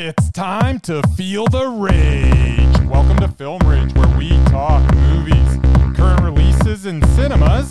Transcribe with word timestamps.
It's 0.00 0.30
time 0.30 0.78
to 0.82 1.02
feel 1.16 1.46
the 1.46 1.66
rage. 1.66 2.86
Welcome 2.88 3.16
to 3.16 3.26
Film 3.26 3.58
Rage, 3.66 3.92
where 3.94 4.16
we 4.16 4.28
talk 4.44 4.80
movies, 4.94 5.58
current 5.96 6.22
releases 6.22 6.86
in 6.86 7.04
cinemas, 7.16 7.68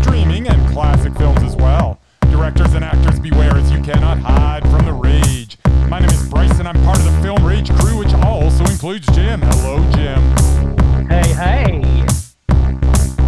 streaming, 0.00 0.46
and 0.46 0.72
classic 0.72 1.12
films 1.16 1.42
as 1.42 1.56
well. 1.56 1.98
Directors 2.30 2.74
and 2.74 2.84
actors 2.84 3.18
beware 3.18 3.56
as 3.56 3.72
you 3.72 3.82
cannot 3.82 4.18
hide 4.18 4.62
from 4.70 4.86
the 4.86 4.92
rage. 4.92 5.58
My 5.88 5.98
name 5.98 6.10
is 6.10 6.28
Bryce, 6.28 6.56
and 6.60 6.68
I'm 6.68 6.80
part 6.84 6.98
of 6.98 7.06
the 7.06 7.20
Film 7.20 7.44
Rage 7.44 7.72
crew, 7.80 7.98
which 7.98 8.14
also 8.14 8.62
includes 8.66 9.08
Jim. 9.08 9.40
Hello, 9.42 9.78
Jim. 9.94 11.08
Hey, 11.08 11.26
hey. 11.32 12.06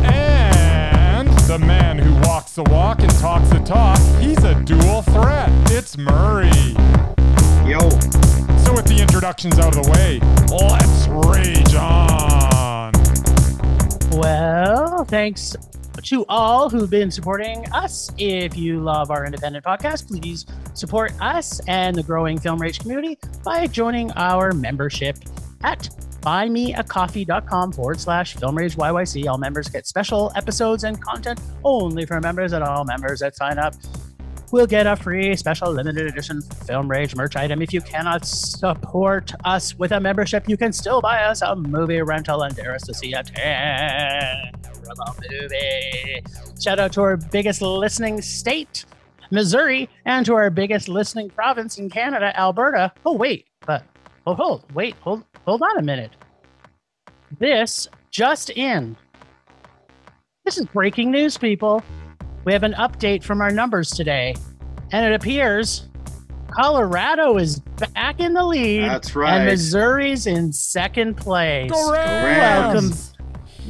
And 0.04 1.28
the 1.48 1.58
man 1.58 1.98
who 1.98 2.14
walks 2.28 2.52
the 2.52 2.62
walk 2.62 3.00
and 3.00 3.10
talks 3.18 3.48
the 3.48 3.58
talk, 3.58 3.98
he's 4.20 4.44
a 4.44 4.54
dual 4.62 5.02
threat. 5.02 5.50
It's 5.72 5.98
Murray. 5.98 6.35
Introductions 9.26 9.58
out 9.58 9.76
of 9.76 9.82
the 9.82 9.90
way, 9.90 10.20
let's 10.56 11.08
rage 11.26 11.74
on. 11.74 12.92
Well, 14.20 15.04
thanks 15.04 15.56
to 16.00 16.24
all 16.28 16.70
who've 16.70 16.88
been 16.88 17.10
supporting 17.10 17.66
us. 17.72 18.08
If 18.18 18.56
you 18.56 18.78
love 18.78 19.10
our 19.10 19.24
independent 19.24 19.64
podcast, 19.64 20.06
please 20.06 20.46
support 20.74 21.12
us 21.20 21.60
and 21.66 21.96
the 21.96 22.04
growing 22.04 22.38
Film 22.38 22.62
Rage 22.62 22.78
community 22.78 23.18
by 23.44 23.66
joining 23.66 24.12
our 24.12 24.52
membership 24.52 25.16
at 25.64 25.88
buymeacoffee.com 26.20 27.72
forward 27.72 27.98
slash 27.98 28.36
Film 28.36 28.56
Rage 28.56 28.76
YYC. 28.76 29.26
All 29.26 29.38
members 29.38 29.68
get 29.68 29.88
special 29.88 30.30
episodes 30.36 30.84
and 30.84 31.02
content 31.02 31.40
only 31.64 32.06
for 32.06 32.20
members, 32.20 32.52
and 32.52 32.62
all 32.62 32.84
members 32.84 33.18
that 33.18 33.34
sign 33.34 33.58
up 33.58 33.74
will 34.52 34.66
get 34.66 34.86
a 34.86 34.96
free 34.96 35.34
special 35.36 35.72
limited 35.72 36.06
edition 36.06 36.40
Film 36.40 36.88
Rage 36.90 37.14
merch 37.16 37.36
item. 37.36 37.62
If 37.62 37.72
you 37.72 37.80
cannot 37.80 38.24
support 38.24 39.32
us 39.44 39.76
with 39.78 39.92
a 39.92 40.00
membership, 40.00 40.48
you 40.48 40.56
can 40.56 40.72
still 40.72 41.00
buy 41.00 41.24
us 41.24 41.42
a 41.42 41.56
movie 41.56 42.00
rental 42.02 42.42
and 42.42 42.54
dare 42.54 42.74
us 42.74 42.82
to 42.82 42.94
see 42.94 43.12
a 43.12 43.22
terrible 43.22 45.16
movie. 45.30 46.22
Shout 46.60 46.78
out 46.78 46.92
to 46.92 47.00
our 47.02 47.16
biggest 47.16 47.60
listening 47.62 48.22
state, 48.22 48.84
Missouri, 49.30 49.88
and 50.04 50.24
to 50.26 50.34
our 50.34 50.50
biggest 50.50 50.88
listening 50.88 51.28
province 51.30 51.78
in 51.78 51.90
Canada, 51.90 52.38
Alberta. 52.38 52.92
Oh, 53.04 53.14
wait, 53.14 53.46
but 53.66 53.84
oh, 54.26 54.34
hold, 54.34 54.64
wait, 54.74 54.94
hold, 55.00 55.24
hold 55.44 55.62
on 55.62 55.78
a 55.78 55.82
minute. 55.82 56.12
This 57.38 57.88
just 58.10 58.50
in. 58.50 58.96
This 60.44 60.58
is 60.58 60.66
breaking 60.66 61.10
news, 61.10 61.36
people. 61.36 61.82
We 62.46 62.52
have 62.52 62.62
an 62.62 62.74
update 62.74 63.24
from 63.24 63.40
our 63.40 63.50
numbers 63.50 63.90
today, 63.90 64.36
and 64.92 65.04
it 65.04 65.12
appears 65.16 65.88
Colorado 66.48 67.38
is 67.38 67.58
back 67.58 68.20
in 68.20 68.34
the 68.34 68.44
lead. 68.44 68.84
That's 68.84 69.16
right. 69.16 69.38
And 69.38 69.46
Missouri's 69.46 70.28
in 70.28 70.52
second 70.52 71.16
place. 71.16 71.72
Go 71.72 71.90
Welcome, 71.90 72.90
Rams! 72.90 73.14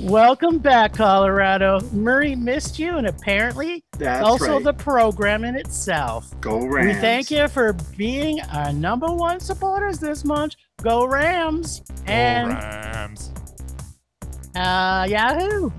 welcome 0.00 0.58
back, 0.58 0.92
Colorado. 0.92 1.80
Murray 1.92 2.36
missed 2.36 2.78
you, 2.78 2.98
and 2.98 3.06
apparently 3.06 3.82
that's 3.97 4.22
also 4.22 4.56
right. 4.56 4.64
the 4.64 4.74
program 4.74 5.44
in 5.44 5.54
itself. 5.54 6.38
Go 6.42 6.66
Rams. 6.66 6.97
We 6.97 7.00
thank 7.00 7.30
you 7.30 7.48
for 7.48 7.72
being 7.97 8.42
our 8.52 8.74
number 8.74 9.06
one 9.06 9.41
supporters 9.41 9.98
this 10.00 10.22
month. 10.22 10.54
Go 10.82 11.06
Rams! 11.06 11.80
Go 11.80 12.12
And 12.12 12.48
Rams. 12.50 13.32
uh, 14.54 15.06
Yahoo! 15.08 15.70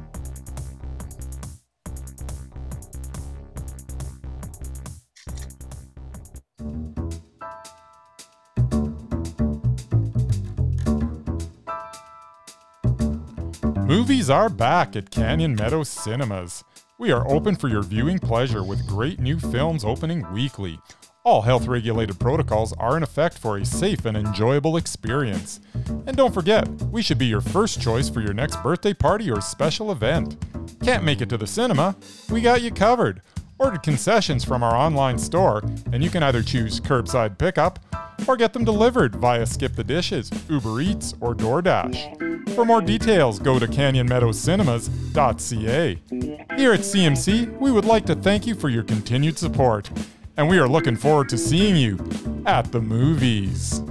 Movies 14.08 14.30
are 14.30 14.48
back 14.48 14.96
at 14.96 15.12
Canyon 15.12 15.54
Meadow 15.54 15.84
Cinemas. 15.84 16.64
We 16.98 17.12
are 17.12 17.30
open 17.30 17.58
for 17.58 17.68
your 17.68 17.84
viewing 17.84 18.20
pleasure 18.20 18.64
with 18.64 18.88
great 18.88 19.20
new 19.20 19.38
films 19.38 19.84
opening 19.84 20.26
weekly. 20.32 20.80
All 21.26 21.42
health 21.42 21.68
regulated 21.68 22.18
protocols 22.18 22.72
are 22.78 22.96
in 22.96 23.04
effect 23.04 23.38
for 23.38 23.58
a 23.58 23.66
safe 23.66 24.06
and 24.06 24.16
enjoyable 24.16 24.78
experience. 24.78 25.60
And 26.06 26.16
don't 26.16 26.34
forget, 26.34 26.70
we 26.84 27.02
should 27.02 27.18
be 27.18 27.26
your 27.26 27.42
first 27.42 27.82
choice 27.82 28.08
for 28.08 28.22
your 28.22 28.34
next 28.34 28.64
birthday 28.64 28.94
party 28.94 29.30
or 29.30 29.42
special 29.42 29.92
event. 29.92 30.38
Can't 30.82 31.04
make 31.04 31.20
it 31.20 31.28
to 31.28 31.38
the 31.38 31.46
cinema? 31.46 31.94
We 32.32 32.40
got 32.40 32.62
you 32.62 32.72
covered. 32.72 33.22
Order 33.60 33.80
concessions 33.80 34.44
from 34.44 34.62
our 34.62 34.76
online 34.76 35.18
store, 35.18 35.64
and 35.92 36.04
you 36.04 36.12
can 36.12 36.22
either 36.22 36.44
choose 36.44 36.80
curbside 36.80 37.40
pickup 37.40 37.80
or 38.28 38.38
get 38.38 38.54
them 38.54 38.64
delivered 38.64 39.16
via 39.16 39.48
Skip 39.48 39.76
the 39.76 39.84
Dishes, 39.84 40.30
Uber 40.48 40.80
Eats, 40.82 41.16
or 41.22 41.34
DoorDash. 41.34 42.54
For 42.54 42.66
more 42.66 42.82
details, 42.82 43.40
go 43.40 43.58
to 43.58 43.66
canyonmeadowcinemas.ca. 43.68 46.00
Here 46.58 46.74
at 46.74 46.82
CMC, 46.82 47.60
we 47.60 47.72
would 47.72 47.86
like 47.86 48.06
to 48.06 48.14
thank 48.16 48.46
you 48.46 48.54
for 48.54 48.70
your 48.70 48.84
continued 48.84 49.40
support, 49.40 49.90
and 50.38 50.48
we 50.48 50.60
are 50.60 50.68
looking 50.68 50.96
forward 50.96 51.28
to 51.30 51.38
seeing 51.38 51.76
you 51.76 51.98
at 52.46 52.72
the 52.72 52.82
movies. 52.82 53.82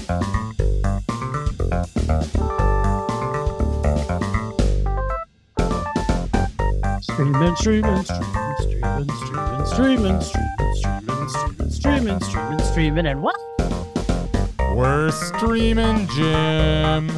Streaming, 0.00 0.29
streaming, 7.20 7.56
streaming, 7.56 8.02
streaming, 8.02 9.10
streaming, 9.66 9.66
streaming, 9.66 9.66
streaming, 9.66 10.20
streaming, 10.22 11.28
streaming, 11.28 11.70
streaming, 11.70 12.20
streaming, 12.20 12.58
streaming, 12.60 13.06
and 13.06 13.22
what? 13.22 13.36
We're 14.74 15.10
streaming, 15.10 16.06
Jim. 16.06 17.10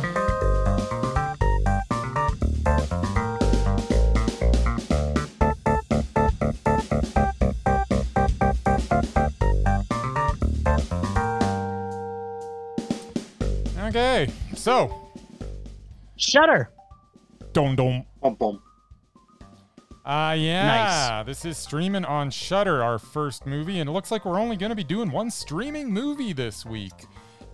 Okay, 13.79 14.33
so 14.57 15.13
Shudder. 16.17 16.71
dom 17.53 17.77
dom. 17.77 18.05
Bum, 18.21 18.35
bum. 18.35 18.63
Uh 20.05 20.35
yeah, 20.37 21.23
this 21.23 21.45
is 21.45 21.57
streaming 21.57 22.05
on 22.05 22.31
Shudder, 22.31 22.83
our 22.83 22.99
first 22.99 23.47
movie, 23.47 23.79
and 23.79 23.89
it 23.89 23.93
looks 23.93 24.11
like 24.11 24.25
we're 24.25 24.41
only 24.41 24.57
going 24.57 24.71
to 24.71 24.77
be 24.77 24.83
doing 24.83 25.13
one 25.13 25.31
streaming 25.31 25.93
movie 25.93 26.33
this 26.33 26.67
week, 26.67 26.93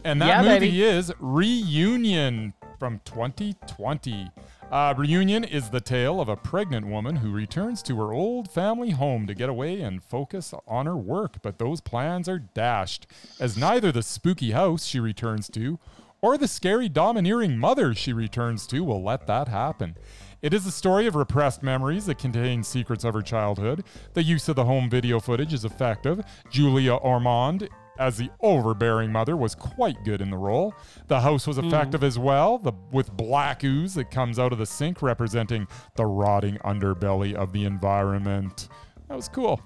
and 0.03 0.21
that 0.23 0.29
Yeah, 0.29 0.43
movie 0.43 0.67
baby. 0.71 0.83
is 0.83 1.13
Reunion 1.21 2.55
from 2.79 3.01
2020. 3.05 4.31
Uh, 4.71 4.95
Reunion 4.97 5.45
is 5.45 5.69
the 5.69 5.81
tale 5.81 6.23
of 6.23 6.31
a 6.31 6.37
pregnant 6.37 6.87
woman 6.87 7.17
who 7.17 7.33
returns 7.33 7.83
to 7.83 7.97
her 7.99 8.13
old 8.15 8.51
family 8.51 8.91
home 8.91 9.27
to 9.27 9.35
get 9.35 9.51
away 9.51 9.83
and 9.83 10.03
focus 10.03 10.55
on 10.67 10.87
her 10.87 10.97
work, 10.97 11.43
but 11.43 11.59
those 11.59 11.83
plans 11.83 12.31
are 12.31 12.39
dashed 12.39 13.07
as 13.39 13.59
neither 13.59 13.93
the 13.93 14.03
spooky 14.03 14.53
house 14.53 14.87
she 14.87 15.01
returns 15.01 15.49
to 15.51 15.79
or 16.21 16.37
the 16.37 16.49
scary 16.49 16.89
domineering 16.89 17.57
mother 17.59 17.95
she 17.95 18.13
returns 18.13 18.67
to 18.67 18.83
will 18.83 19.03
let 19.03 19.27
that 19.27 19.49
happen. 19.49 19.97
It 20.41 20.54
is 20.54 20.66
a 20.66 20.71
story 20.71 21.06
of 21.06 21.16
repressed 21.16 21.65
memories 21.65 22.06
that 22.06 22.19
contain 22.19 22.62
secrets 22.62 23.03
of 23.03 23.15
her 23.15 23.22
childhood. 23.22 23.84
The 24.15 24.22
use 24.22 24.49
of 24.49 24.54
the 24.54 24.65
home 24.65 24.88
video 24.88 25.19
footage 25.19 25.53
is 25.53 25.65
effective. 25.65 26.22
Julia 26.49 26.94
Ormond 26.94 27.69
as 27.99 28.16
the 28.16 28.31
overbearing 28.41 29.10
mother 29.10 29.37
was 29.37 29.56
quite 29.56 29.97
good 30.04 30.21
in 30.21 30.31
the 30.31 30.37
role. 30.37 30.75
The 31.09 31.21
house 31.21 31.49
was 31.49 31.56
hmm. 31.56 31.66
effective 31.66 32.04
as 32.04 32.19
well, 32.19 32.59
the, 32.59 32.73
with 32.93 33.12
black 33.17 33.64
ooze 33.64 33.94
that 33.94 34.12
comes 34.12 34.38
out 34.38 34.52
of 34.52 34.58
the 34.58 34.67
sink 34.67 35.02
representing 35.02 35.67
the 35.96 36.06
rotting 36.06 36.56
underbelly 36.58 37.34
of 37.34 37.52
the 37.52 37.64
environment. 37.64 38.69
That 39.08 39.17
was 39.17 39.29
cool. 39.29 39.61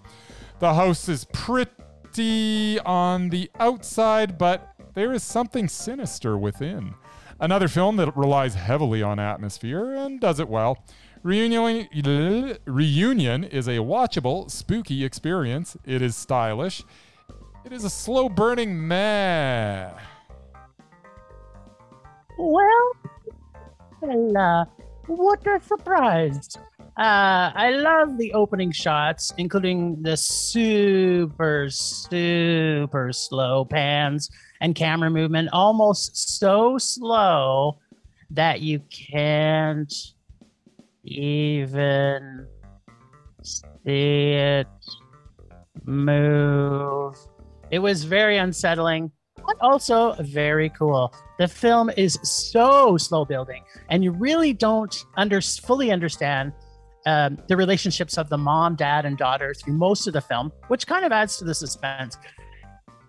The 0.61 0.73
house 0.73 1.09
is 1.09 1.27
pretty 1.35 2.79
on 2.81 3.29
the 3.29 3.51
outside, 3.61 4.39
but 4.39 4.75
there 4.95 5.13
is 5.13 5.23
something 5.23 5.69
sinister 5.69 6.39
within. 6.39 6.95
Another 7.43 7.67
film 7.67 7.97
that 7.97 8.17
relies 8.17 8.55
heavily 8.55 9.03
on 9.03 9.19
atmosphere 9.19 9.93
and 9.95 10.21
does 10.21 10.39
it 10.39 10.49
well. 10.49 10.79
Reunion, 11.25 11.89
Reunion 12.67 13.43
is 13.43 13.67
a 13.67 13.79
watchable, 13.79 14.49
spooky 14.49 15.05
experience. 15.05 15.77
It 15.85 16.03
is 16.03 16.15
stylish. 16.15 16.85
It 17.65 17.73
is 17.73 17.83
a 17.83 17.91
slow 17.91 18.29
burning 18.29 18.87
meh. 18.87 19.91
Well, 22.39 22.93
uh, 24.39 24.65
what 25.09 25.45
a 25.45 25.61
surprise. 25.67 26.57
Uh, 26.97 27.51
I 27.57 27.71
love 27.71 28.19
the 28.19 28.35
opening 28.35 28.71
shots, 28.71 29.33
including 29.37 30.01
the 30.01 30.17
super, 30.17 31.71
super 31.71 33.13
slow 33.13 33.65
pans 33.65 34.31
and 34.63 34.77
camera 34.77 35.11
movement, 35.11 35.51
almost 35.53 36.39
so 36.39 36.79
slow 36.79 37.79
that 38.31 38.61
you 38.61 38.81
can't 38.91 39.93
even 41.05 42.47
see 43.43 44.31
it 44.33 44.69
move. 45.85 47.17
It 47.73 47.81
was 47.81 48.05
very 48.05 48.39
unsettling, 48.39 49.11
but 49.37 49.57
also 49.61 50.15
very 50.21 50.69
cool. 50.71 51.13
The 51.41 51.49
film 51.49 51.91
is 51.97 52.19
so 52.23 52.97
slow 52.97 53.25
building, 53.25 53.65
and 53.91 54.05
you 54.05 54.13
really 54.13 54.53
don't 54.53 54.95
under 55.17 55.41
fully 55.41 55.91
understand 55.91 56.53
um, 57.05 57.37
the 57.49 57.57
relationships 57.57 58.17
of 58.17 58.29
the 58.29 58.39
mom, 58.39 58.77
dad, 58.77 59.07
and 59.07 59.19
daughter 59.19 59.55
through 59.55 59.75
most 59.75 60.07
of 60.07 60.13
the 60.13 60.21
film, 60.21 60.53
which 60.69 60.87
kind 60.87 61.05
of 61.05 61.11
adds 61.11 61.37
to 61.39 61.45
the 61.45 61.55
suspense. 61.55 62.17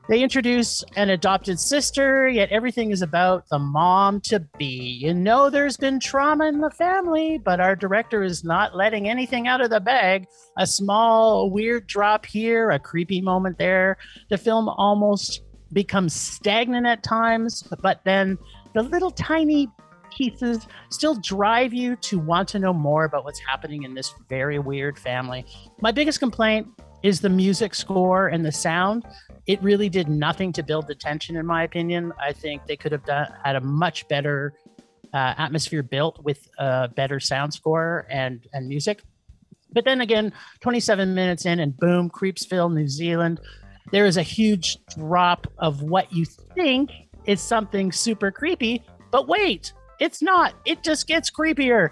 They 0.09 0.21
introduce 0.21 0.83
an 0.97 1.09
adopted 1.09 1.61
sister, 1.61 2.27
yet 2.27 2.49
everything 2.49 2.91
is 2.91 3.01
about 3.01 3.47
the 3.47 3.57
mom 3.57 4.19
to 4.21 4.41
be. 4.57 4.99
You 5.01 5.13
know, 5.13 5.49
there's 5.49 5.77
been 5.77 6.01
trauma 6.01 6.47
in 6.47 6.59
the 6.59 6.69
family, 6.71 7.37
but 7.37 7.61
our 7.61 7.73
director 7.73 8.21
is 8.21 8.43
not 8.43 8.75
letting 8.75 9.07
anything 9.07 9.47
out 9.47 9.61
of 9.61 9.69
the 9.69 9.79
bag. 9.79 10.27
A 10.57 10.67
small, 10.67 11.49
weird 11.49 11.87
drop 11.87 12.25
here, 12.25 12.69
a 12.71 12.79
creepy 12.79 13.21
moment 13.21 13.57
there. 13.57 13.97
The 14.29 14.37
film 14.37 14.67
almost 14.67 15.41
becomes 15.71 16.13
stagnant 16.13 16.85
at 16.85 17.01
times, 17.01 17.63
but 17.81 18.03
then 18.03 18.37
the 18.73 18.83
little 18.83 19.11
tiny 19.11 19.69
pieces 20.11 20.67
still 20.89 21.15
drive 21.15 21.73
you 21.73 21.95
to 21.95 22.19
want 22.19 22.49
to 22.49 22.59
know 22.59 22.73
more 22.73 23.05
about 23.05 23.23
what's 23.23 23.39
happening 23.39 23.83
in 23.83 23.93
this 23.93 24.13
very 24.27 24.59
weird 24.59 24.99
family. 24.99 25.45
My 25.81 25.93
biggest 25.93 26.19
complaint 26.19 26.67
is 27.03 27.21
the 27.21 27.29
music 27.29 27.73
score 27.73 28.27
and 28.27 28.45
the 28.45 28.51
sound 28.51 29.05
it 29.45 29.61
really 29.61 29.89
did 29.89 30.07
nothing 30.07 30.53
to 30.53 30.63
build 30.63 30.87
the 30.87 30.95
tension, 30.95 31.35
in 31.35 31.45
my 31.45 31.63
opinion. 31.63 32.13
I 32.19 32.31
think 32.31 32.65
they 32.65 32.77
could 32.77 32.91
have 32.91 33.05
done 33.05 33.27
had 33.43 33.55
a 33.55 33.61
much 33.61 34.07
better 34.07 34.53
uh, 35.13 35.35
atmosphere 35.37 35.83
built 35.83 36.23
with 36.23 36.47
a 36.57 36.87
better 36.87 37.19
sound 37.19 37.53
score 37.53 38.07
and 38.09 38.47
and 38.53 38.67
music. 38.67 39.03
But 39.71 39.85
then 39.85 40.01
again, 40.01 40.33
27 40.61 41.13
minutes 41.13 41.45
in, 41.45 41.59
and 41.59 41.75
boom, 41.75 42.09
Creepsville, 42.09 42.73
New 42.73 42.87
Zealand. 42.87 43.41
There 43.91 44.05
is 44.05 44.17
a 44.17 44.23
huge 44.23 44.77
drop 44.95 45.47
of 45.57 45.81
what 45.81 46.11
you 46.13 46.25
think 46.25 46.91
is 47.25 47.41
something 47.41 47.91
super 47.91 48.31
creepy, 48.31 48.83
but 49.11 49.27
wait, 49.27 49.73
it's 49.99 50.21
not. 50.21 50.53
It 50.65 50.83
just 50.83 51.07
gets 51.07 51.29
creepier. 51.29 51.89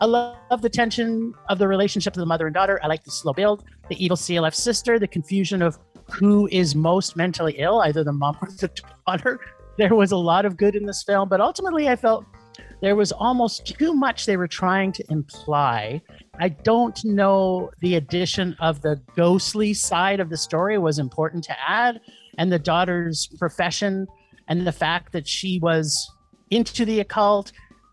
I 0.00 0.06
love 0.06 0.60
the 0.60 0.68
tension 0.68 1.34
of 1.48 1.58
the 1.58 1.68
relationship 1.68 2.14
of 2.14 2.20
the 2.20 2.26
mother 2.26 2.46
and 2.46 2.54
daughter. 2.54 2.80
I 2.82 2.88
like 2.88 3.04
the 3.04 3.10
slow 3.10 3.32
build, 3.32 3.64
the 3.88 4.02
evil 4.02 4.16
CLF 4.16 4.54
sister, 4.54 4.98
the 4.98 5.08
confusion 5.08 5.62
of 5.62 5.78
who 6.10 6.48
is 6.50 6.74
most 6.74 7.16
mentally 7.16 7.54
ill, 7.58 7.80
either 7.80 8.04
the 8.04 8.12
mom 8.12 8.36
or 8.40 8.48
the 8.48 8.70
daughter. 9.06 9.40
There 9.76 9.94
was 9.94 10.12
a 10.12 10.16
lot 10.16 10.44
of 10.44 10.56
good 10.56 10.76
in 10.76 10.86
this 10.86 11.02
film, 11.02 11.28
but 11.28 11.40
ultimately 11.40 11.88
I 11.88 11.96
felt 11.96 12.24
there 12.80 12.96
was 12.96 13.12
almost 13.12 13.66
too 13.66 13.94
much 13.94 14.26
they 14.26 14.36
were 14.36 14.46
trying 14.46 14.92
to 14.92 15.04
imply. 15.10 16.02
I 16.38 16.50
don't 16.50 17.02
know 17.04 17.70
the 17.80 17.96
addition 17.96 18.56
of 18.60 18.82
the 18.82 19.00
ghostly 19.16 19.74
side 19.74 20.20
of 20.20 20.28
the 20.28 20.36
story 20.36 20.78
was 20.78 20.98
important 20.98 21.44
to 21.44 21.56
add, 21.58 22.00
and 22.38 22.52
the 22.52 22.58
daughter's 22.58 23.26
profession 23.38 24.06
and 24.48 24.66
the 24.66 24.72
fact 24.72 25.12
that 25.12 25.26
she 25.26 25.58
was 25.60 26.10
into 26.50 26.84
the 26.84 27.00
occult 27.00 27.52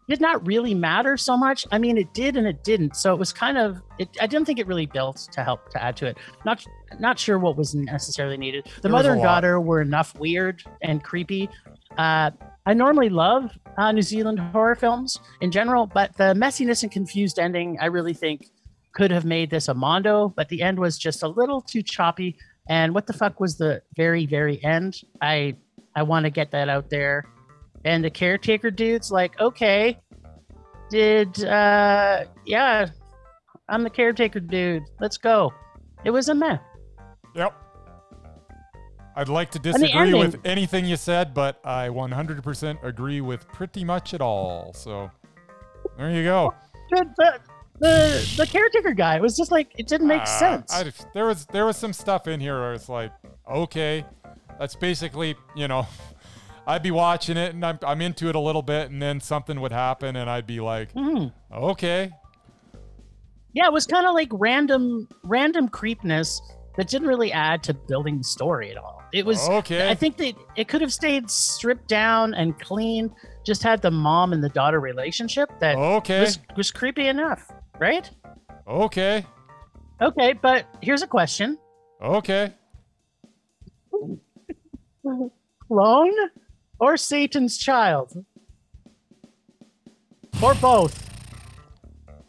did 0.10 0.20
not 0.20 0.46
really 0.46 0.74
matter 0.74 1.16
so 1.16 1.38
much. 1.38 1.66
I 1.72 1.78
mean, 1.78 1.98
it 1.98 2.14
did 2.14 2.36
and 2.36 2.46
it 2.46 2.64
didn't. 2.64 2.96
So 2.96 3.14
it 3.14 3.18
was 3.18 3.32
kind 3.32 3.58
of. 3.58 3.82
It, 3.98 4.10
I 4.20 4.28
didn't 4.28 4.46
think 4.46 4.60
it 4.60 4.68
really 4.68 4.86
built 4.86 5.30
to 5.32 5.44
help 5.44 5.70
to 5.70 5.82
add 5.82 5.96
to 5.98 6.08
it. 6.08 6.18
Not 6.46 6.66
not 7.00 7.20
sure 7.20 7.40
what 7.40 7.58
was 7.58 7.74
necessarily 7.76 8.38
needed. 8.38 8.66
The 8.66 8.82
there 8.84 8.92
mother 8.92 9.12
and 9.14 9.22
daughter 9.22 9.60
were 9.60 9.82
enough 9.82 10.18
weird 10.20 10.64
and 10.82 11.04
creepy. 11.04 11.50
Uh, 11.98 12.32
I 12.66 12.74
normally 12.74 13.10
love 13.10 13.58
uh, 13.78 13.92
New 13.92 14.02
Zealand 14.02 14.40
horror 14.40 14.76
films 14.76 15.20
in 15.42 15.52
general, 15.52 15.88
but 15.88 16.16
the 16.18 16.34
messiness 16.34 16.84
and 16.84 16.92
confused 16.92 17.40
ending, 17.40 17.78
I 17.82 17.86
really 17.88 18.14
think, 18.14 18.48
could 18.94 19.12
have 19.12 19.26
made 19.26 19.50
this 19.50 19.68
a 19.68 19.74
mondo. 19.74 20.30
But 20.36 20.50
the 20.50 20.62
end 20.62 20.80
was 20.80 20.98
just 20.98 21.24
a 21.24 21.28
little 21.28 21.62
too 21.62 21.82
choppy. 21.82 22.38
And 22.70 22.94
what 22.94 23.08
the 23.08 23.14
fuck 23.14 23.40
was 23.40 23.58
the 23.58 23.82
very 23.96 24.26
very 24.26 24.64
end? 24.64 25.02
I 25.22 25.56
I 25.96 26.04
want 26.04 26.26
to 26.26 26.30
get 26.30 26.52
that 26.52 26.70
out 26.70 26.90
there. 26.90 27.26
And 27.84 28.04
the 28.04 28.10
caretaker 28.12 28.70
dude's 28.70 29.12
like, 29.12 29.40
okay, 29.40 30.00
did, 30.92 31.44
uh, 31.44 32.26
yeah, 32.46 32.88
I'm 33.70 33.84
the 33.84 33.90
caretaker 33.90 34.40
dude. 34.40 34.84
Let's 35.00 35.18
go. 35.18 35.52
It 36.04 36.12
was 36.12 36.30
a 36.30 36.36
meh. 36.36 36.58
Yep. 37.36 37.56
I'd 39.16 39.30
like 39.30 39.52
to 39.52 39.60
disagree 39.60 40.14
with 40.14 40.40
anything 40.46 40.86
you 40.86 40.96
said, 40.96 41.34
but 41.34 41.60
I 41.66 41.90
100% 41.90 42.84
agree 42.84 43.22
with 43.22 43.48
pretty 43.50 43.84
much 43.84 44.14
it 44.14 44.22
all. 44.22 44.74
So 44.74 45.12
there 45.98 46.12
you 46.12 46.24
go. 46.24 46.54
The, 46.92 47.06
the, 47.18 47.40
the, 47.80 48.34
the 48.38 48.48
caretaker 48.48 48.94
guy 48.94 49.16
it 49.16 49.22
was 49.22 49.36
just 49.36 49.52
like 49.52 49.74
it 49.78 49.88
didn't 49.88 50.08
make 50.08 50.22
uh, 50.22 50.26
sense. 50.26 50.72
I, 50.72 50.92
there 51.14 51.26
was 51.26 51.46
there 51.48 51.66
was 51.66 51.78
some 51.78 51.94
stuff 51.94 52.28
in 52.28 52.40
here 52.40 52.60
where 52.60 52.74
it's 52.74 52.90
like, 52.90 53.12
okay, 53.50 54.06
that's 54.60 54.76
basically 54.76 55.36
you 55.56 55.68
know 55.68 55.88
I'd 56.68 56.84
be 56.84 56.92
watching 56.92 57.38
it 57.38 57.54
and 57.54 57.66
I'm, 57.66 57.80
I'm 57.84 58.02
into 58.02 58.30
it 58.30 58.36
a 58.36 58.40
little 58.40 58.62
bit, 58.62 58.92
and 58.92 59.02
then 59.02 59.20
something 59.20 59.60
would 59.60 59.72
happen, 59.72 60.16
and 60.16 60.30
I'd 60.30 60.48
be 60.48 60.60
like, 60.60 60.94
mm. 60.94 61.34
okay. 61.52 62.12
Yeah, 63.54 63.66
it 63.66 63.74
was 63.74 63.86
kind 63.86 64.08
of 64.08 64.14
like 64.14 64.30
random 64.32 65.10
random 65.24 65.68
creepness 65.68 66.42
that 66.78 66.88
didn't 66.88 67.08
really 67.08 67.32
add 67.32 67.64
to 67.64 67.74
building 67.74 68.18
the 68.18 68.24
story 68.24 68.72
at 68.72 68.78
all. 68.78 69.02
It 69.14 69.26
was 69.26 69.48
okay. 69.50 69.90
I 69.90 69.96
think 69.96 70.18
that 70.18 70.36
it 70.56 70.68
could 70.68 70.82
have 70.82 70.94
stayed 70.94 71.30
stripped 71.30 71.88
down 71.88 72.34
and 72.34 72.58
clean. 72.60 73.14
Just 73.46 73.62
had 73.62 73.82
the 73.82 73.92
mom 73.92 74.32
and 74.32 74.44
the 74.44 74.50
daughter 74.50 74.80
relationship 74.80 75.50
that 75.60 75.76
okay. 75.76 76.22
was, 76.22 76.40
was 76.56 76.72
creepy 76.72 77.08
enough, 77.08 77.52
right? 77.80 78.10
Okay. 78.68 79.26
Okay, 80.02 80.34
but 80.34 80.66
here's 80.82 81.02
a 81.02 81.08
question. 81.08 81.58
Okay. 82.02 82.54
Clone 85.68 86.16
or 86.80 86.98
Satan's 86.98 87.58
child? 87.58 88.26
Or 90.42 90.56
both? 90.56 91.10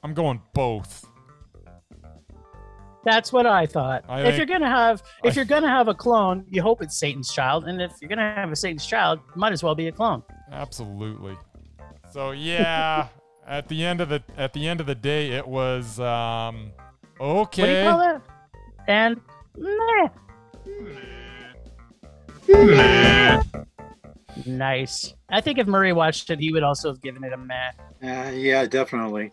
I'm 0.03 0.15
going 0.15 0.43
both. 0.53 1.07
That's 3.05 3.33
what 3.33 3.47
I 3.47 3.67
thought. 3.67 4.05
I 4.09 4.23
if 4.23 4.37
you're 4.37 4.47
gonna 4.47 4.69
have 4.69 5.03
if 5.25 5.33
I, 5.33 5.37
you're 5.37 5.45
gonna 5.45 5.69
have 5.69 5.89
a 5.89 5.95
clone, 5.95 6.45
you 6.49 6.63
hope 6.63 6.83
it's 6.83 6.99
Satan's 6.99 7.33
child, 7.33 7.65
and 7.65 7.81
if 7.83 7.93
you're 8.01 8.09
gonna 8.09 8.35
have 8.35 8.53
a 8.53 8.57
Satan's 8.57 8.87
child, 8.87 9.21
might 9.35 9.53
as 9.53 9.63
well 9.63 9.75
be 9.75 9.89
a 9.89 9.93
clone. 9.93 10.23
Absolutely. 10.51 11.37
So 12.13 12.31
yeah, 12.31 13.09
at 13.47 13.69
the 13.69 13.85
end 13.85 14.01
of 14.01 14.09
the 14.09 14.23
at 14.37 14.53
the 14.53 14.69
end 14.69 14.81
of 14.81 14.87
the 14.87 14.95
day, 14.95 15.31
it 15.31 15.47
was 15.47 15.99
um 15.99 16.71
okay. 17.21 17.63
What 17.63 17.67
do 17.67 17.73
you 17.73 17.83
call 17.83 18.17
it? 18.17 18.23
And 18.89 19.21
meh. 19.57 20.09
meh. 22.49 23.43
Nice. 24.47 25.15
I 25.29 25.41
think 25.41 25.59
if 25.59 25.67
Murray 25.67 25.93
watched 25.93 26.31
it, 26.31 26.39
he 26.39 26.53
would 26.53 26.63
also 26.63 26.89
have 26.91 27.03
given 27.03 27.25
it 27.25 27.33
a 27.33 27.37
meh. 27.37 27.73
Uh, 28.03 28.31
yeah, 28.31 28.65
definitely. 28.67 29.33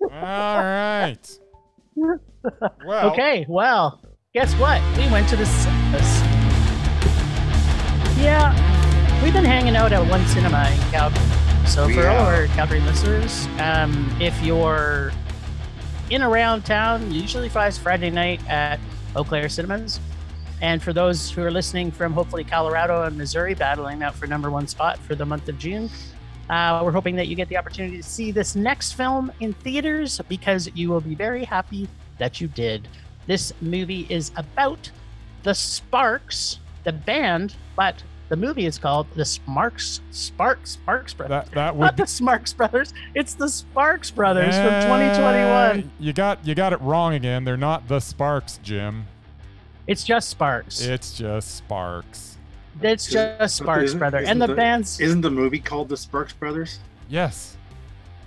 All 0.00 0.08
right. 0.10 1.38
Well. 1.94 3.10
Okay. 3.12 3.46
Well, 3.48 4.00
guess 4.34 4.54
what? 4.54 4.80
We 4.96 5.10
went 5.10 5.28
to 5.30 5.36
the 5.36 5.46
cinemas. 5.46 6.22
Yeah, 8.20 8.52
we've 9.22 9.32
been 9.32 9.44
hanging 9.44 9.76
out 9.76 9.92
at 9.92 10.08
one 10.08 10.24
cinema 10.26 10.68
in 10.70 10.78
Calgary. 10.90 11.22
So 11.66 11.88
for 11.88 12.06
all 12.08 12.26
our 12.26 12.46
Calgary 12.48 12.80
listeners, 12.80 13.46
um, 13.58 14.14
if 14.20 14.40
you're 14.42 15.12
in 16.10 16.22
around 16.22 16.64
town, 16.64 17.10
usually 17.10 17.48
Friday 17.48 18.10
night 18.10 18.46
at 18.48 18.78
Eau 19.16 19.24
Claire 19.24 19.48
Cinemas. 19.48 20.00
And 20.60 20.80
for 20.80 20.92
those 20.92 21.30
who 21.30 21.42
are 21.42 21.50
listening 21.50 21.90
from 21.90 22.12
hopefully 22.12 22.44
Colorado 22.44 23.02
and 23.02 23.16
Missouri, 23.16 23.54
battling 23.54 24.02
out 24.02 24.14
for 24.14 24.26
number 24.26 24.50
one 24.50 24.68
spot 24.68 24.98
for 24.98 25.14
the 25.16 25.26
month 25.26 25.48
of 25.48 25.58
June, 25.58 25.90
uh, 26.50 26.80
we're 26.84 26.92
hoping 26.92 27.16
that 27.16 27.28
you 27.28 27.36
get 27.36 27.48
the 27.48 27.56
opportunity 27.56 27.96
to 27.96 28.02
see 28.02 28.30
this 28.30 28.54
next 28.56 28.92
film 28.92 29.32
in 29.40 29.52
theaters 29.52 30.20
because 30.28 30.70
you 30.74 30.88
will 30.90 31.00
be 31.00 31.14
very 31.14 31.44
happy 31.44 31.88
that 32.18 32.40
you 32.40 32.48
did. 32.48 32.88
This 33.26 33.52
movie 33.60 34.06
is 34.08 34.32
about 34.36 34.90
the 35.42 35.54
Sparks, 35.54 36.58
the 36.84 36.92
band, 36.92 37.54
but 37.76 38.02
the 38.28 38.36
movie 38.36 38.66
is 38.66 38.78
called 38.78 39.06
the 39.14 39.24
Sparks 39.24 40.00
Sparks 40.10 40.70
Sparks 40.72 41.14
Brothers. 41.14 41.44
That, 41.48 41.54
that 41.54 41.76
would 41.76 41.84
Not 41.84 41.96
the 41.96 42.06
Sparks 42.06 42.52
Brothers. 42.52 42.94
It's 43.14 43.34
the 43.34 43.48
Sparks 43.48 44.10
Brothers 44.10 44.54
from 44.54 44.82
2021. 44.82 45.90
You 46.00 46.12
got 46.12 46.44
you 46.46 46.54
got 46.54 46.72
it 46.72 46.80
wrong 46.80 47.14
again. 47.14 47.44
They're 47.44 47.56
not 47.56 47.88
the 47.88 48.00
Sparks, 48.00 48.58
Jim. 48.62 49.04
It's 49.86 50.04
just 50.04 50.30
Sparks. 50.30 50.80
It's 50.80 51.16
just 51.16 51.56
Sparks. 51.56 52.38
It's 52.80 53.06
just 53.06 53.56
Sparks, 53.56 53.94
brother. 53.94 54.18
And 54.18 54.40
the, 54.40 54.46
the 54.46 54.54
band's 54.54 55.00
isn't 55.00 55.20
the 55.20 55.30
movie 55.30 55.58
called 55.60 55.88
the 55.88 55.96
Sparks 55.96 56.32
Brothers? 56.32 56.78
Yes. 57.08 57.56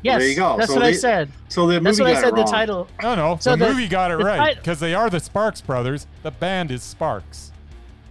Yes, 0.03 0.19
there 0.19 0.29
you 0.29 0.35
go. 0.35 0.55
That's 0.57 0.67
so 0.69 0.75
what 0.75 0.81
they, 0.83 0.89
I 0.89 0.93
said. 0.93 1.31
So 1.49 1.65
the 1.65 1.73
movie 1.81 1.83
That's 1.85 1.99
what 1.99 2.09
I 2.09 2.21
said. 2.21 2.35
The 2.35 2.43
title. 2.43 2.87
No, 3.01 3.15
no. 3.15 3.37
So 3.41 3.55
the, 3.55 3.65
the 3.65 3.71
movie 3.71 3.87
got 3.87 4.11
it 4.11 4.17
right 4.17 4.55
because 4.55 4.79
they 4.79 4.93
are 4.93 5.09
the 5.09 5.19
Sparks 5.19 5.61
Brothers. 5.61 6.05
The 6.21 6.29
band 6.29 6.69
is 6.69 6.83
Sparks. 6.83 7.51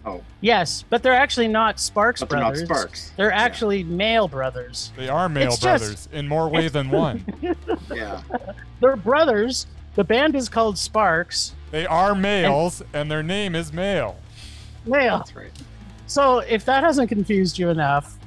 Oh. 0.07 0.23
Yes, 0.41 0.85
but 0.91 1.03
they're 1.03 1.15
actually 1.15 1.49
not 1.49 1.79
Sparks 1.81 2.21
But 2.21 2.29
they're 2.31 2.41
not 2.41 2.51
brothers. 2.55 2.69
Sparks. 2.69 3.13
They're 3.17 3.31
Yeah. 3.31 3.37
actually 3.43 3.85
Mael 3.85 4.29
brothers. 4.29 4.93
They 4.97 5.09
are 5.09 5.29
male 5.29 5.47
It's 5.49 5.59
just- 5.59 5.83
brothers 5.85 6.09
in 6.13 6.29
more 6.29 6.49
ways 6.49 6.73
than 6.73 6.91
one. 6.91 7.25
Yeah. 7.93 8.21
They're 8.81 8.97
brothers. 8.97 9.67
The 9.95 10.05
band 10.05 10.35
is 10.35 10.49
called 10.49 10.77
Sparks. 10.77 11.55
They 11.71 11.87
are 11.87 12.15
males, 12.15 12.83
and 12.93 13.11
their 13.11 13.23
name 13.23 13.55
is 13.55 13.73
Mael. 13.73 14.17
Male. 14.85 15.19
That's 15.19 15.35
right. 15.37 15.51
So 16.07 16.41
if 16.41 16.65
that 16.67 16.85
hasn't 16.85 17.09
confused 17.09 17.59
you 17.59 17.71
enough, 17.71 18.19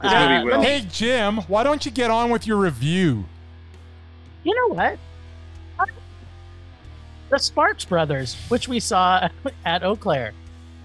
uh, 0.00 0.42
movie. 0.44 0.66
Hey, 0.66 0.86
Jim, 0.90 1.38
why 1.48 1.62
don't 1.62 1.84
you 1.84 1.90
get 1.92 2.10
on 2.10 2.30
with 2.30 2.46
your 2.46 2.56
review? 2.56 3.24
you 4.42 4.54
know 4.54 4.74
what? 4.74 4.98
The 7.30 7.38
Sparks 7.38 7.84
Brothers, 7.84 8.34
which 8.48 8.66
we 8.68 8.80
saw 8.80 9.28
at 9.64 9.84
Eau 9.84 9.94
Claire. 9.94 10.32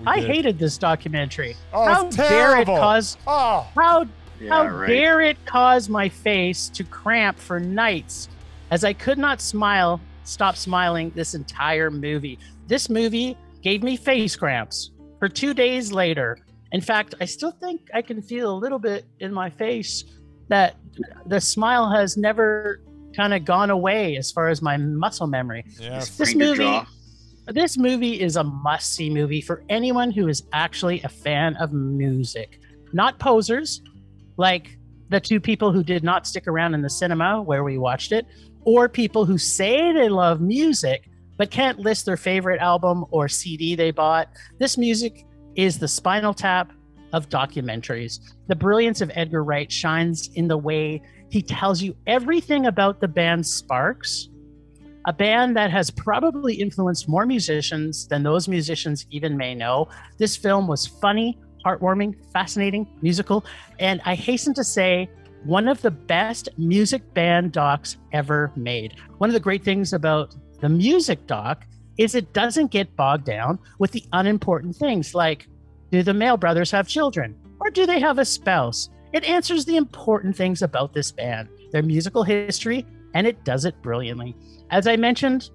We 0.02 0.06
I 0.08 0.20
did. 0.20 0.28
hated 0.30 0.60
this 0.60 0.78
documentary. 0.78 1.56
Oh, 1.74 1.86
how 1.86 2.08
it's 2.08 2.16
dare 2.18 2.60
it 2.60 2.66
cause 2.66 3.18
Oh, 3.26 3.66
how 3.76 4.06
Yeah, 4.40 4.50
how 4.50 4.68
right. 4.68 4.88
dare 4.88 5.22
it 5.22 5.44
cause 5.46 5.90
my 5.90 6.08
face 6.10 6.70
to 6.70 6.84
cramp 6.84 7.40
for 7.40 7.60
nights 7.60 8.30
as 8.72 8.84
I 8.84 8.94
could 8.94 9.18
not 9.18 9.40
smile, 9.42 10.00
stop 10.24 10.56
smiling 10.58 11.12
this 11.16 11.34
entire 11.34 11.90
movie. 11.90 12.38
This 12.68 12.90
movie 12.90 13.38
gave 13.64 13.82
me 13.82 13.96
face 13.96 14.36
cramps 14.36 14.92
for 15.26 15.30
two 15.30 15.56
days 15.56 15.92
later. 15.92 16.38
In 16.72 16.82
fact, 16.82 17.16
I 17.20 17.26
still 17.26 17.50
think 17.52 17.82
I 17.96 18.04
can 18.04 18.22
feel 18.22 18.54
a 18.54 18.58
little 18.60 18.78
bit 18.78 19.06
in 19.20 19.34
my 19.34 19.50
face 19.50 20.04
that 20.50 20.76
the 21.26 21.42
smile 21.42 21.90
has 21.90 22.16
never 22.16 22.82
kind 23.16 23.34
of 23.34 23.44
gone 23.44 23.72
away 23.72 24.18
as 24.18 24.32
far 24.32 24.50
as 24.50 24.62
my 24.62 24.78
muscle 24.78 25.26
memory. 25.26 25.64
yeah. 25.80 26.00
This 26.00 26.36
movie- 26.36 26.58
This 27.48 27.78
movie 27.78 28.20
is 28.22 28.36
a 28.38 28.44
must 28.44 28.94
see 28.94 29.10
movie 29.10 29.42
for 29.42 29.64
anyone 29.70 30.12
who 30.12 30.28
is 30.28 30.44
actually 30.54 31.02
a 31.02 31.10
fan 31.10 31.56
of 31.58 31.74
music, 31.74 32.60
not 32.94 33.18
posers 33.20 33.82
like 34.38 34.78
the 35.10 35.20
two 35.20 35.40
people 35.40 35.72
who 35.72 35.84
did 35.84 36.04
not 36.04 36.26
stick 36.28 36.48
around 36.48 36.74
in 36.76 36.82
the 36.82 36.90
cinema 36.90 37.42
where 37.42 37.64
we 37.64 37.78
watched 37.80 38.12
it, 38.12 38.26
or 38.62 38.90
people 38.90 39.26
who 39.26 39.38
say 39.40 39.92
they 39.94 40.10
love 40.10 40.40
music 40.42 41.08
but 41.38 41.52
can't 41.52 41.80
list 41.80 42.06
their 42.06 42.18
favorite 42.18 42.60
album 42.60 43.06
or 43.12 43.28
CD 43.28 43.76
they 43.76 43.92
bought. 43.92 44.30
This 44.60 44.78
music 44.78 45.26
is 45.56 45.80
the 45.80 45.88
spinal 45.88 46.34
tap 46.34 46.72
of 47.14 47.30
documentaries. 47.30 48.20
The 48.48 48.56
brilliance 48.56 49.02
of 49.02 49.12
Edgar 49.16 49.44
Wright 49.44 49.72
shines 49.72 50.30
in 50.36 50.48
the 50.48 50.58
way 50.58 51.02
he 51.30 51.42
tells 51.42 51.82
you 51.82 51.96
everything 52.08 52.66
about 52.66 53.02
the 53.02 53.08
band 53.08 53.46
Sparks 53.46 54.30
a 55.08 55.14
band 55.14 55.56
that 55.56 55.72
has 55.72 55.92
probably 55.92 56.56
influenced 56.56 57.08
more 57.08 57.26
musicians 57.26 58.08
than 58.08 58.24
those 58.24 58.48
musicians 58.48 59.06
even 59.12 59.38
may 59.38 59.54
know. 59.54 59.88
This 60.18 60.36
film 60.36 60.68
was 60.68 60.88
funny, 60.88 61.40
heartwarming, 61.64 62.16
fascinating, 62.34 62.88
musical, 63.02 63.46
and 63.80 64.02
I 64.06 64.16
hasten 64.16 64.54
to 64.56 64.64
say, 64.64 65.10
one 65.44 65.68
of 65.68 65.80
the 65.84 65.92
best 65.92 66.50
music 66.58 67.14
band 67.14 67.52
docs 67.52 67.98
ever 68.14 68.52
made. 68.56 68.96
One 69.20 69.30
of 69.30 69.36
the 69.36 69.40
great 69.40 69.64
things 69.64 69.94
about 69.94 70.34
the 70.60 70.70
music 70.70 71.26
doc 71.28 71.66
is 71.98 72.16
it 72.16 72.34
doesn't 72.34 72.72
get 72.72 72.96
bogged 72.96 73.26
down 73.26 73.60
with 73.80 73.92
the 73.92 74.04
unimportant 74.14 74.76
things 74.76 75.16
like 75.16 75.48
do 75.92 76.04
the 76.04 76.14
Mael 76.14 76.38
Brothers 76.38 76.72
have 76.72 76.88
children 76.88 77.36
or 77.60 77.70
do 77.70 77.86
they 77.86 78.00
have 78.00 78.20
a 78.20 78.26
spouse? 78.26 78.90
It 79.14 79.24
answers 79.24 79.66
the 79.66 79.78
important 79.78 80.36
things 80.36 80.62
about 80.62 80.94
this 80.94 81.12
band, 81.12 81.48
their 81.72 81.84
musical 81.84 82.24
history, 82.24 82.86
and 83.14 83.26
it 83.26 83.44
does 83.46 83.64
it 83.66 83.82
brilliantly. 83.82 84.36
As 84.72 84.88
I 84.88 84.98
mentioned, 84.98 85.50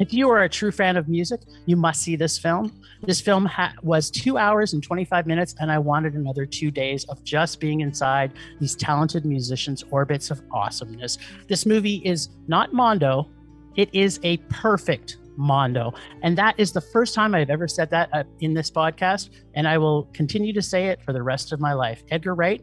if 0.00 0.12
you 0.12 0.28
are 0.30 0.42
a 0.42 0.48
true 0.48 0.72
fan 0.72 0.96
of 0.96 1.08
music, 1.08 1.42
you 1.66 1.76
must 1.76 2.02
see 2.02 2.16
this 2.16 2.38
film. 2.38 2.72
This 3.02 3.20
film 3.20 3.46
ha- 3.46 3.74
was 3.82 4.10
two 4.10 4.36
hours 4.36 4.72
and 4.72 4.82
25 4.82 5.26
minutes, 5.26 5.54
and 5.60 5.70
I 5.70 5.78
wanted 5.78 6.14
another 6.14 6.44
two 6.44 6.70
days 6.70 7.04
of 7.04 7.22
just 7.22 7.60
being 7.60 7.82
inside 7.82 8.32
these 8.58 8.74
talented 8.74 9.24
musicians' 9.24 9.84
orbits 9.90 10.30
of 10.30 10.42
awesomeness. 10.50 11.18
This 11.46 11.66
movie 11.66 12.02
is 12.04 12.30
not 12.48 12.72
Mondo, 12.72 13.28
it 13.76 13.88
is 13.92 14.20
a 14.22 14.36
perfect 14.48 15.16
Mondo. 15.36 15.94
And 16.22 16.36
that 16.38 16.54
is 16.58 16.72
the 16.72 16.80
first 16.80 17.14
time 17.14 17.34
I've 17.34 17.50
ever 17.50 17.68
said 17.68 17.90
that 17.90 18.10
uh, 18.12 18.24
in 18.40 18.54
this 18.54 18.70
podcast, 18.70 19.30
and 19.54 19.66
I 19.66 19.78
will 19.78 20.04
continue 20.12 20.52
to 20.52 20.62
say 20.62 20.88
it 20.88 21.02
for 21.02 21.12
the 21.12 21.22
rest 21.22 21.52
of 21.52 21.60
my 21.60 21.72
life. 21.72 22.02
Edgar 22.10 22.34
Wright, 22.34 22.62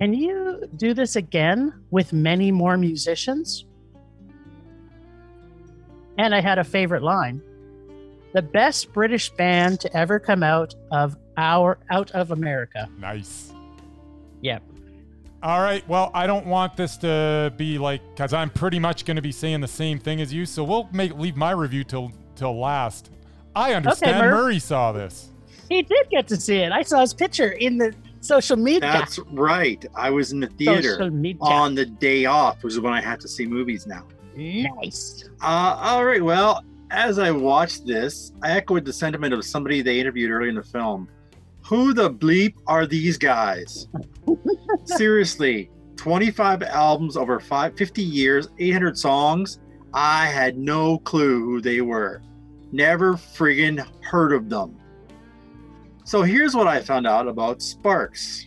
can 0.00 0.14
you 0.14 0.62
do 0.76 0.94
this 0.94 1.16
again 1.16 1.72
with 1.90 2.12
many 2.12 2.50
more 2.50 2.76
musicians? 2.76 3.66
And 6.18 6.34
I 6.34 6.40
had 6.40 6.58
a 6.58 6.64
favorite 6.64 7.02
line. 7.02 7.42
The 8.32 8.42
best 8.42 8.92
British 8.92 9.30
band 9.30 9.80
to 9.80 9.96
ever 9.96 10.18
come 10.18 10.42
out 10.42 10.74
of 10.90 11.16
our 11.36 11.78
out 11.90 12.10
of 12.12 12.30
America. 12.30 12.88
Nice. 12.98 13.52
Yep. 14.42 14.62
All 15.44 15.60
right. 15.60 15.86
Well, 15.86 16.10
I 16.14 16.26
don't 16.26 16.46
want 16.46 16.74
this 16.74 16.96
to 16.98 17.52
be 17.58 17.76
like 17.76 18.00
because 18.14 18.32
I'm 18.32 18.48
pretty 18.48 18.78
much 18.78 19.04
going 19.04 19.16
to 19.16 19.22
be 19.22 19.30
saying 19.30 19.60
the 19.60 19.68
same 19.68 19.98
thing 19.98 20.22
as 20.22 20.32
you. 20.32 20.46
So 20.46 20.64
we'll 20.64 20.88
make 20.90 21.14
leave 21.18 21.36
my 21.36 21.50
review 21.50 21.84
till 21.84 22.12
till 22.34 22.58
last. 22.58 23.10
I 23.54 23.74
understand 23.74 24.18
Murph. 24.20 24.32
Murray 24.32 24.58
saw 24.58 24.92
this. 24.92 25.32
He 25.68 25.82
did 25.82 26.08
get 26.08 26.26
to 26.28 26.36
see 26.36 26.56
it. 26.56 26.72
I 26.72 26.80
saw 26.80 27.02
his 27.02 27.12
picture 27.12 27.50
in 27.50 27.76
the 27.76 27.94
social 28.20 28.56
media. 28.56 28.80
That's 28.80 29.18
right. 29.32 29.84
I 29.94 30.08
was 30.08 30.32
in 30.32 30.40
the 30.40 30.46
theater 30.46 31.10
on 31.42 31.74
the 31.74 31.84
day 31.84 32.24
off, 32.24 32.64
which 32.64 32.72
is 32.72 32.80
when 32.80 32.94
I 32.94 33.02
have 33.02 33.18
to 33.18 33.28
see 33.28 33.44
movies 33.44 33.86
now. 33.86 34.06
nice. 34.34 35.28
Uh, 35.42 35.76
all 35.78 36.06
right. 36.06 36.24
Well, 36.24 36.64
as 36.90 37.18
I 37.18 37.30
watched 37.30 37.86
this, 37.86 38.32
I 38.42 38.52
echoed 38.52 38.86
the 38.86 38.94
sentiment 38.94 39.34
of 39.34 39.44
somebody 39.44 39.82
they 39.82 40.00
interviewed 40.00 40.30
early 40.30 40.48
in 40.48 40.54
the 40.54 40.62
film. 40.62 41.06
Who 41.66 41.94
the 41.94 42.10
bleep 42.10 42.54
are 42.66 42.86
these 42.86 43.16
guys? 43.16 43.88
Seriously, 44.84 45.70
25 45.96 46.62
albums 46.62 47.16
over 47.16 47.40
five, 47.40 47.76
50 47.76 48.02
years, 48.02 48.48
800 48.58 48.98
songs. 48.98 49.60
I 49.94 50.26
had 50.26 50.58
no 50.58 50.98
clue 50.98 51.40
who 51.44 51.60
they 51.60 51.80
were. 51.80 52.20
Never 52.72 53.14
friggin' 53.14 53.86
heard 54.02 54.32
of 54.32 54.48
them. 54.50 54.76
So 56.04 56.22
here's 56.22 56.54
what 56.54 56.66
I 56.66 56.80
found 56.82 57.06
out 57.06 57.28
about 57.28 57.62
Sparks. 57.62 58.46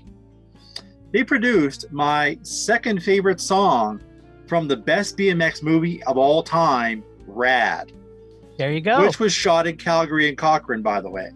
They 1.12 1.24
produced 1.24 1.92
my 1.92 2.38
second 2.44 3.02
favorite 3.02 3.40
song 3.40 4.02
from 4.46 4.68
the 4.68 4.78
best 4.78 5.18
BMX 5.18 5.64
movie 5.64 6.04
of 6.04 6.18
all 6.18 6.44
time, 6.44 7.04
Rad, 7.26 7.92
There 8.58 8.72
you 8.72 8.82
go. 8.82 9.02
which 9.02 9.20
was 9.20 9.34
shot 9.34 9.66
in 9.66 9.78
Calgary 9.78 10.30
and 10.30 10.38
Cochrane, 10.38 10.82
by 10.82 11.02
the 11.02 11.10
way. 11.10 11.32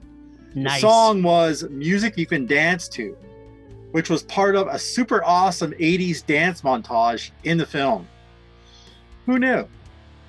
Nice. 0.55 0.81
The 0.81 0.88
song 0.88 1.24
was 1.24 1.63
Music 1.70 2.17
You 2.17 2.25
Can 2.25 2.46
Dance 2.46 2.88
To, 2.89 3.15
which 3.91 4.10
was 4.10 4.24
part 4.24 4.55
of 4.55 4.67
a 4.67 4.79
super 4.79 5.24
awesome 5.24 5.72
80s 5.74 6.25
dance 6.25 6.62
montage 6.62 7.31
in 7.43 7.58
the 7.58 7.65
film. 7.65 8.08
Who 9.25 9.39
knew? 9.39 9.67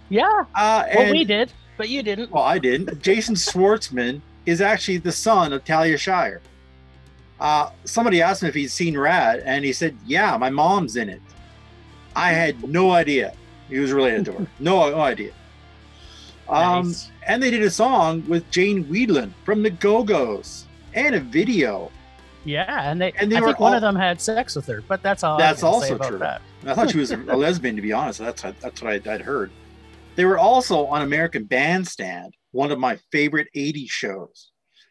Yeah. 0.09 0.45
Uh, 0.55 0.85
Well, 0.95 1.11
we 1.12 1.25
did, 1.25 1.52
but 1.76 1.88
you 1.88 2.02
didn't. 2.02 2.31
well, 2.31 2.45
I 2.45 2.59
didn't. 2.59 3.00
Jason 3.02 3.35
Schwartzman 3.35 4.21
is 4.47 4.61
actually 4.61 4.99
the 4.99 5.12
son 5.12 5.52
of 5.52 5.64
Talia 5.64 5.97
Shire. 5.97 6.41
Uh, 7.41 7.71
somebody 7.85 8.21
asked 8.23 8.43
him 8.43 8.49
if 8.49 8.55
he'd 8.55 8.69
seen 8.69 8.97
Rad, 8.99 9.41
and 9.45 9.64
he 9.64 9.73
said, 9.73 9.97
Yeah, 10.07 10.37
my 10.37 10.50
mom's 10.50 10.97
in 10.97 11.09
it. 11.09 11.21
I 12.14 12.33
had 12.33 12.62
no 12.69 12.91
idea 12.91 13.33
he 13.69 13.79
was 13.79 13.91
related 13.93 14.26
to 14.26 14.33
her. 14.33 14.47
No, 14.61 14.91
no 14.91 15.00
idea. 15.00 15.33
Um, 16.49 16.88
Nice. 16.88 17.11
And 17.26 17.43
they 17.43 17.50
did 17.50 17.62
a 17.62 17.71
song 17.71 18.25
with 18.29 18.50
Jane 18.50 18.85
Wiedlin 18.85 19.33
from 19.45 19.62
the 19.62 19.71
Go 19.71 20.02
Go's 20.02 20.67
and 20.95 21.14
a 21.14 21.21
video. 21.21 21.91
Yeah, 22.45 22.91
and 22.91 23.00
they. 23.00 23.12
and 23.12 23.31
they 23.31 23.37
I 23.37 23.41
were 23.41 23.49
think 23.49 23.61
one 23.61 23.75
of 23.75 23.83
them 23.83 23.95
had 23.95 24.21
sex 24.21 24.57
with 24.57 24.67
her, 24.67 24.83
but 24.88 25.02
that's 25.02 25.23
all. 25.23 25.38
That's 25.38 25.62
I 25.62 25.71
can 25.71 25.81
say 25.81 25.93
also 25.93 26.09
true. 26.09 26.19
That. 26.19 26.43
I 26.67 26.75
thought 26.75 26.91
she 26.91 26.99
was 26.99 27.12
a 27.12 27.17
lesbian, 27.37 27.76
to 27.76 27.83
be 27.83 27.93
honest. 27.93 28.19
That's 28.19 28.43
what, 28.43 28.59
that's 28.61 28.83
what 28.83 29.07
I, 29.07 29.12
I'd 29.12 29.21
heard. 29.21 29.50
They 30.17 30.25
were 30.25 30.38
also 30.38 30.87
on 30.87 31.02
American 31.02 31.45
Bandstand, 31.45 32.35
one 32.50 32.71
of 32.71 32.79
my 32.79 32.99
favorite 33.11 33.49
80s 33.57 33.91
shows. 33.91 34.50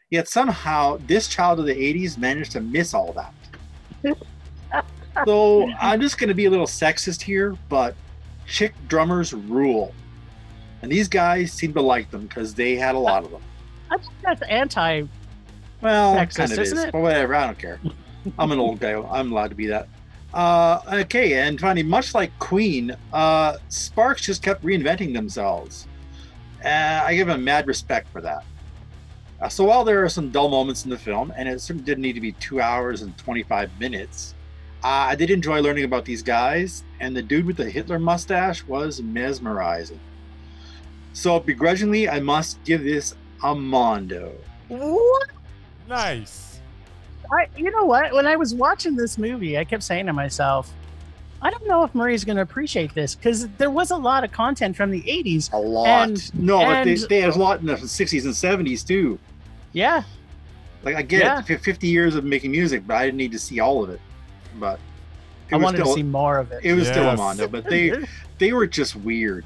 Yet 0.10 0.28
somehow 0.28 0.98
this 1.08 1.28
child 1.28 1.60
of 1.60 1.66
the 1.66 1.76
80s 1.76 2.18
managed 2.18 2.52
to 2.54 2.62
miss 2.62 2.94
all 2.94 3.14
that. 3.14 4.16
so 5.26 5.70
I'm 5.80 6.02
just 6.02 6.18
going 6.18 6.28
to 6.30 6.34
be 6.34 6.46
a 6.46 6.50
little 6.50 6.66
sexist 6.66 7.22
here, 7.22 7.56
but 7.70 7.96
chick 8.46 8.74
drummers 8.88 9.34
rule. 9.34 9.94
And 10.82 10.92
these 10.92 11.08
guys 11.08 11.52
seem 11.52 11.74
to 11.74 11.82
like 11.82 12.10
them 12.12 12.28
because 12.28 12.54
they 12.54 12.76
had 12.76 12.96
a 12.96 13.00
lot 13.00 13.24
of 13.24 13.32
them. 13.32 13.42
I 13.90 13.98
think 13.98 14.14
that's 14.24 14.42
anti. 14.44 15.04
Well, 15.82 16.16
Sexist, 16.16 16.36
kind 16.36 16.52
of 16.52 16.60
is, 16.60 16.72
it? 16.74 16.92
but 16.92 17.02
whatever. 17.02 17.36
I 17.36 17.46
don't 17.46 17.60
care. 17.60 17.80
I'm 18.40 18.52
an 18.52 18.60
old 18.60 18.80
guy. 18.80 18.94
I'm 18.94 19.32
allowed 19.32 19.50
to 19.50 19.56
be 19.56 19.68
that. 19.68 19.88
Uh, 20.34 20.80
okay, 20.94 21.34
and 21.34 21.60
finally, 21.60 21.84
much 21.84 22.14
like 22.14 22.38
Queen, 22.40 22.96
uh, 23.12 23.58
Sparks 23.68 24.22
just 24.22 24.42
kept 24.42 24.64
reinventing 24.64 25.14
themselves. 25.14 25.88
Uh, 26.64 27.04
I 27.06 27.16
give 27.16 27.28
them 27.28 27.44
mad 27.44 27.68
respect 27.68 28.08
for 28.10 28.22
that. 28.22 28.46
Uh, 29.42 29.50
so 29.50 29.66
while 29.66 29.84
there 29.84 30.04
are 30.04 30.10
some 30.10 30.30
dull 30.30 30.50
moments 30.50 30.86
in 30.86 30.90
the 30.92 30.98
film, 30.98 31.34
and 31.36 31.50
it 31.50 31.60
certainly 31.60 31.84
didn't 31.84 32.04
need 32.04 32.14
to 32.14 32.22
be 32.22 32.32
two 32.34 32.62
hours 32.62 33.02
and 33.02 33.18
25 33.18 33.78
minutes, 33.80 34.36
uh, 34.84 34.88
I 35.10 35.16
did 35.16 35.32
enjoy 35.32 35.62
learning 35.62 35.84
about 35.84 36.06
these 36.06 36.22
guys, 36.22 36.84
and 37.00 37.16
the 37.16 37.22
dude 37.22 37.46
with 37.46 37.58
the 37.58 37.70
Hitler 37.70 38.00
mustache 38.00 38.64
was 38.64 39.02
mesmerizing. 39.02 40.00
So 41.14 41.40
begrudgingly, 41.40 42.10
I 42.10 42.20
must 42.20 42.64
give 42.64 42.84
this 42.84 43.16
a 43.44 43.54
mondo. 43.56 44.34
What? 44.68 45.30
Nice. 45.90 46.60
I, 47.32 47.48
you 47.58 47.72
know 47.72 47.86
what? 47.86 48.14
When 48.14 48.26
I 48.26 48.36
was 48.36 48.54
watching 48.54 48.96
this 48.96 49.18
movie, 49.18 49.58
I 49.58 49.64
kept 49.64 49.84
saying 49.84 50.06
to 50.08 50.14
myself, 50.14 50.72
I 51.42 51.50
don't 51.50 51.66
know 51.68 51.84
if 51.84 51.96
Murray's 51.96 52.24
going 52.24 52.36
to 52.36 52.42
appreciate 52.42 52.94
this 52.94 53.16
because 53.16 53.48
there 53.58 53.72
was 53.72 53.92
a 53.92 53.96
lot 53.96 54.24
of 54.24 54.32
content 54.32 54.76
from 54.76 54.92
the 54.92 55.02
80s. 55.02 55.52
A 55.54 55.58
lot. 55.58 56.10
And- 56.10 56.34
no, 56.40 56.60
but 56.60 56.84
they, 56.84 56.96
they 56.96 57.22
had 57.22 57.34
a 57.36 57.38
lot 57.40 57.60
in 57.62 57.66
the 57.66 57.76
60s 57.76 58.26
and 58.26 58.68
70s 58.68 58.86
too. 58.86 59.18
Yeah. 59.74 60.04
Like 60.84 60.96
I 60.96 61.02
get 61.02 61.22
Yeah. 61.24 61.44
it, 61.48 61.62
50 61.62 61.88
years 61.88 62.16
of 62.16 62.24
making 62.26 62.52
music, 62.52 62.86
but 62.86 62.96
I 62.98 63.06
didn't 63.06 63.18
need 63.18 63.32
to 63.32 63.40
see 63.40 63.60
all 63.60 63.84
of 63.84 63.90
it. 63.90 64.00
But 64.60 64.80
it 65.50 65.56
I 65.56 65.58
wanted 65.58 65.78
still, 65.80 65.94
to 65.94 66.00
see 66.00 66.04
more 66.04 66.38
of 66.38 66.52
it. 66.52 66.64
it 66.64 66.74
was 66.74 66.88
still 66.88 67.04
Yes. 67.04 67.18
Mondo, 67.18 67.48
but 67.48 67.66
they 67.70 67.94
they 68.38 68.54
were 68.54 68.68
just 68.68 68.96
weird, 68.96 69.46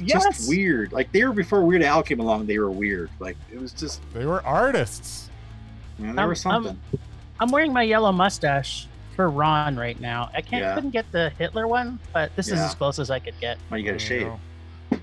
yes. 0.00 0.22
just 0.24 0.48
weird. 0.48 0.92
Like 0.92 1.10
they 1.12 1.24
were 1.24 1.32
before 1.32 1.64
Weird 1.64 1.82
Al 1.82 2.02
came 2.02 2.20
along. 2.20 2.46
They 2.46 2.58
were 2.58 2.70
weird. 2.70 3.10
Like 3.20 3.36
it 3.52 3.60
was 3.60 3.72
just, 3.72 4.00
They 4.12 4.26
were 4.26 4.44
artists. 4.46 5.30
man, 5.98 6.14
there 6.16 6.24
Um, 6.24 6.28
was 6.30 6.40
something. 6.40 6.78
I'm 7.40 7.50
wearing 7.50 7.72
my 7.72 7.82
yellow 7.82 8.12
mustache 8.12 8.86
for 9.16 9.28
Ron 9.30 9.76
right 9.76 10.00
now. 10.00 10.30
I 10.34 10.40
can't 10.40 10.62
Yeah. 10.62 10.74
couldn't 10.74 10.90
get 10.90 11.10
the 11.12 11.30
Hitler 11.38 11.66
one, 11.68 11.98
but 12.12 12.34
this 12.36 12.48
is 12.48 12.54
as 12.60 12.74
close 12.74 12.98
as 12.98 13.10
I 13.10 13.18
could 13.18 13.38
get. 13.40 13.58
Well, 13.70 13.78
you 13.78 13.86
got 13.90 13.98
to 13.98 14.04
shave. 14.04 14.28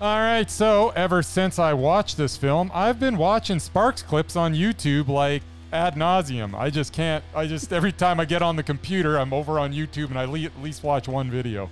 All 0.00 0.18
right, 0.20 0.48
so 0.48 0.90
ever 0.90 1.22
since 1.22 1.58
I 1.58 1.72
watched 1.72 2.16
this 2.16 2.36
film, 2.36 2.70
I've 2.72 3.00
been 3.00 3.16
watching 3.16 3.58
Sparks 3.58 4.00
clips 4.00 4.36
on 4.36 4.54
YouTube 4.54 5.08
like 5.08 5.42
ad 5.72 5.94
nauseum. 5.96 6.54
I 6.54 6.70
just 6.70 6.92
can't. 6.92 7.24
I 7.34 7.46
just 7.48 7.72
every 7.72 7.90
time 7.90 8.20
I 8.20 8.24
get 8.24 8.40
on 8.40 8.54
the 8.54 8.62
computer, 8.62 9.18
I'm 9.18 9.32
over 9.32 9.58
on 9.58 9.72
YouTube 9.72 10.10
and 10.10 10.18
I 10.18 10.24
le- 10.24 10.42
at 10.42 10.62
least 10.62 10.84
watch 10.84 11.08
one 11.08 11.30
video. 11.30 11.68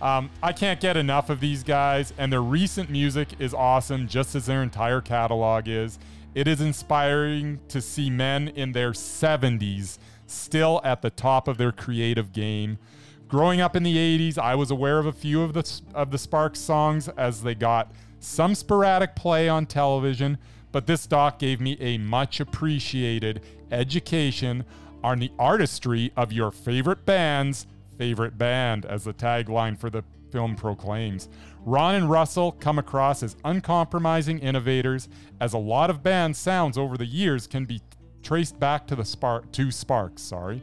Um, 0.00 0.30
I 0.42 0.52
can't 0.52 0.80
get 0.80 0.96
enough 0.96 1.28
of 1.28 1.40
these 1.40 1.62
guys, 1.62 2.12
and 2.18 2.32
their 2.32 2.42
recent 2.42 2.88
music 2.88 3.28
is 3.38 3.52
awesome, 3.52 4.06
just 4.06 4.34
as 4.34 4.46
their 4.46 4.62
entire 4.62 5.00
catalog 5.00 5.66
is. 5.66 5.98
It 6.34 6.46
is 6.46 6.60
inspiring 6.60 7.58
to 7.68 7.80
see 7.80 8.10
men 8.10 8.48
in 8.48 8.72
their 8.72 8.92
70s 8.92 9.98
still 10.26 10.80
at 10.84 11.02
the 11.02 11.10
top 11.10 11.48
of 11.48 11.58
their 11.58 11.72
creative 11.72 12.32
game. 12.32 12.78
Growing 13.28 13.60
up 13.60 13.74
in 13.74 13.82
the 13.82 13.96
80s, 13.96 14.38
I 14.38 14.54
was 14.54 14.70
aware 14.70 14.98
of 14.98 15.06
a 15.06 15.12
few 15.12 15.42
of 15.42 15.52
the 15.52 15.80
of 15.94 16.10
the 16.10 16.18
Sparks 16.18 16.60
songs 16.60 17.08
as 17.08 17.42
they 17.42 17.54
got 17.54 17.92
some 18.20 18.54
sporadic 18.54 19.14
play 19.14 19.48
on 19.48 19.66
television, 19.66 20.38
but 20.72 20.86
this 20.86 21.06
doc 21.06 21.38
gave 21.38 21.60
me 21.60 21.76
a 21.80 21.98
much 21.98 22.40
appreciated 22.40 23.42
education 23.70 24.64
on 25.02 25.18
the 25.18 25.30
artistry 25.38 26.12
of 26.16 26.32
your 26.32 26.50
favorite 26.50 27.04
band's 27.04 27.66
favorite 27.98 28.38
band, 28.38 28.86
as 28.86 29.04
the 29.04 29.12
tagline 29.12 29.78
for 29.78 29.90
the 29.90 30.04
film 30.30 30.54
proclaims. 30.54 31.28
Ron 31.64 31.96
and 31.96 32.10
Russell 32.10 32.52
come 32.52 32.78
across 32.78 33.22
as 33.22 33.36
uncompromising 33.44 34.38
innovators, 34.38 35.08
as 35.40 35.52
a 35.52 35.58
lot 35.58 35.90
of 35.90 36.02
band 36.02 36.36
sounds 36.36 36.78
over 36.78 36.96
the 36.96 37.06
years 37.06 37.46
can 37.46 37.64
be 37.64 37.80
traced 38.22 38.58
back 38.58 38.86
to 38.86 38.96
the 38.96 39.04
spark 39.04 39.50
to 39.52 39.70
Sparks. 39.70 40.22
Sorry. 40.22 40.62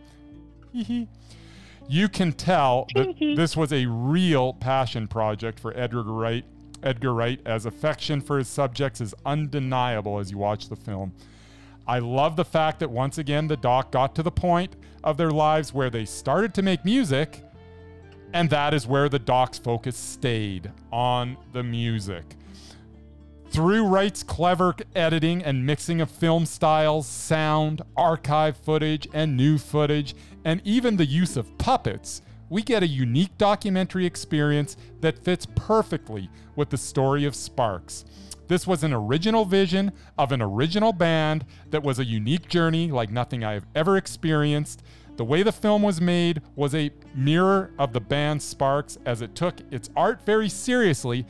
You 1.88 2.10
can 2.10 2.34
tell 2.34 2.88
that 2.96 3.16
this 3.20 3.56
was 3.56 3.72
a 3.72 3.86
real 3.86 4.54
passion 4.54 5.08
project 5.08 5.60
for 5.60 5.78
Edgar 5.78 6.04
Wright. 6.04 6.46
Edgar 6.84 7.14
Wright, 7.14 7.40
as 7.46 7.66
affection 7.66 8.22
for 8.22 8.38
his 8.38 8.48
subjects 8.48 9.02
is 9.02 9.14
undeniable 9.26 10.20
as 10.20 10.32
you 10.32 10.38
watch 10.38 10.70
the 10.70 10.76
film. 10.76 11.14
I 11.88 12.00
love 12.00 12.36
the 12.36 12.46
fact 12.46 12.80
that 12.80 12.90
once 12.90 13.18
again 13.18 13.48
the 13.48 13.58
doc 13.58 13.92
got 13.92 14.16
to 14.16 14.24
the 14.24 14.32
point 14.32 14.76
of 15.06 15.18
their 15.18 15.32
lives 15.32 15.74
where 15.74 15.90
they 15.90 16.04
started 16.04 16.54
to 16.56 16.62
make 16.62 16.84
music, 16.84 17.44
and 18.34 18.50
that 18.50 18.74
is 18.74 18.86
where 18.86 19.08
the 19.08 19.20
doc's 19.20 19.60
focus 19.60 19.96
stayed 19.96 20.72
on 20.92 21.38
the 21.54 21.64
music. 21.64 22.26
Through 23.52 23.88
Wright's 23.88 24.24
clever 24.24 24.76
editing 24.96 25.42
and 25.44 25.66
mixing 25.66 26.02
of 26.02 26.12
film 26.12 26.46
styles, 26.46 27.08
sound, 27.08 27.84
archive 27.96 28.58
footage, 28.58 29.08
and 29.14 29.38
new 29.38 29.58
footage, 29.58 30.16
and 30.44 30.60
even 30.66 30.98
the 30.98 31.06
use 31.06 31.38
of 31.38 31.58
puppets, 31.58 32.22
we 32.50 32.62
get 32.62 32.84
a 32.84 32.88
unique 32.88 33.38
documentary 33.38 34.06
experience 34.06 34.76
that 35.02 35.24
fits 35.24 35.48
perfectly 35.56 36.30
with 36.56 36.70
the 36.70 36.78
story 36.78 37.26
of 37.26 37.36
Sparks. 37.36 38.04
This 38.48 38.68
was 38.68 38.84
an 38.84 38.94
original 38.94 39.46
vision 39.46 39.92
of 40.18 40.32
an 40.32 40.42
original 40.42 40.94
band 40.94 41.46
that 41.72 41.84
was 41.84 42.00
a 42.00 42.06
unique 42.06 42.48
journey 42.48 42.92
like 42.92 43.12
nothing 43.12 43.44
I 43.44 43.54
have 43.54 43.66
ever 43.76 43.98
experienced. 43.98 44.84
The 45.18 45.26
way 45.26 45.44
the 45.44 45.52
film 45.52 45.82
was 45.82 46.02
made 46.02 46.42
was 46.56 46.76
a 46.76 46.92
mirror 47.16 47.72
of 47.80 47.94
the 47.94 48.02
band 48.02 48.42
Sparks 48.42 48.98
as 49.06 49.22
it 49.22 49.34
took 49.34 49.62
its 49.72 49.90
art 49.96 50.22
very 50.26 50.50
seriously, 50.50 51.26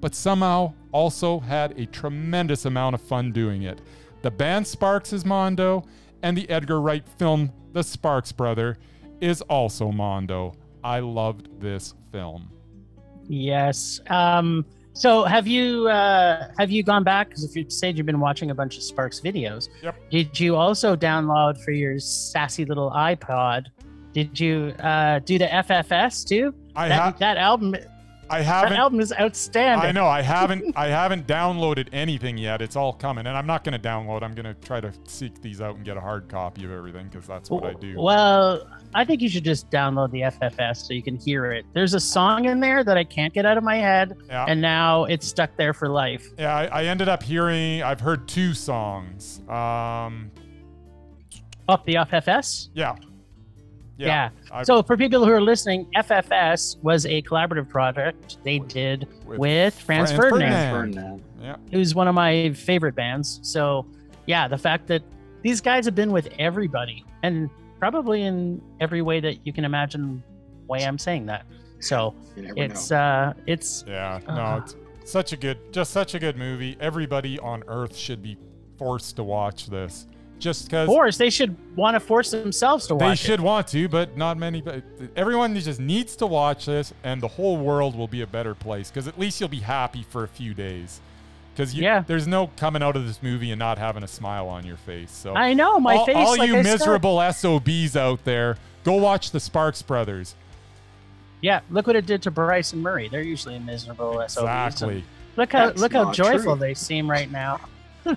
but 0.00 0.14
somehow 0.14 0.74
also 0.92 1.38
had 1.38 1.78
a 1.78 1.86
tremendous 1.86 2.64
amount 2.64 2.94
of 2.94 3.00
fun 3.00 3.32
doing 3.32 3.62
it. 3.62 3.80
The 4.22 4.30
band 4.30 4.66
Sparks 4.66 5.12
is 5.12 5.24
Mondo, 5.24 5.84
and 6.22 6.36
the 6.36 6.50
Edgar 6.50 6.80
Wright 6.80 7.08
film, 7.18 7.52
The 7.72 7.84
Sparks 7.84 8.32
Brother, 8.32 8.78
is 9.20 9.40
also 9.42 9.92
Mondo. 9.92 10.54
I 10.82 10.98
loved 11.00 11.60
this 11.60 11.94
film. 12.10 12.50
Yes. 13.28 14.00
Um, 14.08 14.64
so 14.98 15.24
have 15.24 15.46
you 15.46 15.88
uh, 15.88 16.50
have 16.58 16.70
you 16.70 16.82
gone 16.82 17.04
back? 17.04 17.28
Because 17.28 17.44
if 17.44 17.54
you 17.56 17.64
said 17.70 17.96
you've 17.96 18.06
been 18.06 18.20
watching 18.20 18.50
a 18.50 18.54
bunch 18.54 18.76
of 18.76 18.82
Sparks 18.82 19.20
videos, 19.20 19.68
Yep. 19.82 19.94
did 20.10 20.40
you 20.40 20.56
also 20.56 20.96
download 20.96 21.62
for 21.62 21.70
your 21.70 21.98
sassy 21.98 22.64
little 22.64 22.90
iPod? 22.90 23.66
Did 24.12 24.38
you 24.40 24.74
uh, 24.80 25.20
do 25.20 25.38
the 25.38 25.46
FFS 25.46 26.26
too? 26.26 26.54
I 26.74 26.88
that, 26.88 26.94
have 26.94 27.18
that 27.20 27.36
album. 27.36 27.76
I 28.30 28.42
haven't 28.42 28.70
That 28.70 28.78
album 28.78 29.00
is 29.00 29.12
outstanding. 29.18 29.88
I 29.88 29.92
know 29.92 30.06
I 30.06 30.20
haven't 30.20 30.72
I 30.76 30.88
haven't 30.88 31.26
downloaded 31.26 31.88
anything 31.92 32.36
yet. 32.36 32.60
It's 32.60 32.76
all 32.76 32.92
coming, 32.92 33.26
and 33.26 33.36
I'm 33.36 33.46
not 33.46 33.64
going 33.64 33.80
to 33.80 33.88
download. 33.88 34.22
I'm 34.22 34.34
going 34.34 34.44
to 34.44 34.54
try 34.54 34.80
to 34.80 34.92
seek 35.06 35.40
these 35.40 35.60
out 35.60 35.76
and 35.76 35.84
get 35.84 35.96
a 35.96 36.00
hard 36.00 36.28
copy 36.28 36.64
of 36.64 36.70
everything 36.72 37.08
because 37.08 37.26
that's 37.26 37.50
what 37.50 37.64
I 37.64 37.72
do. 37.74 37.94
Well, 37.98 38.68
I 38.94 39.04
think 39.04 39.20
you 39.20 39.28
should 39.28 39.44
just 39.44 39.70
download 39.70 40.10
the 40.10 40.22
FFS 40.22 40.86
so 40.86 40.94
you 40.94 41.02
can 41.02 41.16
hear 41.16 41.52
it. 41.52 41.64
There's 41.74 41.94
a 41.94 42.00
song 42.00 42.46
in 42.46 42.58
there 42.60 42.82
that 42.84 42.96
I 42.96 43.04
can't 43.04 43.32
get 43.34 43.44
out 43.46 43.56
of 43.58 43.64
my 43.64 43.76
head, 43.76 44.16
Yeah, 44.28 44.46
and 44.48 44.60
now 44.60 45.04
it's 45.04 45.26
stuck 45.28 45.56
there 45.56 45.72
for 45.74 45.88
life. 45.88 46.26
yeah. 46.38 46.54
I, 46.56 46.64
I 46.66 46.84
ended 46.84 47.08
up 47.08 47.22
hearing. 47.22 47.82
I've 47.82 48.00
heard 48.00 48.26
two 48.28 48.54
songs. 48.54 49.40
Um, 49.48 50.30
Up 51.68 51.84
the 51.84 51.94
FFS. 51.96 52.70
yeah, 52.74 52.96
Yeah. 53.98 54.30
I- 54.50 54.62
So 54.62 54.82
for 54.82 54.96
people 54.96 55.24
who 55.24 55.30
are 55.32 55.40
listening, 55.40 55.86
FFS 55.94 56.78
was 56.82 57.04
a 57.04 57.20
collaborative 57.22 57.68
project 57.68 58.38
they 58.44 58.58
did 58.60 59.06
With 59.26 59.38
with, 59.38 59.74
Franz, 59.80 60.10
Franz 60.12 60.30
Ferdinand, 60.30 60.72
Ferdinand. 60.72 61.04
Ferdinand. 61.04 61.22
yeah. 61.42 61.56
who's 61.72 61.94
one 61.94 62.08
of 62.08 62.14
my 62.14 62.52
favorite 62.54 62.94
bands. 62.94 63.40
So 63.42 63.86
yeah, 64.26 64.48
the 64.48 64.58
fact 64.58 64.86
that 64.88 65.02
these 65.42 65.60
guys 65.60 65.84
have 65.84 65.94
been 65.94 66.10
with 66.10 66.28
everybody 66.38 67.04
and 67.22 67.48
probably 67.78 68.22
in 68.22 68.60
every 68.80 69.02
way 69.02 69.20
that 69.20 69.46
you 69.46 69.52
can 69.52 69.64
imagine 69.64 70.22
way 70.66 70.84
I'm 70.84 70.98
saying 70.98 71.26
that. 71.26 71.46
So 71.80 72.14
it's 72.36 72.90
know. 72.90 72.96
uh 72.96 73.32
it's 73.46 73.84
Yeah, 73.86 74.20
no, 74.26 74.32
Uh-huh. 74.34 74.60
it's 74.62 75.10
such 75.10 75.32
a 75.32 75.36
good, 75.36 75.72
just 75.72 75.92
such 75.92 76.14
a 76.14 76.18
good 76.18 76.36
movie. 76.36 76.76
Everybody 76.80 77.38
on 77.38 77.62
Earth 77.68 77.96
should 77.96 78.22
be 78.22 78.36
forced 78.76 79.16
to 79.16 79.24
watch 79.24 79.66
this, 79.68 80.06
just 80.38 80.66
because 80.66 80.86
forced. 80.86 81.18
They 81.18 81.30
should 81.30 81.56
want 81.76 81.94
to 81.94 82.00
force 82.00 82.30
themselves 82.32 82.86
to 82.88 82.94
watch 82.94 83.02
it. 83.02 83.06
they 83.06 83.12
it. 83.12 83.18
should 83.18 83.40
want 83.40 83.68
to, 83.68 83.88
but 83.88 84.16
not 84.16 84.36
many. 84.38 84.60
But 84.60 84.82
everyone 85.16 85.54
just 85.58 85.80
needs 85.80 86.14
to 86.16 86.26
watch 86.26 86.66
this, 86.66 86.92
and 87.04 87.20
the 87.22 87.28
whole 87.28 87.56
world 87.58 87.96
will 87.96 88.08
be 88.08 88.22
a 88.22 88.26
better 88.26 88.54
place. 88.54 88.90
Because 88.90 89.08
at 89.08 89.18
least 89.18 89.40
you'll 89.40 89.48
be 89.48 89.60
happy 89.60 90.04
for 90.08 90.24
a 90.24 90.28
few 90.28 90.52
days. 90.52 91.00
Because 91.58 91.74
Yeah. 91.74 92.04
there's 92.06 92.28
no 92.28 92.50
coming 92.56 92.84
out 92.84 92.94
of 92.94 93.04
this 93.04 93.20
movie 93.20 93.50
and 93.50 93.58
not 93.58 93.78
having 93.78 94.04
a 94.04 94.08
smile 94.08 94.46
on 94.46 94.64
your 94.64 94.76
face. 94.76 95.10
So 95.10 95.34
I 95.34 95.54
know 95.54 95.80
my 95.80 95.96
all, 95.96 96.06
face. 96.06 96.14
all 96.16 96.38
like 96.38 96.46
you 96.48 96.56
I 96.56 96.62
said. 96.62 96.72
miserable 96.78 97.20
SOBs 97.20 97.96
out 97.96 98.22
there, 98.24 98.56
go 98.84 98.92
watch 98.94 99.32
the 99.32 99.40
Sparks 99.40 99.82
Brothers. 99.82 100.36
Yeah, 101.42 101.60
look 101.68 101.88
what 101.88 101.96
it 101.96 102.06
did 102.06 102.22
to 102.22 102.30
Bryce 102.30 102.72
and 102.72 102.80
Murray. 102.82 103.08
They're 103.08 103.22
usually 103.22 103.56
a 103.56 103.60
miserable 103.60 104.20
SOBs. 104.20 104.36
Exactly. 104.74 105.04
Look 105.36 105.52
how 105.52 105.66
That's 105.66 105.80
look 105.80 105.92
how 105.94 106.12
joyful 106.12 106.54
true. 106.56 106.60
they 106.60 106.74
seem 106.74 107.10
right 107.10 107.30
now. 107.30 107.58
I 108.06 108.14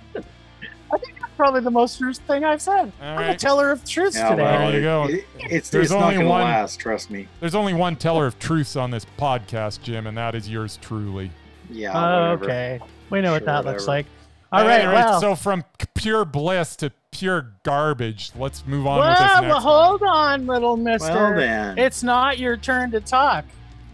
think 0.97 1.19
that's 1.19 1.34
probably 1.36 1.62
the 1.62 1.71
most 1.71 1.97
truth 1.97 2.19
thing 2.19 2.43
I've 2.43 2.62
said. 2.62 2.91
All 3.01 3.17
I'm 3.17 3.30
a 3.32 3.36
teller 3.38 3.71
of 3.71 3.84
truths 3.86 4.17
Yeah, 4.17 4.30
today. 4.30 4.43
well, 4.43 4.60
There 4.60 4.71
you 4.71 4.77
it- 4.77 4.82
go. 4.84 5.04
it- 5.08 5.25
it's 5.51 5.69
There's 5.71 5.86
it's 5.86 5.91
not 5.93 6.04
only 6.04 6.15
going 6.15 6.25
to 6.27 6.32
one- 6.32 6.41
last. 6.43 6.80
Trust 6.80 7.10
me. 7.10 7.27
There's 7.39 7.56
only 7.56 7.73
one 7.73 7.95
teller 7.95 8.27
of 8.27 8.38
truths 8.38 8.75
on 8.75 8.91
this 8.91 9.06
podcast, 9.17 9.82
Jim, 9.82 10.06
and 10.06 10.15
that 10.17 10.36
is 10.36 10.47
yours 10.47 10.77
truly. 10.80 11.32
Yeah. 11.71 11.91
Oh, 11.93 12.21
whatever. 12.31 12.45
okay, 12.45 12.79
we 13.10 13.21
know 13.21 13.31
what 13.31 13.39
Sure, 13.39 13.45
that 13.47 13.65
looks 13.65 13.88
like. 13.88 14.05
All 14.51 14.65
right, 14.65 14.81
Anyway, 14.81 14.95
well, 14.95 15.21
so 15.21 15.36
from 15.36 15.63
pure 15.93 16.25
bliss 16.25 16.75
to 16.77 16.91
pure 17.12 17.53
garbage, 17.63 18.31
let's 18.36 18.65
move 18.67 18.86
on 18.86 18.99
with 18.99 19.17
this 19.17 19.19
well, 19.19 19.41
next 19.41 19.53
well, 19.53 19.60
hold 19.62 20.03
on, 20.03 20.45
little 20.47 20.75
Mister. 20.77 21.13
Well 21.13 21.36
then. 21.36 21.77
It's 21.77 22.03
not 22.03 22.38
your 22.38 22.57
turn 22.57 22.91
to 22.91 22.99
talk. 22.99 23.45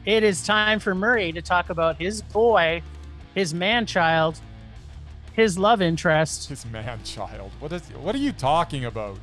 It 0.05 0.23
is 0.23 0.43
time 0.43 0.79
for 0.79 0.95
Murray 0.95 1.31
to 1.33 1.41
talk 1.41 1.69
about 1.69 1.97
his 1.97 2.21
boy, 2.21 2.81
his 3.35 3.53
man 3.53 3.85
child, 3.85 4.39
his 5.33 5.59
love 5.59 5.81
interest, 5.83 6.49
His 6.49 6.65
man 6.65 6.99
child. 7.03 7.51
What 7.59 7.71
is? 7.71 7.83
What 7.89 8.15
are 8.15 8.19
you 8.19 8.31
talking 8.31 8.85
about? 8.85 9.19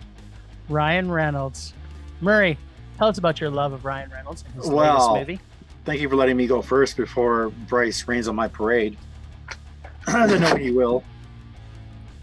Ryan 0.68 1.10
Reynolds. 1.10 1.74
Murray, 2.20 2.56
tell 2.96 3.08
us 3.08 3.18
about 3.18 3.40
your 3.40 3.50
love 3.50 3.72
of 3.72 3.84
Ryan 3.84 4.10
Reynolds 4.10 4.44
and 4.46 4.54
his 4.54 4.70
Well, 4.70 5.14
latest 5.14 5.28
movie. 5.30 5.40
Thank 5.84 6.00
you 6.00 6.08
for 6.08 6.16
letting 6.16 6.36
me 6.38 6.46
go 6.46 6.62
first 6.62 6.96
before 6.96 7.50
Bryce 7.50 8.08
rains 8.08 8.26
on 8.26 8.34
my 8.34 8.48
parade. 8.48 8.96
I 10.06 10.26
know 10.38 10.56
he 10.56 10.70
will. 10.70 11.04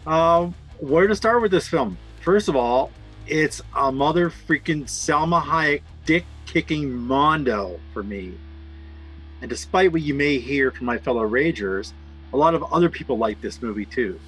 Um, 0.08 0.56
where 0.80 1.06
to 1.06 1.16
start 1.16 1.44
with 1.44 1.52
this 1.52 1.68
film? 1.68 1.98
First 2.22 2.50
of 2.50 2.56
all, 2.56 2.92
it's 3.28 3.62
a 3.76 3.92
mother 3.92 4.32
freaking 4.32 4.86
Salma 4.86 5.42
Hayek 5.42 5.84
dick 6.06 6.26
kicking 6.48 6.92
mondo 6.92 7.80
for 7.94 8.02
me. 8.02 8.34
And 9.42 9.50
despite 9.50 9.92
what 9.92 10.02
you 10.02 10.16
may 10.16 10.40
hear 10.40 10.72
from 10.72 10.88
my 10.88 10.98
fellow 10.98 11.28
Ragers, 11.28 11.94
a 12.34 12.38
lot 12.38 12.56
of 12.56 12.64
other 12.74 12.90
people 12.90 13.20
like 13.20 13.42
this 13.42 13.62
movie 13.62 13.86
too. 13.86 14.20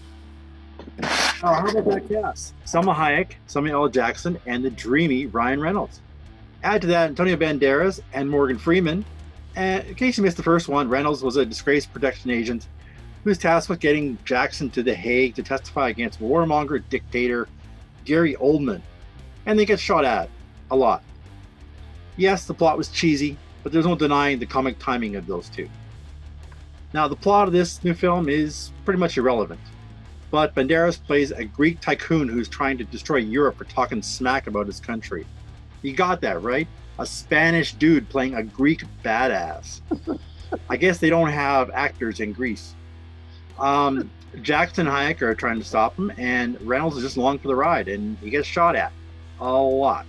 Uh, 1.02 1.08
how 1.42 1.68
about 1.68 1.86
that 1.86 2.08
cast? 2.08 2.54
Salma 2.66 2.96
Hayek, 2.96 3.34
Samuel 3.48 3.84
L. 3.84 3.90
Jackson, 3.90 4.40
and 4.46 4.64
the 4.64 4.70
dreamy 4.70 5.26
Ryan 5.26 5.60
Reynolds. 5.60 6.02
Add 6.64 6.82
to 6.82 6.88
that 6.88 7.10
Antonio 7.10 7.36
Banderas 7.36 8.00
and 8.14 8.30
Morgan 8.30 8.60
Freeman. 8.60 9.04
And 9.56 9.86
in 9.86 9.96
case 9.96 10.18
you 10.18 10.24
missed 10.24 10.38
the 10.38 10.44
first 10.44 10.68
one, 10.68 10.90
Reynolds 10.90 11.24
was 11.24 11.38
a 11.38 11.46
disgraced 11.46 11.94
protection 11.94 12.32
agent 12.32 12.68
who 13.24 13.30
was 13.30 13.38
tasked 13.38 13.70
with 13.70 13.80
getting 13.80 14.18
Jackson 14.26 14.70
to 14.72 14.84
The 14.84 14.94
Hague 14.94 15.36
to 15.36 15.44
testify 15.44 15.90
against 15.90 16.20
warmonger 16.20 16.84
dictator 16.90 17.48
Gary 18.06 18.36
Oldman. 18.36 18.82
And 19.46 19.58
they 19.58 19.66
get 19.66 19.80
shot 19.80 20.06
at 20.06 20.30
a 20.72 20.76
lot. 20.76 21.04
Yes, 22.18 22.46
the 22.46 22.54
plot 22.54 22.78
was 22.78 22.90
cheesy, 22.90 23.38
but 23.62 23.72
there's 23.72 23.86
no 23.86 23.96
denying 23.96 24.40
the 24.40 24.46
comic 24.46 24.80
timing 24.80 25.16
of 25.16 25.26
those 25.26 25.50
two. 25.50 25.70
Now, 26.94 27.08
the 27.08 27.16
plot 27.16 27.48
of 27.48 27.54
this 27.54 27.84
new 27.84 27.94
film 27.94 28.30
is 28.30 28.72
pretty 28.86 29.00
much 29.00 29.18
irrelevant, 29.18 29.60
but 30.30 30.54
Banderas 30.54 31.02
plays 31.02 31.32
a 31.32 31.44
Greek 31.44 31.80
tycoon 31.80 32.30
who's 32.30 32.48
trying 32.48 32.78
to 32.78 32.84
destroy 32.84 33.18
Europe 33.18 33.58
for 33.58 33.66
talking 33.66 34.02
smack 34.02 34.48
about 34.48 34.68
his 34.68 34.80
country. 34.80 35.26
You 35.82 35.94
got 35.94 36.22
that, 36.22 36.42
right? 36.44 36.68
A 37.00 37.06
Spanish 37.06 37.74
dude 37.74 38.08
playing 38.10 38.36
a 38.36 38.44
Greek 38.44 38.84
badass. 39.04 39.82
I 40.70 40.78
guess 40.78 41.00
they 41.00 41.10
don't 41.10 41.30
have 41.30 41.72
actors 41.72 42.20
in 42.20 42.34
Greece. 42.34 42.76
Um, 43.60 44.10
Jackson 44.42 44.86
Hayek 44.86 45.22
are 45.22 45.36
trying 45.36 45.60
to 45.60 45.66
stop 45.66 45.96
him, 45.96 46.12
and 46.18 46.60
Reynolds 46.62 46.98
is 46.98 47.04
just 47.04 47.18
along 47.18 47.40
for 47.40 47.48
the 47.48 47.56
ride, 47.56 47.88
and 47.88 48.18
he 48.20 48.30
gets 48.30 48.48
shot 48.48 48.76
at 48.76 48.92
a 49.40 49.52
lot. 49.52 50.06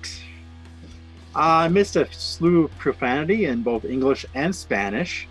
I 1.34 1.68
missed 1.68 1.96
a 1.96 2.10
slew 2.12 2.64
of 2.64 2.78
profanity 2.78 3.46
in 3.46 3.62
both 3.62 3.84
English 3.84 4.24
and 4.34 4.54
Spanish. 4.54 5.26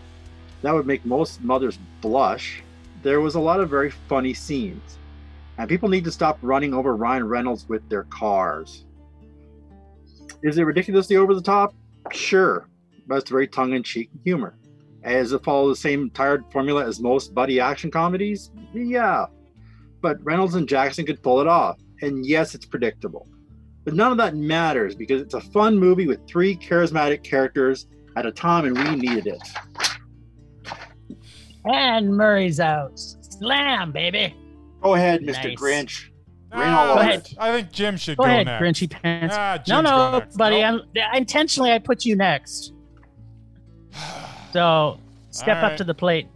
That 0.61 0.73
would 0.73 0.85
make 0.85 1.05
most 1.05 1.41
mothers 1.41 1.79
blush. 2.01 2.61
There 3.03 3.21
was 3.21 3.35
a 3.35 3.39
lot 3.39 3.59
of 3.59 3.69
very 3.69 3.91
funny 3.91 4.33
scenes. 4.33 4.97
And 5.57 5.69
people 5.69 5.87
need 5.87 6.03
to 6.05 6.11
stop 6.11 6.39
running 6.41 6.73
over 6.73 6.95
Ryan 6.95 7.27
Reynolds 7.27 7.69
with 7.69 7.87
their 7.87 8.03
cars. 8.03 8.83
Is 10.43 10.57
it 10.57 10.63
ridiculously 10.63 11.15
over 11.15 11.33
the 11.33 11.41
top? 11.41 11.73
Sure, 12.11 12.67
but 13.07 13.19
it's 13.19 13.29
very 13.29 13.47
tongue 13.47 13.73
in 13.73 13.81
cheek 13.81 14.09
humor. 14.23 14.57
As 15.03 15.31
it 15.31 15.43
follows 15.43 15.77
the 15.77 15.81
same 15.81 16.09
tired 16.09 16.43
formula 16.51 16.85
as 16.85 16.99
most 16.99 17.33
buddy 17.33 17.59
action 17.59 17.89
comedies? 17.89 18.51
Yeah. 18.73 19.25
But 20.01 20.23
Reynolds 20.23 20.55
and 20.55 20.67
Jackson 20.67 21.05
could 21.05 21.23
pull 21.23 21.41
it 21.41 21.47
off. 21.47 21.79
And 22.01 22.25
yes, 22.25 22.55
it's 22.55 22.65
predictable. 22.65 23.27
But 23.85 23.95
none 23.95 24.11
of 24.11 24.17
that 24.17 24.35
matters 24.35 24.95
because 24.95 25.21
it's 25.21 25.33
a 25.33 25.41
fun 25.41 25.77
movie 25.77 26.07
with 26.07 26.25
three 26.27 26.55
charismatic 26.55 27.23
characters 27.23 27.87
at 28.15 28.25
a 28.25 28.31
time 28.31 28.65
and 28.65 28.77
we 28.77 28.95
needed 28.95 29.27
it. 29.27 29.41
And 31.65 32.15
Murray's 32.15 32.59
out. 32.59 32.97
Slam, 32.97 33.91
baby. 33.91 34.35
Go 34.81 34.95
ahead, 34.95 35.21
Mr. 35.21 35.45
Nice. 35.45 35.59
Grinch. 35.59 36.09
Rain 36.53 36.69
all 36.69 36.85
Go 36.85 36.91
over 36.93 37.01
ahead. 37.01 37.29
I 37.39 37.51
think 37.51 37.71
Jim 37.71 37.97
should 37.97 38.17
Go 38.17 38.23
go, 38.23 38.29
ahead, 38.29 38.45
next. 38.45 38.63
Grinchy 38.63 38.89
Pants. 38.89 39.35
Ah, 39.37 39.59
no, 39.67 39.81
no, 39.81 40.23
buddy. 40.35 40.61
Nope. 40.61 40.85
I'm, 40.95 41.17
intentionally, 41.17 41.71
I 41.71 41.79
put 41.79 42.05
you 42.05 42.15
next. 42.15 42.73
So 44.51 44.99
step 45.29 45.57
All 45.57 45.65
up 45.65 45.77
to 45.77 45.83
the 45.83 45.93
plate, 45.95 46.27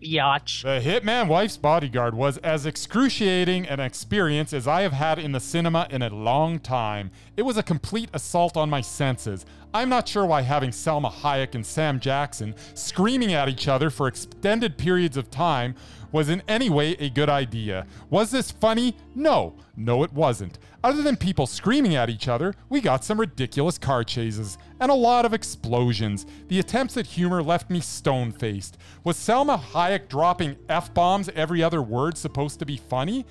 Yacht. 0.00 0.60
The 0.62 0.80
Hitman 0.80 1.28
Wife's 1.28 1.56
Bodyguard 1.56 2.14
was 2.14 2.38
as 2.38 2.66
excruciating 2.66 3.66
an 3.66 3.80
experience 3.80 4.52
as 4.52 4.66
I 4.66 4.82
have 4.82 4.92
had 4.92 5.18
in 5.18 5.32
the 5.32 5.40
cinema 5.40 5.86
in 5.90 6.02
a 6.02 6.08
long 6.08 6.58
time. 6.58 7.10
It 7.36 7.42
was 7.42 7.56
a 7.56 7.62
complete 7.62 8.10
assault 8.14 8.56
on 8.56 8.70
my 8.70 8.80
senses. 8.80 9.44
I'm 9.74 9.88
not 9.88 10.06
sure 10.06 10.26
why 10.26 10.42
having 10.42 10.70
Salma 10.70 11.10
Hayek 11.10 11.54
and 11.54 11.64
Sam 11.64 11.98
Jackson 11.98 12.54
screaming 12.74 13.32
at 13.32 13.48
each 13.48 13.68
other 13.68 13.88
for 13.88 14.06
extended 14.06 14.76
periods 14.76 15.16
of 15.16 15.30
time 15.30 15.74
was 16.12 16.28
in 16.28 16.42
any 16.46 16.68
way 16.68 16.90
a 16.98 17.08
good 17.08 17.30
idea. 17.30 17.86
Was 18.10 18.30
this 18.30 18.50
funny? 18.50 18.94
No. 19.14 19.54
No, 19.74 20.02
it 20.02 20.12
wasn't. 20.12 20.58
Other 20.84 21.00
than 21.00 21.16
people 21.16 21.46
screaming 21.46 21.96
at 21.96 22.10
each 22.10 22.28
other, 22.28 22.54
we 22.68 22.82
got 22.82 23.02
some 23.02 23.18
ridiculous 23.18 23.78
car 23.78 24.04
chases 24.04 24.58
and 24.78 24.90
a 24.90 24.94
lot 24.94 25.24
of 25.24 25.32
explosions. 25.32 26.26
The 26.48 26.58
attempts 26.58 26.98
at 26.98 27.06
humor 27.06 27.42
left 27.42 27.70
me 27.70 27.80
stone 27.80 28.30
faced. 28.30 28.76
Was 29.04 29.16
Salma 29.16 29.58
Hayek 29.58 30.08
dropping 30.08 30.56
F 30.68 30.92
bombs 30.92 31.30
every 31.34 31.62
other 31.62 31.80
word 31.80 32.18
supposed 32.18 32.58
to 32.58 32.66
be 32.66 32.76
funny? 32.76 33.24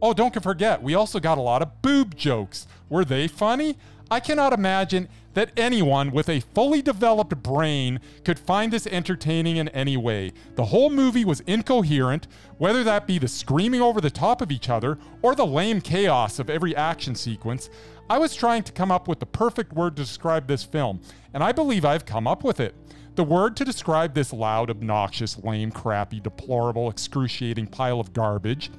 Oh, 0.00 0.14
don't 0.14 0.42
forget, 0.42 0.82
we 0.82 0.94
also 0.94 1.20
got 1.20 1.38
a 1.38 1.42
lot 1.42 1.62
of 1.62 1.82
boob 1.82 2.16
jokes. 2.16 2.66
Were 2.88 3.04
they 3.04 3.28
funny? 3.28 3.76
I 4.10 4.20
cannot 4.20 4.52
imagine 4.52 5.08
that 5.32 5.50
anyone 5.56 6.10
with 6.12 6.28
a 6.28 6.40
fully 6.40 6.82
developed 6.82 7.42
brain 7.42 8.00
could 8.24 8.38
find 8.38 8.72
this 8.72 8.86
entertaining 8.86 9.56
in 9.56 9.68
any 9.68 9.96
way. 9.96 10.32
The 10.54 10.66
whole 10.66 10.90
movie 10.90 11.24
was 11.24 11.40
incoherent, 11.40 12.28
whether 12.58 12.84
that 12.84 13.06
be 13.06 13.18
the 13.18 13.28
screaming 13.28 13.82
over 13.82 14.00
the 14.00 14.10
top 14.10 14.40
of 14.40 14.52
each 14.52 14.68
other 14.68 14.98
or 15.22 15.34
the 15.34 15.46
lame 15.46 15.80
chaos 15.80 16.38
of 16.38 16.50
every 16.50 16.76
action 16.76 17.14
sequence. 17.14 17.70
I 18.08 18.18
was 18.18 18.34
trying 18.34 18.62
to 18.64 18.72
come 18.72 18.92
up 18.92 19.08
with 19.08 19.18
the 19.18 19.26
perfect 19.26 19.72
word 19.72 19.96
to 19.96 20.02
describe 20.02 20.46
this 20.46 20.62
film, 20.62 21.00
and 21.32 21.42
I 21.42 21.52
believe 21.52 21.84
I've 21.84 22.04
come 22.06 22.26
up 22.26 22.44
with 22.44 22.60
it. 22.60 22.74
The 23.16 23.24
word 23.24 23.56
to 23.56 23.64
describe 23.64 24.14
this 24.14 24.32
loud, 24.32 24.70
obnoxious, 24.70 25.42
lame, 25.42 25.70
crappy, 25.70 26.20
deplorable, 26.20 26.90
excruciating 26.90 27.68
pile 27.68 28.00
of 28.00 28.12
garbage 28.12 28.70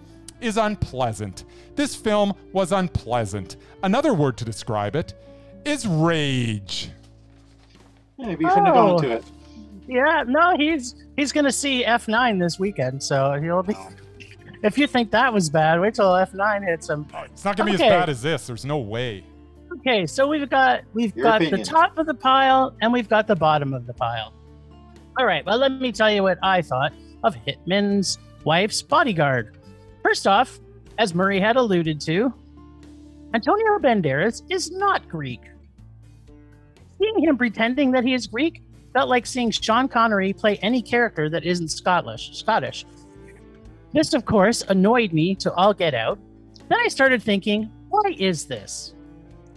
is 0.45 0.58
unpleasant. 0.58 1.43
This 1.75 1.95
film 1.95 2.34
was 2.53 2.71
unpleasant. 2.71 3.58
Another 3.84 4.13
word 4.13 4.38
to 4.38 4.45
describe 4.45 4.95
it 4.95 5.13
is 5.65 5.86
rage. 5.88 6.89
Yeah, 8.17 8.27
maybe 8.27 8.43
you 8.45 8.49
shouldn't 8.49 8.67
have 8.67 8.75
gone 8.75 8.89
Oh. 8.91 8.97
into 8.97 9.12
it. 9.12 9.23
Oh. 9.25 9.31
Yeah, 9.88 10.23
no, 10.27 10.55
he's 10.58 10.95
he's 11.15 11.31
gonna 11.31 11.51
see 11.51 11.84
F9 11.84 12.39
this 12.39 12.60
weekend, 12.60 13.01
so 13.03 13.34
he'll 13.41 13.63
be. 13.63 13.75
If 14.63 14.79
you 14.79 14.88
think 14.88 15.12
that 15.12 15.31
was 15.31 15.47
bad, 15.47 15.79
wait 15.79 15.93
till 15.93 16.08
F9 16.08 16.65
hits 16.67 16.89
him. 16.89 17.05
Oh, 17.13 17.23
It's 17.25 17.45
not 17.45 17.55
gonna 17.55 17.69
be 17.69 17.75
as 17.75 17.81
bad 17.81 18.10
as 18.10 18.21
this. 18.23 18.47
There's 18.47 18.65
no 18.65 18.79
way. 18.79 19.23
Okay, 19.79 20.08
so 20.08 20.27
we've 20.27 20.49
got 20.49 20.81
we've 20.93 21.15
Your 21.15 21.23
got 21.25 21.41
opinion. 21.41 21.60
the 21.60 21.65
top 21.65 21.99
of 21.99 22.08
the 22.08 22.15
pile 22.15 22.73
and 22.81 22.91
we've 22.91 23.10
got 23.10 23.27
the 23.27 23.36
bottom 23.36 23.73
of 23.75 23.86
the 23.86 23.93
pile. 23.93 24.34
All 25.19 25.25
right, 25.25 25.45
well, 25.45 25.60
let 25.60 25.71
me 25.73 25.91
tell 25.91 26.10
you 26.10 26.23
what 26.23 26.39
I 26.41 26.63
thought 26.63 26.93
of 27.23 27.36
Hitman's 27.36 28.17
wife's 28.43 28.81
bodyguard. 28.81 29.55
First 30.06 30.28
off, 30.28 30.60
as 31.00 31.15
Murray 31.15 31.39
had 31.39 31.56
alluded 31.56 32.00
to, 32.02 32.32
Antonio 33.34 33.80
Banderas 33.80 34.44
is 34.52 34.70
not 34.70 35.10
Greek. 35.10 35.41
Seeing 37.00 37.24
him 37.24 37.39
pretending 37.39 37.89
that 37.89 38.04
he 38.04 38.13
is 38.13 38.28
Greek 38.28 38.62
felt 38.94 39.10
like 39.10 39.26
seeing 39.26 39.50
Sean 39.50 39.88
Connery 39.88 40.32
play 40.32 40.58
any 40.58 40.84
character 40.84 41.28
that 41.32 41.44
isn't 41.44 41.70
Scottish. 41.70 42.38
Scottish. 42.38 42.86
This, 43.94 44.13
of 44.13 44.26
course, 44.26 44.62
annoyed 44.68 45.12
me 45.12 45.34
to 45.38 45.52
all 45.56 45.74
get 45.74 45.96
out. 45.96 46.20
Then 46.70 46.78
I 46.80 46.88
started 46.88 47.24
thinking, 47.24 47.72
why 47.89 48.13
is 48.20 48.46
this? 48.46 48.94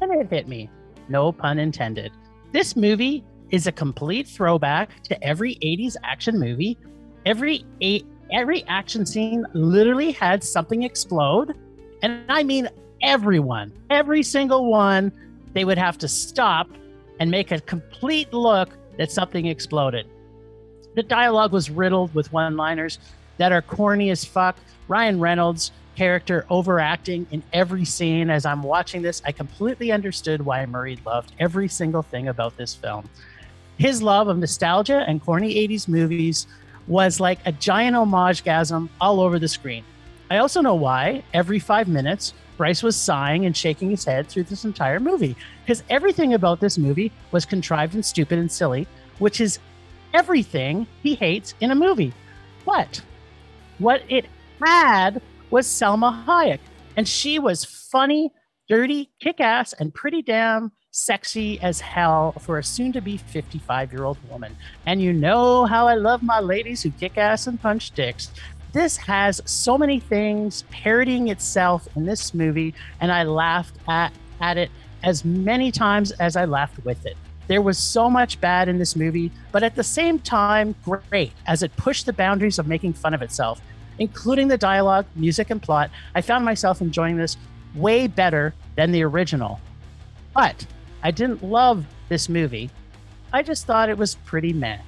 And 0.01 0.11
it 0.15 0.31
hit 0.31 0.49
me. 0.49 0.71
No 1.11 1.31
pun 1.31 1.59
intended. 1.59 2.11
This 2.53 2.75
movie 2.75 3.23
is 3.51 3.67
a 3.67 3.73
complete 3.73 4.27
throwback 4.27 5.03
to 5.03 5.23
every 5.23 5.57
80s 5.57 5.97
action 6.03 6.39
movie. 6.39 6.79
Every 7.27 7.67
eight, 7.83 8.07
every 8.33 8.65
action 8.67 9.07
scene 9.07 9.47
literally 9.53 10.13
had 10.13 10.43
something 10.43 10.83
explode. 10.83 11.57
And 12.03 12.23
I 12.29 12.43
mean 12.43 12.69
everyone, 13.03 13.73
every 13.91 14.23
single 14.23 14.71
one, 14.71 15.13
they 15.53 15.65
would 15.65 15.79
have 15.79 15.99
to 15.99 16.09
stop 16.09 16.69
and 17.21 17.31
make 17.31 17.51
a 17.51 17.61
complete 17.61 18.33
look 18.33 18.71
that 18.97 19.11
something 19.11 19.47
exploded. 19.47 20.07
The 20.95 21.03
dialogue 21.03 21.53
was 21.53 21.71
riddled 21.71 22.15
with 22.15 22.33
one 22.33 22.57
liners 22.57 22.99
that 23.39 23.53
are 23.53 23.63
corny 23.63 24.11
as 24.11 24.25
fuck. 24.25 24.57
Ryan 24.89 25.21
Reynolds' 25.21 25.71
character 25.97 26.47
overacting 26.49 27.27
in 27.31 27.43
every 27.53 27.85
scene. 27.85 28.31
As 28.31 28.47
I'm 28.47 28.63
watching 28.63 29.03
this, 29.03 29.23
I 29.25 29.33
completely 29.33 29.93
understood 29.93 30.43
why 30.43 30.65
Murray 30.67 30.99
loved 31.05 31.33
every 31.39 31.69
single 31.69 32.03
thing 32.03 32.29
about 32.29 32.57
this 32.57 32.75
film. 32.75 33.09
His 33.79 34.03
love 34.03 34.29
of 34.29 34.39
nostalgia 34.39 35.05
and 35.07 35.23
corny 35.23 35.55
80s 35.55 35.89
movies 35.89 36.47
was 36.89 37.21
like 37.21 37.39
a 37.45 37.53
giant 37.53 37.95
homage 37.95 38.43
gasm 38.43 38.89
all 39.01 39.21
over 39.21 39.39
the 39.39 39.47
screen. 39.47 39.85
I 40.31 40.39
also 40.39 40.61
know 40.61 40.75
why 40.75 41.23
every 41.33 41.59
five 41.59 41.87
minutes 41.87 42.35
Bryce 42.57 42.83
was 42.83 42.97
sighing 42.97 43.47
and 43.47 43.57
shaking 43.57 43.91
his 43.91 44.05
head 44.05 44.27
through 44.27 44.43
this 44.45 44.65
entire 44.65 44.99
movie 44.99 45.37
because 45.63 45.85
everything 45.89 46.35
about 46.35 46.61
this 46.61 46.77
movie 46.77 47.13
was 47.31 47.47
contrived 47.47 47.95
and 47.95 48.05
stupid 48.05 48.39
and 48.39 48.51
silly, 48.51 48.89
which 49.21 49.41
is 49.41 49.61
everything 50.13 50.87
he 51.03 51.15
hates 51.15 51.55
in 51.61 51.71
a 51.71 51.77
movie. 51.77 52.13
But 52.67 53.01
what 53.79 54.03
it 54.09 54.27
had 54.61 55.23
was 55.51 55.67
Salma 55.67 56.25
Hayek, 56.25 56.59
and 56.97 57.07
she 57.07 57.39
was 57.39 57.65
funny, 57.65 58.33
dirty, 58.69 59.11
kick 59.21 59.41
ass, 59.41 59.73
and 59.73 59.95
pretty 59.95 60.21
damn 60.21 60.73
sexy 60.99 61.61
as 61.61 61.81
hell 61.81 62.33
for 62.41 62.59
a 62.59 62.65
soon 62.65 62.93
to 62.93 63.01
be 63.01 63.17
55 63.17 63.93
year 63.93 64.05
old 64.05 64.19
woman. 64.31 64.57
And 64.87 65.01
you 65.01 65.13
know 65.13 65.65
how 65.65 65.87
I 65.87 65.95
love 65.95 66.23
my 66.23 66.41
ladies 66.41 66.83
who 66.83 66.91
kick 66.91 67.17
ass 67.17 67.47
and 67.47 67.61
punch 67.61 67.93
dicks. 67.93 68.31
this 68.73 68.97
has 68.97 69.41
so 69.47 69.79
many 69.79 69.99
things 69.99 70.65
parodying 70.71 71.29
itself 71.29 71.89
in 71.97 72.05
this 72.05 72.35
movie, 72.35 72.75
and 73.01 73.11
I 73.11 73.23
laughed 73.23 73.77
at, 73.89 74.13
at 74.41 74.59
it 74.59 74.71
as 75.03 75.25
many 75.25 75.71
times 75.71 76.11
as 76.13 76.37
I 76.37 76.45
laughed 76.45 76.85
with 76.85 77.07
it. 77.07 77.17
There 77.47 77.63
was 77.63 77.79
so 77.79 78.11
much 78.11 78.41
bad 78.41 78.69
in 78.69 78.79
this 78.79 78.95
movie, 78.95 79.33
but 79.53 79.63
at 79.63 79.75
the 79.75 79.85
same 79.85 80.19
time, 80.19 80.75
great 80.85 81.33
as 81.47 81.63
it 81.63 81.75
pushed 81.77 82.05
the 82.05 82.13
boundaries 82.13 82.59
of 82.59 82.67
making 82.67 82.93
fun 82.93 83.15
of 83.15 83.23
itself, 83.23 83.63
including 83.99 84.49
the 84.49 84.59
dialogue, 84.59 85.07
music, 85.15 85.49
and 85.49 85.63
plot. 85.63 85.91
I 86.15 86.21
found 86.21 86.45
myself 86.45 86.83
enjoying 86.83 87.17
this 87.17 87.39
way 87.75 88.07
better 88.07 88.53
than 88.77 88.93
the 88.93 89.03
original. 89.03 89.61
But 90.35 90.67
I 91.03 91.11
didn't 91.11 91.43
love 91.43 91.85
this 92.09 92.29
movie. 92.29 92.71
I 93.33 93.43
just 93.43 93.67
thought 93.67 93.89
it 93.89 93.99
was 93.99 94.15
pretty 94.25 94.53
meh. 94.53 94.79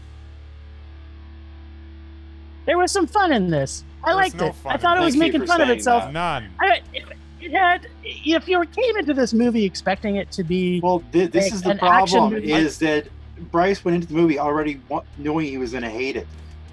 There 2.67 2.79
was 2.79 2.93
some 2.93 3.07
fun 3.07 3.33
in 3.33 3.49
this. 3.51 3.85
I 4.05 4.13
liked 4.15 4.37
no 4.37 4.47
it. 4.47 4.55
I 4.67 4.77
thought 4.77 4.97
it 4.97 5.03
it. 5.03 5.05
was 5.05 5.17
making 5.17 5.47
fun 5.47 5.61
of 5.61 5.69
itself. 5.69 6.05
that. 6.05 6.13
None. 6.13 6.51
I, 6.61 6.81
it, 6.95 7.05
it 7.41 7.53
had. 7.53 7.87
If 8.05 8.49
you 8.49 8.65
came 8.67 8.97
into 8.97 9.13
this 9.15 9.33
movie 9.33 9.65
expecting 9.65 10.17
it 10.17 10.31
to 10.33 10.45
be, 10.45 10.81
Well, 10.81 11.03
thi- 11.13 11.27
this 11.27 11.47
Like 11.47 11.53
is 11.55 11.63
the 11.63 11.75
problem: 11.75 12.35
is 12.35 12.79
that 12.79 13.09
Bryce 13.51 13.85
went 13.85 13.97
into 13.97 14.07
the 14.09 14.15
movie 14.15 14.39
already 14.39 14.81
knowing 15.19 15.47
he 15.47 15.59
was 15.59 15.73
going 15.73 15.83
to 15.83 15.91
hate 15.91 16.17
it. 16.17 16.27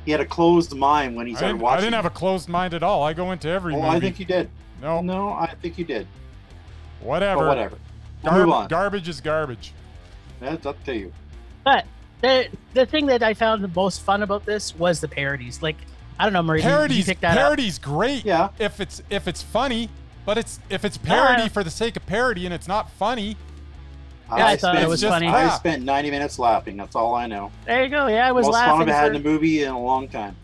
He 0.06 0.12
had 0.12 0.22
a 0.22 0.26
closed 0.26 0.74
mind 0.74 1.16
when 1.18 1.28
he 1.28 1.34
I 1.34 1.38
started 1.38 1.58
didn't, 1.58 1.68
I 1.68 1.76
didn't 1.82 1.94
have 1.94 2.06
a 2.06 2.10
closed 2.10 2.48
mind 2.48 2.74
at 2.74 2.82
all. 2.84 3.04
I 3.04 3.12
go 3.14 3.32
into 3.34 3.50
every 3.50 3.74
Oh, 3.74 3.78
movie. 3.82 3.90
I 3.90 4.00
think 4.00 4.20
you 4.20 4.26
did. 4.26 4.50
no, 4.82 5.02
No, 5.02 5.30
I 5.32 5.54
think 5.62 5.78
you 5.78 5.84
did. 5.84 6.08
whatever. 7.02 7.42
But 7.42 7.48
whatever. 7.50 7.78
We'll 8.24 8.34
move 8.34 8.50
on. 8.50 8.68
Garbage 8.68 9.08
is 9.08 9.22
garbage. 9.22 9.74
That's 10.40 10.66
up 10.66 10.82
to 10.86 10.96
you. 10.96 11.12
but 11.64 11.86
the 12.22 12.48
the 12.74 12.86
thing 12.86 13.06
that 13.08 13.22
I 13.24 13.34
found 13.34 13.64
the 13.64 13.68
most 13.70 14.02
fun 14.02 14.24
about 14.24 14.46
this 14.46 14.76
was 14.76 15.00
the 15.02 15.08
parodies. 15.08 15.62
Like 15.62 15.78
I 16.20 16.24
don't 16.24 16.34
know, 16.34 16.42
Marie, 16.44 16.60
did 16.62 16.66
you 16.66 16.72
Parodies, 16.72 17.06
pick 17.06 17.20
that 17.22 17.32
up? 17.38 17.44
parodies, 17.44 17.78
great. 17.80 18.26
Yeah. 18.26 18.50
If 18.60 18.80
it's 18.80 19.02
if 19.10 19.28
it's 19.28 19.42
funny, 19.44 19.90
but 20.26 20.38
it's 20.38 20.60
if 20.70 20.84
it's 20.86 20.98
parody 20.98 21.44
Yeah. 21.44 21.48
for 21.50 21.64
the 21.64 21.70
sake 21.72 21.96
of 21.96 22.06
parody 22.08 22.46
and 22.46 22.54
it's 22.54 22.68
not 22.68 22.90
funny, 22.92 23.38
Yeah, 24.36 24.48
I 24.48 24.58
thought 24.58 24.76
it 24.76 24.78
spent, 24.80 24.90
was 24.90 25.02
just 25.02 25.12
funny. 25.14 25.28
I 25.28 25.32
crap. 25.46 25.54
spent 25.60 25.84
90 25.84 26.12
minutes 26.12 26.40
laughing. 26.40 26.76
That's 26.78 26.96
all 26.96 27.14
I 27.16 27.28
know. 27.28 27.52
There 27.66 27.84
you 27.84 27.90
go. 27.90 28.08
Yeah, 28.08 28.28
I 28.28 28.32
was 28.32 28.46
Most 28.48 28.56
fun 28.56 28.70
laughing. 28.80 28.90
I've 28.90 28.96
had 28.96 29.06
for- 29.12 29.16
in 29.16 29.16
a 29.16 29.24
movie 29.24 29.64
in 29.64 29.70
a 29.72 29.80
long 29.80 30.08
time. 30.08 30.36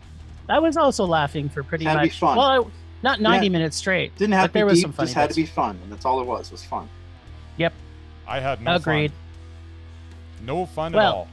I 0.49 0.59
was 0.59 0.77
also 0.77 1.05
laughing 1.05 1.49
for 1.49 1.63
pretty 1.63 1.85
Had 1.85 1.95
to 1.95 1.99
be 2.01 2.07
much. 2.07 2.19
fun. 2.19 2.37
Well, 2.37 2.65
I, 2.65 2.69
not 3.01 3.19
ninety 3.21 3.47
Yeah. 3.47 3.51
minutes 3.53 3.77
straight. 3.77 4.15
Didn't 4.17 4.33
have 4.33 4.43
but 4.43 4.47
to 4.47 4.53
there 4.53 4.65
be 4.67 4.71
was 4.71 4.81
some 4.81 4.91
funny 4.93 5.07
Just 5.07 5.15
had 5.15 5.29
to 5.31 5.35
be 5.35 5.45
fun, 5.45 5.79
and 5.83 5.91
that's 5.91 6.05
all 6.05 6.21
it 6.21 6.27
was. 6.27 6.51
Was 6.51 6.63
fun. 6.63 6.87
I 8.27 8.39
had 8.39 8.61
no 8.61 8.75
Agreed. 8.75 9.11
fun. 9.11 10.45
No 10.45 10.65
fun 10.65 10.93
Well, 10.93 11.01
at 11.07 11.13
all. 11.15 11.27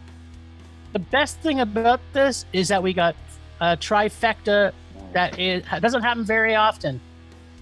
The 0.93 0.99
best 0.99 1.39
thing 1.39 1.61
about 1.61 2.01
this 2.13 2.45
is 2.53 2.69
that 2.69 2.83
we 2.83 2.93
got 2.93 3.15
a 3.61 3.77
trifecta 3.77 4.73
that 5.13 5.39
is, 5.39 5.65
doesn't 5.81 6.03
happen 6.03 6.25
very 6.25 6.55
often. 6.55 7.01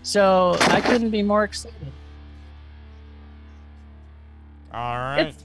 So 0.03 0.57
I 0.61 0.81
couldn't 0.81 1.11
be 1.11 1.23
more 1.23 1.45
excited. 1.45 1.93
All 4.73 4.97
right. 4.97 5.27
It's, 5.27 5.45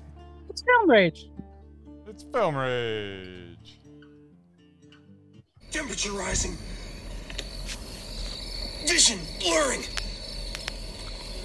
it's 0.49 0.61
film 0.61 0.89
rage. 0.89 1.27
It's 2.07 2.23
film 2.23 2.55
rage. 2.55 3.77
Temperature 5.71 6.11
rising. 6.11 6.57
Vision 8.85 9.19
blurring. 9.39 9.83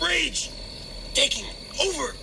Rage 0.02 0.50
taking 1.14 1.46
over. 1.80 2.14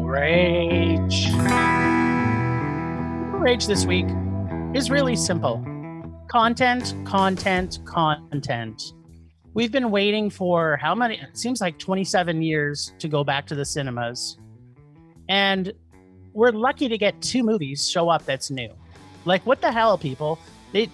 Rage. 0.00 1.28
Rage 3.40 3.66
this 3.66 3.84
week 3.84 4.06
is 4.74 4.90
really 4.90 5.16
simple 5.16 5.64
content, 6.28 6.94
content, 7.04 7.78
content. 7.84 8.92
We've 9.54 9.70
been 9.70 9.92
waiting 9.92 10.30
for 10.30 10.76
how 10.78 10.96
many? 10.96 11.14
It 11.20 11.38
seems 11.38 11.60
like 11.60 11.78
27 11.78 12.42
years 12.42 12.92
to 12.98 13.06
go 13.06 13.22
back 13.22 13.46
to 13.46 13.54
the 13.54 13.64
cinemas. 13.64 14.36
And 15.28 15.72
we're 16.32 16.50
lucky 16.50 16.88
to 16.88 16.98
get 16.98 17.22
two 17.22 17.44
movies 17.44 17.88
show 17.88 18.08
up 18.08 18.24
that's 18.24 18.50
new. 18.50 18.68
Like, 19.24 19.46
what 19.46 19.60
the 19.60 19.70
hell, 19.70 19.96
people? 19.96 20.40
They 20.72 20.90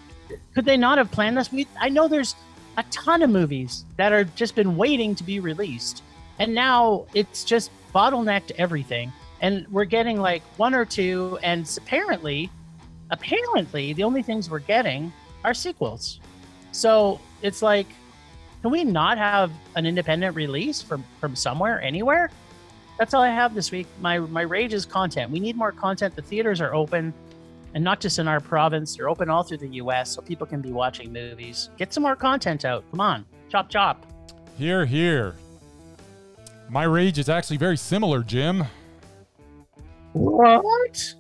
could 0.55 0.65
they 0.65 0.77
not 0.77 0.99
have 0.99 1.11
planned 1.11 1.37
this? 1.37 1.53
We, 1.53 1.67
I 1.81 1.89
know 1.89 2.09
there's 2.09 2.35
a 2.77 2.85
ton 2.91 3.23
of 3.23 3.31
movies 3.31 3.85
that 3.97 4.13
are 4.13 4.25
just 4.25 4.55
been 4.55 4.77
waiting 4.77 5.15
to 5.17 5.25
be 5.25 5.41
released 5.41 6.03
and 6.39 6.55
now 6.55 7.07
it's 7.15 7.45
just 7.45 7.71
bottlenecked 7.95 8.53
everything 8.53 9.13
and 9.41 9.67
we're 9.71 9.85
getting 9.85 10.21
like 10.21 10.43
one 10.57 10.75
or 10.75 10.85
two 10.85 11.39
and 11.43 11.71
apparently 11.77 12.51
apparently 13.11 13.93
the 13.93 14.05
only 14.05 14.23
things 14.23 14.49
we're 14.49 14.61
getting 14.61 15.13
are 15.45 15.55
sequels. 15.55 16.21
So 16.73 17.21
it's 17.43 17.63
like 17.63 17.87
can 18.63 18.71
we 18.71 18.85
not 18.85 19.17
have 19.17 19.51
an 19.75 19.87
independent 19.87 20.37
release 20.37 20.83
from 20.83 21.05
from 21.21 21.35
somewhere 21.35 21.81
anywhere? 21.83 22.31
That's 22.99 23.15
all 23.15 23.23
i 23.23 23.29
have 23.29 23.55
this 23.55 23.71
week. 23.71 23.87
My 24.01 24.19
my 24.19 24.43
rage 24.43 24.75
is 24.75 24.87
content. 24.87 25.31
We 25.31 25.41
need 25.41 25.57
more 25.57 25.73
content. 25.73 26.15
The 26.17 26.23
theaters 26.23 26.61
are 26.61 26.75
open 26.75 27.13
and 27.75 27.83
not 27.85 28.01
just 28.01 28.19
in 28.19 28.29
our 28.29 28.41
province 28.41 28.97
they're 28.97 29.09
open 29.09 29.31
all 29.31 29.43
through 29.43 29.59
the 29.59 29.69
us 29.69 30.11
so 30.11 30.23
people 30.23 30.47
can 30.47 30.61
be 30.61 30.73
watching 30.73 31.13
movies. 31.13 31.71
Get 31.77 31.93
some 31.93 32.03
more 32.03 32.17
content 32.17 32.65
out. 32.65 32.85
Come 32.91 33.01
on. 33.01 33.25
Chop 33.49 33.69
chop. 33.69 34.07
Here, 34.59 34.85
here. 34.85 35.35
My 36.69 36.85
rage 36.85 37.19
is 37.19 37.29
actually 37.29 37.57
very 37.57 37.77
similar, 37.77 38.23
Jim. 38.23 38.65
what 40.13 41.15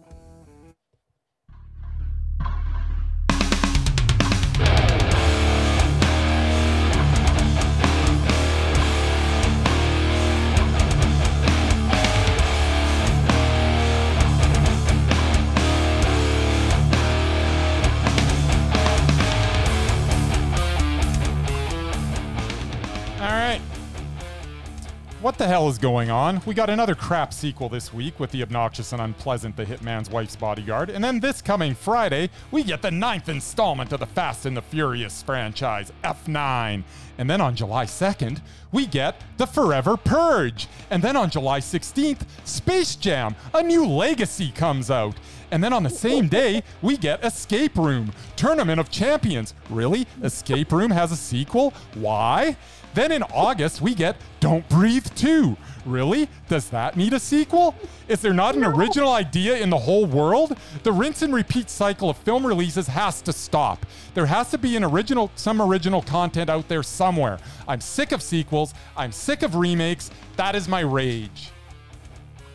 What 25.20 25.37
the 25.37 25.46
hell 25.46 25.68
is 25.68 25.76
going 25.76 26.11
on? 26.11 26.40
We 26.46 26.54
got 26.54 26.70
another 26.70 26.94
crap 26.94 27.35
sequel 27.35 27.68
this 27.68 27.92
week 27.92 28.18
with 28.18 28.30
the 28.30 28.42
obnoxious 28.42 28.94
and 28.94 29.02
unpleasant 29.02 29.54
The 29.54 29.66
Hitman's 29.66 30.09
Wife's 30.09 30.35
Bodyguard. 30.35 30.88
And 30.88 31.04
then 31.04 31.20
this 31.20 31.42
coming 31.42 31.74
Friday, 31.74 32.30
we 32.50 32.62
get 32.62 32.80
the 32.80 32.90
ninth 32.90 33.28
installment 33.28 33.92
of 33.92 34.00
the 34.00 34.06
Fast 34.06 34.46
and 34.46 34.56
the 34.56 34.62
Furious 34.62 35.22
franchise, 35.22 35.92
F9. 36.04 36.83
And 37.18 37.28
then 37.28 37.42
on 37.42 37.54
July 37.54 37.85
2nd, 37.85 38.40
we 38.72 38.87
get 38.87 39.20
The 39.37 39.46
Forever 39.46 39.98
Purge. 39.98 40.68
And 40.88 41.02
then 41.02 41.16
on 41.16 41.28
July 41.28 41.61
16th, 41.61 42.22
Space 42.46 42.96
Jam, 42.96 43.37
a 43.52 43.62
new 43.62 43.85
legacy 43.87 44.50
comes 44.50 44.90
out. 44.90 45.16
And 45.50 45.62
then 45.62 45.74
on 45.74 45.83
the 45.83 45.90
same 45.90 46.28
day, 46.28 46.62
we 46.80 46.96
get 46.96 47.22
Escape 47.22 47.76
Room, 47.76 48.14
Tournament 48.37 48.80
of 48.80 48.90
Champions. 48.90 49.52
Really? 49.68 50.06
Escape 50.22 50.72
Room 50.72 50.90
has 50.90 51.12
a 51.12 51.16
sequel? 51.16 51.74
Why? 51.92 52.56
Then 52.94 53.12
in 53.12 53.22
August, 53.22 53.81
we 53.81 53.94
get 53.94 54.16
Don't 54.40 54.68
Breathe 54.68 55.07
2. 55.14 55.57
Really? 55.87 56.29
Does 56.48 56.68
that 56.70 56.96
need 56.96 57.12
a 57.12 57.20
sequel? 57.20 57.74
Is 58.09 58.20
there 58.20 58.35
not 58.35 58.55
an 58.55 58.64
original 58.64 59.12
idea 59.12 59.59
in 59.59 59.70
the 59.70 59.79
whole 59.79 60.07
world? 60.07 60.57
The 60.83 60.92
rinse 60.92 61.22
and 61.22 61.33
repeat 61.33 61.70
cycle 61.70 62.11
of 62.11 62.16
film 62.18 62.44
releases 62.44 62.87
has 62.88 63.22
to 63.22 63.33
stop. 63.33 63.87
There 64.14 64.26
has 64.26 64.50
to 64.50 64.59
be 64.59 64.76
an 64.76 64.85
original 64.85 65.31
some 65.37 65.62
original 65.62 66.03
content 66.03 66.50
out 66.50 66.68
there 66.68 66.83
somewhere. 66.83 67.38
I'm 67.68 67.81
sick 67.81 68.12
of 68.12 68.22
sequels. 68.22 68.74
I'm 68.96 69.12
sick 69.12 69.42
of 69.42 69.55
remakes. 69.55 70.11
That 70.37 70.55
is 70.55 70.68
my 70.68 70.81
rage. 70.81 71.50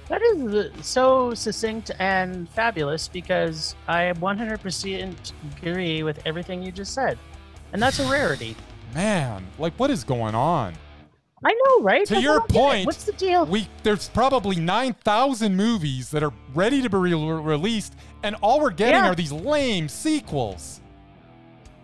That 0.08 0.22
is 0.22 0.72
so 0.86 1.34
succinct 1.34 1.90
and 1.98 2.48
fabulous 2.50 3.08
because 3.08 3.76
I 3.88 4.14
100% 4.18 5.34
agree 5.58 6.04
with 6.04 6.20
everything 6.28 6.62
you 6.62 6.72
just 6.72 6.94
said. 6.94 7.18
And 7.74 7.82
that's 7.82 8.00
a 8.00 8.08
rarity. 8.08 8.56
Man, 8.96 9.46
like 9.60 9.74
what 9.74 9.92
is 9.92 10.04
going 10.04 10.34
on? 10.36 10.74
I 11.46 11.54
know, 11.54 11.84
right? 11.84 12.08
To 12.08 12.20
your 12.20 12.40
don't 12.40 12.50
get 12.50 12.56
it. 12.56 12.60
point, 12.60 12.86
what's 12.88 13.04
the 13.04 13.12
deal? 13.14 13.46
We 13.46 13.68
there's 13.84 14.10
probably 14.10 14.56
9,000 14.56 15.56
movies 15.56 16.10
that 16.12 16.24
are 16.24 16.34
ready 16.56 16.82
to 16.82 16.90
be 16.90 16.98
re- 16.98 17.14
released 17.14 17.96
and 18.24 18.36
all 18.42 18.60
we're 18.62 18.72
getting 18.72 18.96
Yeah. 19.04 19.12
are 19.12 19.16
these 19.16 19.32
lame 19.32 19.88
sequels. 19.90 20.82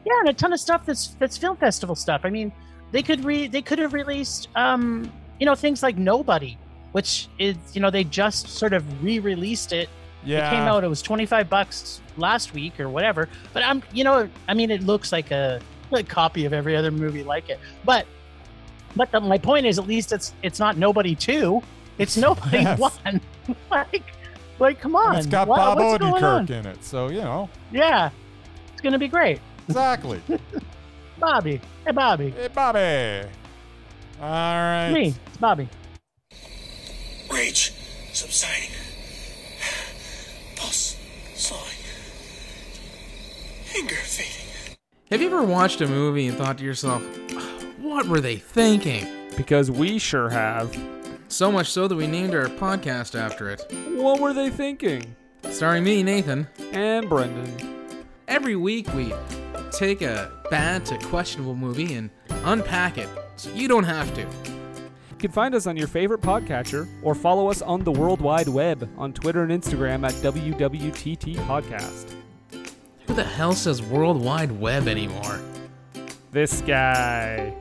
yeah, 0.06 0.14
and 0.22 0.30
a 0.30 0.34
ton 0.34 0.52
of 0.54 0.60
stuff 0.60 0.86
that's 0.86 1.10
that's 1.20 1.38
film 1.38 1.58
festival 1.58 1.96
stuff. 1.96 2.22
I 2.24 2.30
mean, 2.30 2.52
they 2.92 3.04
could 3.04 3.24
re 3.24 3.48
they 3.48 3.62
could 3.62 3.78
have 3.80 3.94
released 3.94 4.48
um, 4.56 5.12
you 5.40 5.46
know, 5.46 5.54
things 5.54 5.84
like 5.84 5.98
Nobody, 5.98 6.58
which 6.94 7.28
is, 7.38 7.56
you 7.74 7.82
know, 7.82 7.90
they 7.92 8.04
just 8.04 8.48
sort 8.48 8.74
of 8.74 9.04
re-released 9.04 9.74
it 9.74 9.90
Yeah. 10.24 10.48
It 10.48 10.52
came 10.52 10.62
out. 10.64 10.84
It 10.84 10.88
was 10.88 11.02
twenty 11.02 11.26
five 11.26 11.50
bucks 11.50 12.00
last 12.18 12.54
week 12.54 12.80
or 12.80 12.90
whatever. 12.90 13.28
But 13.54 13.64
I'm, 13.64 13.84
you 13.92 14.04
know, 14.06 14.30
I 14.48 14.54
mean, 14.56 14.72
it 14.72 14.82
looks 14.84 15.12
like 15.12 15.30
a, 15.32 15.60
a 16.00 16.04
copy 16.04 16.46
of 16.46 16.54
every 16.54 16.76
other 16.76 16.92
movie 16.92 17.24
like 17.24 17.50
it. 17.50 17.60
But, 17.86 18.06
but 18.96 19.12
the, 19.12 19.20
my 19.20 19.38
point 19.38 19.66
is, 19.66 19.78
at 19.80 19.88
least 19.88 20.12
it's 20.12 20.34
it's 20.44 20.60
not 20.60 20.78
nobody 20.78 21.16
two. 21.16 21.62
It's 21.98 22.18
nobody 22.28 22.58
Yes. 22.60 22.80
one. 22.80 23.22
like, 23.72 24.04
like, 24.60 24.80
come 24.80 24.96
on. 24.96 25.10
And 25.16 25.18
it's 25.20 25.28
got 25.28 25.48
What- 25.48 25.58
Bob 25.58 25.78
what's 25.78 25.98
going 26.00 26.24
on? 26.24 26.48
Odenkirk 26.48 26.60
in 26.60 26.66
it, 26.68 26.84
so 26.84 27.10
you 27.10 27.22
know 27.22 27.50
Yeah, 27.72 28.10
it's 28.74 28.82
gonna 28.82 29.00
be 29.00 29.08
great. 29.08 29.40
exactly. 29.68 30.22
Bobby, 31.20 31.62
hey 31.86 31.92
Bobby, 31.92 32.32
hey, 32.32 32.48
Bobby. 32.54 33.28
All 34.20 34.28
right. 34.30 34.92
me, 34.92 35.14
it's 35.28 35.38
Bobby. 35.38 35.68
Rage 37.32 37.74
subsiding. 38.14 38.70
Pulse 40.56 40.98
slowing. 41.36 41.64
Anger 43.78 43.96
fading. 43.96 44.41
Have 45.12 45.22
you 45.22 45.28
ever 45.28 45.44
watched 45.44 45.82
a 45.82 45.88
movie 45.88 46.28
and 46.28 46.38
thought 46.38 46.60
to 46.60 46.64
yourself, 46.64 47.04
what 47.80 48.08
were 48.08 48.22
they 48.22 48.38
thinking? 48.38 49.06
Because 49.36 49.70
we 49.70 50.00
sure 50.00 50.30
have. 50.30 50.74
So 51.28 51.52
much 51.52 51.70
so 51.70 51.90
that 51.90 51.98
we 51.98 52.08
named 52.08 52.34
our 52.34 52.46
podcast 52.46 53.20
after 53.20 53.50
it. 53.50 53.62
What 53.90 54.22
were 54.22 54.32
they 54.32 54.50
thinking? 54.50 55.14
Starring 55.50 55.84
me, 55.84 56.02
Nathan. 56.02 56.48
And 56.72 57.10
Brendan. 57.10 58.06
Every 58.30 58.56
week 58.56 58.88
we 58.94 59.14
take 59.74 60.02
a 60.02 60.32
bad 60.50 60.86
to 60.86 60.98
questionable 61.00 61.56
movie 61.56 61.94
and 61.96 62.10
unpack 62.46 62.98
it 62.98 63.10
so 63.36 63.52
you 63.52 63.68
don't 63.68 63.84
have 63.84 64.14
to. 64.14 64.22
You 64.22 65.18
can 65.20 65.32
find 65.32 65.54
us 65.54 65.68
on 65.68 65.76
your 65.76 65.90
favorite 65.90 66.22
podcatcher 66.22 66.88
or 67.04 67.16
follow 67.16 67.50
us 67.52 67.62
on 67.62 67.84
the 67.84 67.92
World 67.92 68.22
Wide 68.22 68.48
Web 68.48 68.90
on 68.98 69.12
Twitter 69.12 69.44
and 69.44 69.52
Instagram 69.52 70.08
at 70.08 70.14
WWTT 70.24 71.36
Podcast. 71.48 72.16
Who 73.12 73.18
the 73.18 73.24
hell 73.26 73.52
says 73.52 73.82
World 73.82 74.24
Wide 74.24 74.54
Web 74.54 74.88
anymore? 74.88 75.42
This 76.32 76.62
guy. 76.62 77.54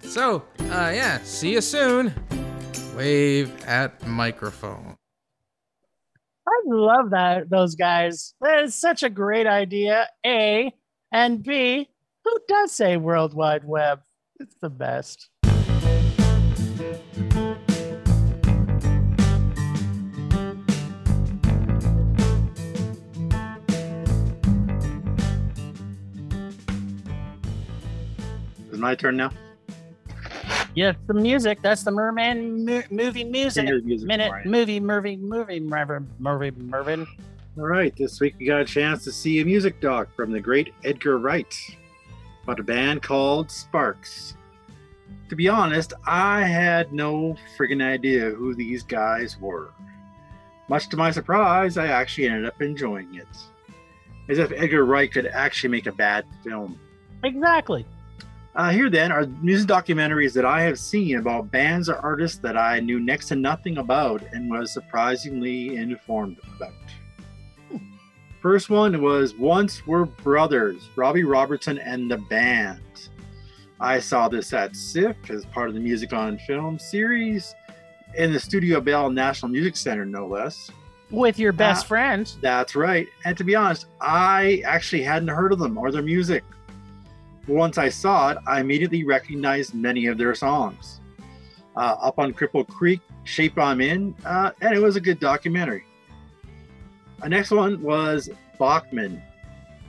So, 0.00 0.44
uh, 0.60 0.92
yeah, 0.94 1.18
see 1.24 1.52
you 1.52 1.60
soon. 1.60 2.14
Wave 2.96 3.52
at 3.66 4.06
microphone. 4.06 4.96
I 6.48 6.60
love 6.64 7.10
that 7.10 7.50
those 7.50 7.74
guys. 7.74 8.32
That 8.40 8.64
is 8.64 8.74
such 8.74 9.02
a 9.02 9.10
great 9.10 9.46
idea. 9.46 10.08
A 10.24 10.72
and 11.12 11.42
B. 11.42 11.86
Who 12.24 12.38
does 12.48 12.72
say 12.72 12.96
World 12.96 13.34
Wide 13.34 13.64
Web? 13.64 14.00
It's 14.40 14.56
the 14.62 14.70
best. 14.70 15.28
Is 28.76 28.82
my 28.82 28.94
turn 28.94 29.16
now? 29.16 29.30
Yeah, 30.74 30.92
the 31.06 31.14
music. 31.14 31.62
That's 31.62 31.82
the 31.82 31.90
Merman 31.90 32.62
mu- 32.62 32.82
movie 32.90 33.24
music. 33.24 33.64
Music, 33.64 34.06
Minute 34.06 34.28
Brian. 34.28 34.50
movie, 34.50 34.80
movie, 34.80 35.16
movie, 35.16 35.60
Mervin, 35.60 36.06
Mervin, 36.18 36.68
Mervin. 36.68 37.06
All 37.56 37.64
right, 37.66 37.96
this 37.96 38.20
week 38.20 38.34
we 38.38 38.44
got 38.44 38.60
a 38.60 38.66
chance 38.66 39.02
to 39.04 39.12
see 39.12 39.40
a 39.40 39.46
music 39.46 39.80
doc 39.80 40.14
from 40.14 40.30
the 40.30 40.40
great 40.40 40.74
Edgar 40.84 41.16
Wright 41.16 41.56
about 42.42 42.60
a 42.60 42.62
band 42.62 43.02
called 43.02 43.50
Sparks. 43.50 44.36
To 45.30 45.36
be 45.36 45.48
honest, 45.48 45.94
I 46.06 46.42
had 46.42 46.92
no 46.92 47.34
friggin' 47.56 47.82
idea 47.82 48.28
who 48.28 48.54
these 48.54 48.82
guys 48.82 49.40
were. 49.40 49.70
Much 50.68 50.90
to 50.90 50.98
my 50.98 51.10
surprise, 51.10 51.78
I 51.78 51.86
actually 51.86 52.28
ended 52.28 52.44
up 52.44 52.60
enjoying 52.60 53.14
it. 53.14 53.26
As 54.28 54.36
if 54.38 54.52
Edgar 54.52 54.84
Wright 54.84 55.10
could 55.10 55.28
actually 55.28 55.70
make 55.70 55.86
a 55.86 55.92
bad 55.92 56.26
film. 56.44 56.78
Exactly. 57.24 57.86
Uh, 58.56 58.70
here 58.70 58.88
then 58.88 59.12
are 59.12 59.26
music 59.42 59.68
documentaries 59.68 60.32
that 60.32 60.46
I 60.46 60.62
have 60.62 60.78
seen 60.78 61.18
about 61.18 61.50
bands 61.50 61.90
or 61.90 61.96
artists 61.96 62.38
that 62.38 62.56
I 62.56 62.80
knew 62.80 62.98
next 62.98 63.28
to 63.28 63.36
nothing 63.36 63.76
about 63.76 64.22
and 64.32 64.50
was 64.50 64.72
surprisingly 64.72 65.76
informed 65.76 66.38
about. 66.56 66.72
First 68.40 68.70
one 68.70 69.02
was 69.02 69.34
Once 69.34 69.86
Were 69.86 70.06
Brothers, 70.06 70.88
Robbie 70.96 71.24
Robertson 71.24 71.78
and 71.78 72.10
the 72.10 72.16
Band. 72.16 72.80
I 73.78 73.98
saw 74.00 74.28
this 74.28 74.52
at 74.54 74.74
SIF 74.74 75.16
as 75.30 75.44
part 75.46 75.68
of 75.68 75.74
the 75.74 75.80
Music 75.80 76.14
on 76.14 76.38
Film 76.38 76.78
series 76.78 77.54
in 78.14 78.32
the 78.32 78.40
Studio 78.40 78.80
Bell 78.80 79.10
National 79.10 79.50
Music 79.50 79.76
Center, 79.76 80.06
no 80.06 80.26
less. 80.26 80.70
With 81.10 81.38
your 81.38 81.52
best 81.52 81.84
Ah. 81.84 81.88
friend. 81.88 82.32
That's 82.40 82.74
right. 82.74 83.06
And 83.26 83.36
to 83.36 83.44
be 83.44 83.54
honest, 83.54 83.86
I 84.00 84.62
actually 84.64 85.02
hadn't 85.02 85.28
heard 85.28 85.52
of 85.52 85.58
them 85.58 85.76
or 85.76 85.90
their 85.92 86.02
music. 86.02 86.42
Once 87.48 87.78
I 87.78 87.88
saw 87.88 88.30
it, 88.30 88.38
I 88.46 88.60
immediately 88.60 89.04
recognized 89.04 89.74
many 89.74 90.06
of 90.06 90.18
their 90.18 90.34
songs. 90.34 91.00
Uh, 91.76 91.96
Up 92.00 92.18
on 92.18 92.32
Cripple 92.32 92.66
Creek, 92.66 93.00
Shape 93.24 93.58
I'm 93.58 93.80
In, 93.80 94.14
uh, 94.24 94.50
and 94.60 94.74
it 94.74 94.80
was 94.80 94.96
a 94.96 95.00
good 95.00 95.20
documentary. 95.20 95.84
The 97.22 97.28
next 97.28 97.50
one 97.50 97.80
was 97.82 98.28
Bachman. 98.58 99.22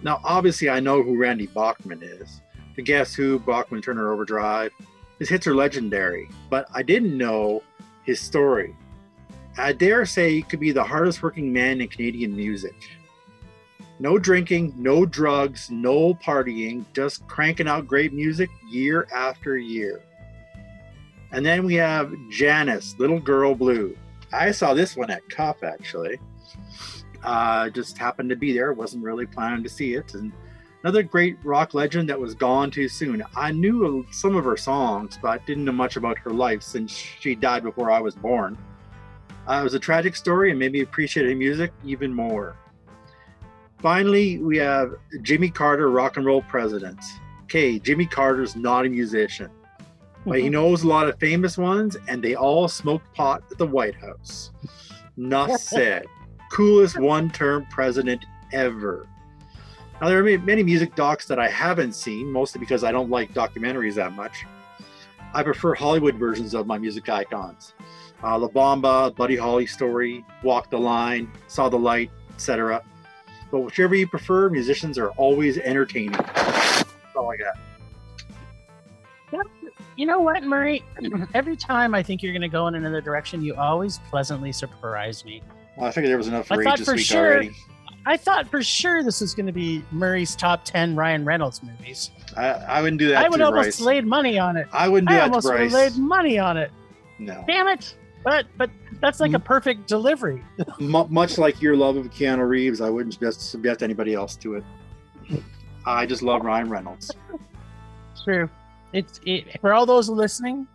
Now, 0.03 0.21
obviously, 0.23 0.69
I 0.69 0.79
know 0.79 1.01
who 1.01 1.17
Randy 1.17 1.47
Bachman 1.47 2.03
is. 2.03 2.41
The 2.75 2.83
Guess 2.83 3.15
Who, 3.15 3.39
Bachman 3.39 3.81
Turner 3.81 4.11
Overdrive. 4.11 4.71
His 5.17 5.29
hits 5.29 5.47
are 5.47 5.55
legendary, 5.55 6.29
but 6.49 6.67
I 6.73 6.83
didn't 6.83 7.17
know 7.17 7.63
his 8.03 8.21
story. 8.21 8.75
I 9.57 9.73
dare 9.73 10.05
say 10.05 10.31
he 10.31 10.43
could 10.43 10.59
be 10.59 10.71
the 10.71 10.83
hardest 10.83 11.23
working 11.23 11.51
man 11.51 11.81
in 11.81 11.87
Canadian 11.87 12.35
music. 12.35 12.75
No 13.99 14.19
drinking, 14.19 14.73
no 14.77 15.05
drugs, 15.05 15.71
no 15.71 16.13
partying, 16.13 16.85
just 16.93 17.25
cranking 17.27 17.67
out 17.67 17.87
great 17.87 18.13
music 18.13 18.49
year 18.69 19.07
after 19.11 19.57
year. 19.57 20.01
And 21.31 21.45
then 21.45 21.65
we 21.65 21.75
have 21.75 22.13
Janis, 22.29 22.95
Little 22.99 23.19
Girl 23.19 23.55
Blue. 23.55 23.97
I 24.31 24.51
saw 24.51 24.73
this 24.73 24.95
one 24.95 25.09
at 25.09 25.27
Cuff 25.29 25.63
actually. 25.63 26.19
Uh, 27.23 27.69
just 27.71 27.97
happened 27.97 28.29
to 28.29 28.35
be 28.35 28.53
there, 28.53 28.71
wasn't 28.71 29.03
really 29.03 29.25
planning 29.25 29.63
to 29.63 29.69
see 29.69 29.95
it. 29.95 30.13
And 30.13 30.31
another 30.83 31.01
great 31.01 31.37
rock 31.43 31.73
legend 31.73 32.07
that 32.09 32.19
was 32.19 32.35
gone 32.35 32.69
too 32.69 32.87
soon. 32.87 33.23
I 33.35 33.51
knew 33.51 34.05
some 34.11 34.35
of 34.35 34.45
her 34.45 34.57
songs, 34.57 35.17
but 35.21 35.45
didn't 35.47 35.65
know 35.65 35.71
much 35.71 35.97
about 35.97 36.19
her 36.19 36.29
life 36.29 36.61
since 36.61 36.91
she 36.91 37.33
died 37.33 37.63
before 37.63 37.89
I 37.89 37.99
was 37.99 38.15
born. 38.15 38.57
Uh, 39.47 39.59
it 39.61 39.63
was 39.63 39.73
a 39.73 39.79
tragic 39.79 40.15
story 40.15 40.51
and 40.51 40.59
made 40.59 40.71
me 40.71 40.81
appreciate 40.81 41.25
her 41.27 41.35
music 41.35 41.71
even 41.83 42.13
more. 42.13 42.55
Finally, 43.87 44.37
we 44.39 44.57
have 44.57 44.95
Jimmy 45.21 45.49
Carter, 45.49 45.89
rock 45.89 46.17
and 46.17 46.25
roll 46.25 46.41
president. 46.41 46.99
Okay, 47.43 47.79
Jimmy 47.79 48.05
Carter's 48.05 48.53
not 48.53 48.85
a 48.85 48.89
musician, 48.89 49.49
but 50.25 50.39
he 50.39 50.49
knows 50.49 50.83
a 50.83 50.87
lot 50.89 51.07
of 51.07 51.17
famous 51.19 51.57
ones, 51.57 51.95
and 52.09 52.21
they 52.21 52.35
all 52.35 52.67
smoke 52.67 53.01
pot 53.13 53.43
at 53.49 53.57
the 53.57 53.65
White 53.65 53.95
House. 53.95 54.51
Enough 55.17 55.51
said. 55.61 56.05
Coolest 56.51 56.99
one 56.99 57.29
term 57.29 57.65
president 57.69 58.25
ever. 58.51 59.07
Now, 60.01 60.09
there 60.09 60.19
are 60.19 60.37
many 60.39 60.63
music 60.63 60.93
docs 60.95 61.25
that 61.27 61.39
I 61.39 61.47
haven't 61.47 61.93
seen, 61.93 62.29
mostly 62.29 62.59
because 62.59 62.83
I 62.83 62.91
don't 62.91 63.09
like 63.09 63.33
documentaries 63.33 63.95
that 63.95 64.11
much. 64.11 64.45
I 65.33 65.43
prefer 65.43 65.75
Hollywood 65.75 66.15
versions 66.15 66.53
of 66.53 66.67
my 66.67 66.77
music 66.77 67.07
icons. 67.07 67.73
Uh, 68.21 68.37
La 68.37 68.49
Bamba, 68.49 69.15
Buddy 69.15 69.37
Holly 69.37 69.65
story, 69.65 70.25
Walk 70.43 70.69
the 70.69 70.77
Line, 70.77 71.31
Saw 71.47 71.69
the 71.69 71.79
Light, 71.79 72.11
etc. 72.35 72.83
But 73.51 73.59
whichever 73.59 73.95
you 73.95 74.07
prefer, 74.07 74.49
musicians 74.49 74.97
are 74.97 75.09
always 75.11 75.57
entertaining. 75.57 76.11
That's 76.11 76.85
all 77.15 77.31
I 77.31 77.37
got. 77.37 77.55
You 79.95 80.05
know 80.05 80.19
what, 80.19 80.43
Murray? 80.43 80.83
Every 81.33 81.55
time 81.57 81.95
I 81.95 82.03
think 82.03 82.21
you're 82.21 82.31
going 82.33 82.43
to 82.43 82.47
go 82.47 82.67
in 82.67 82.75
another 82.75 83.01
direction, 83.01 83.41
you 83.41 83.55
always 83.55 83.99
pleasantly 84.11 84.51
surprise 84.51 85.25
me. 85.25 85.41
Well, 85.75 85.87
I 85.87 85.91
figured 85.91 86.11
there 86.11 86.17
was 86.17 86.27
enough 86.27 86.51
I 86.51 86.55
rage 86.57 86.67
thought 86.67 86.77
this 86.77 86.87
for 86.87 86.95
week 86.95 87.05
sure- 87.05 87.25
already. 87.33 87.51
I 88.05 88.15
thought 88.15 88.47
for 88.47 88.61
sure 88.63 89.03
this 89.03 89.19
was 89.19 89.33
going 89.33 89.47
to 89.47 89.51
be 89.51 89.83
Murray's 89.91 90.33
top 90.35 90.63
10 90.63 90.95
Ryan 90.95 91.25
Reynolds 91.25 91.61
movies. 91.61 92.11
I, 92.37 92.47
I 92.49 92.81
wouldn't 92.81 92.99
do 92.99 93.09
that 93.09 93.25
I 93.25 93.27
would 93.27 93.41
almost 93.41 93.79
Bryce. 93.79 93.81
laid 93.81 94.05
money 94.05 94.39
on 94.39 94.55
it. 94.55 94.67
I 94.71 94.87
wouldn't 94.87 95.09
do 95.09 95.15
I 95.15 95.17
that 95.17 95.23
almost 95.25 95.45
would 95.45 95.59
have 95.59 95.71
Bryce. 95.71 95.95
laid 95.97 96.01
money 96.01 96.39
on 96.39 96.55
it. 96.57 96.71
No. 97.19 97.43
Damn 97.47 97.67
it. 97.67 97.95
But 98.23 98.47
but 98.57 98.69
that's 99.01 99.19
like 99.19 99.33
a 99.33 99.37
hmm. 99.37 99.43
perfect 99.43 99.87
delivery. 99.87 100.43
Mu 100.79 101.07
much 101.07 101.37
like 101.37 101.61
your 101.61 101.75
love 101.75 101.97
of 101.97 102.09
Keanu 102.09 102.47
Reeves, 102.47 102.81
I 102.81 102.89
wouldn't 102.89 103.13
suggest, 103.13 103.49
suggest 103.49 103.83
anybody 103.83 104.13
else 104.13 104.35
to 104.37 104.55
it. 104.55 104.63
I 105.85 106.05
just 106.05 106.21
love 106.21 106.43
Ryan 106.43 106.69
Reynolds. 106.69 107.11
True. 108.23 108.49
It's 108.93 109.19
it, 109.25 109.59
for 109.61 109.73
all 109.73 109.85
those 109.85 110.09
listening. 110.09 110.67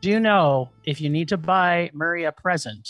Do 0.00 0.10
you 0.10 0.20
know 0.20 0.70
if 0.84 1.00
you 1.00 1.10
need 1.10 1.28
to 1.28 1.36
buy 1.36 1.90
Murray 1.92 2.24
a 2.24 2.30
present, 2.30 2.88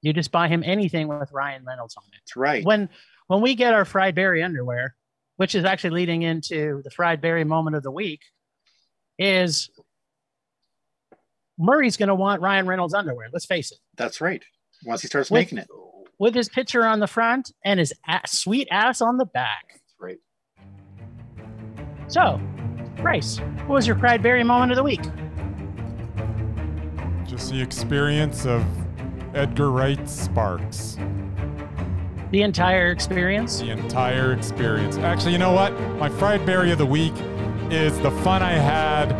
you 0.00 0.12
just 0.12 0.32
buy 0.32 0.48
him 0.48 0.62
anything 0.64 1.08
with 1.08 1.30
Ryan 1.32 1.64
Reynolds 1.64 1.96
on 1.96 2.04
it. 2.08 2.14
That's 2.14 2.36
right. 2.36 2.64
When 2.64 2.88
when 3.26 3.40
we 3.42 3.54
get 3.54 3.74
our 3.74 3.84
fried 3.84 4.14
berry 4.14 4.42
underwear, 4.42 4.96
which 5.36 5.54
is 5.54 5.64
actually 5.64 5.90
leading 5.90 6.22
into 6.22 6.80
the 6.82 6.90
fried 6.90 7.20
berry 7.20 7.44
moment 7.44 7.76
of 7.76 7.82
the 7.82 7.90
week, 7.90 8.22
is 9.18 9.70
Murray's 11.60 11.96
going 11.96 12.08
to 12.08 12.14
want 12.14 12.40
Ryan 12.40 12.66
Reynolds 12.66 12.94
underwear. 12.94 13.28
Let's 13.32 13.44
face 13.44 13.70
it. 13.70 13.78
That's 13.96 14.20
right. 14.20 14.42
Once 14.84 15.02
he 15.02 15.08
starts 15.08 15.30
With- 15.30 15.40
making 15.40 15.58
it. 15.58 15.68
With 16.18 16.34
his 16.34 16.48
picture 16.50 16.84
on 16.84 17.00
the 17.00 17.06
front 17.06 17.50
and 17.64 17.78
his 17.80 17.94
ass, 18.06 18.32
sweet 18.38 18.68
ass 18.70 19.00
on 19.00 19.16
the 19.16 19.24
back. 19.24 19.64
That's 19.72 19.94
right. 19.98 20.18
So, 22.08 22.38
Bryce, 22.96 23.38
what 23.66 23.70
was 23.70 23.86
your 23.86 23.96
fried 23.96 24.22
berry 24.22 24.44
moment 24.44 24.72
of 24.72 24.76
the 24.76 24.82
week? 24.82 25.00
Just 27.26 27.50
the 27.50 27.60
experience 27.62 28.44
of 28.44 28.62
Edgar 29.34 29.70
Wright 29.70 30.06
Sparks. 30.08 30.98
The 32.32 32.42
entire 32.42 32.90
experience. 32.90 33.60
The 33.60 33.70
entire 33.70 34.32
experience. 34.34 34.98
Actually, 34.98 35.32
you 35.32 35.38
know 35.38 35.52
what? 35.52 35.72
My 35.98 36.10
fried 36.10 36.44
berry 36.44 36.70
of 36.70 36.76
the 36.78 36.86
week 36.86 37.14
is 37.70 37.98
the 38.00 38.10
fun 38.22 38.42
I 38.42 38.52
had 38.52 39.10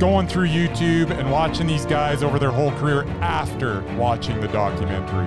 going 0.00 0.26
through 0.26 0.48
YouTube 0.48 1.10
and 1.10 1.30
watching 1.30 1.66
these 1.66 1.84
guys 1.84 2.22
over 2.22 2.38
their 2.38 2.50
whole 2.50 2.72
career 2.72 3.04
after 3.20 3.82
watching 3.96 4.40
the 4.40 4.48
documentary. 4.48 5.26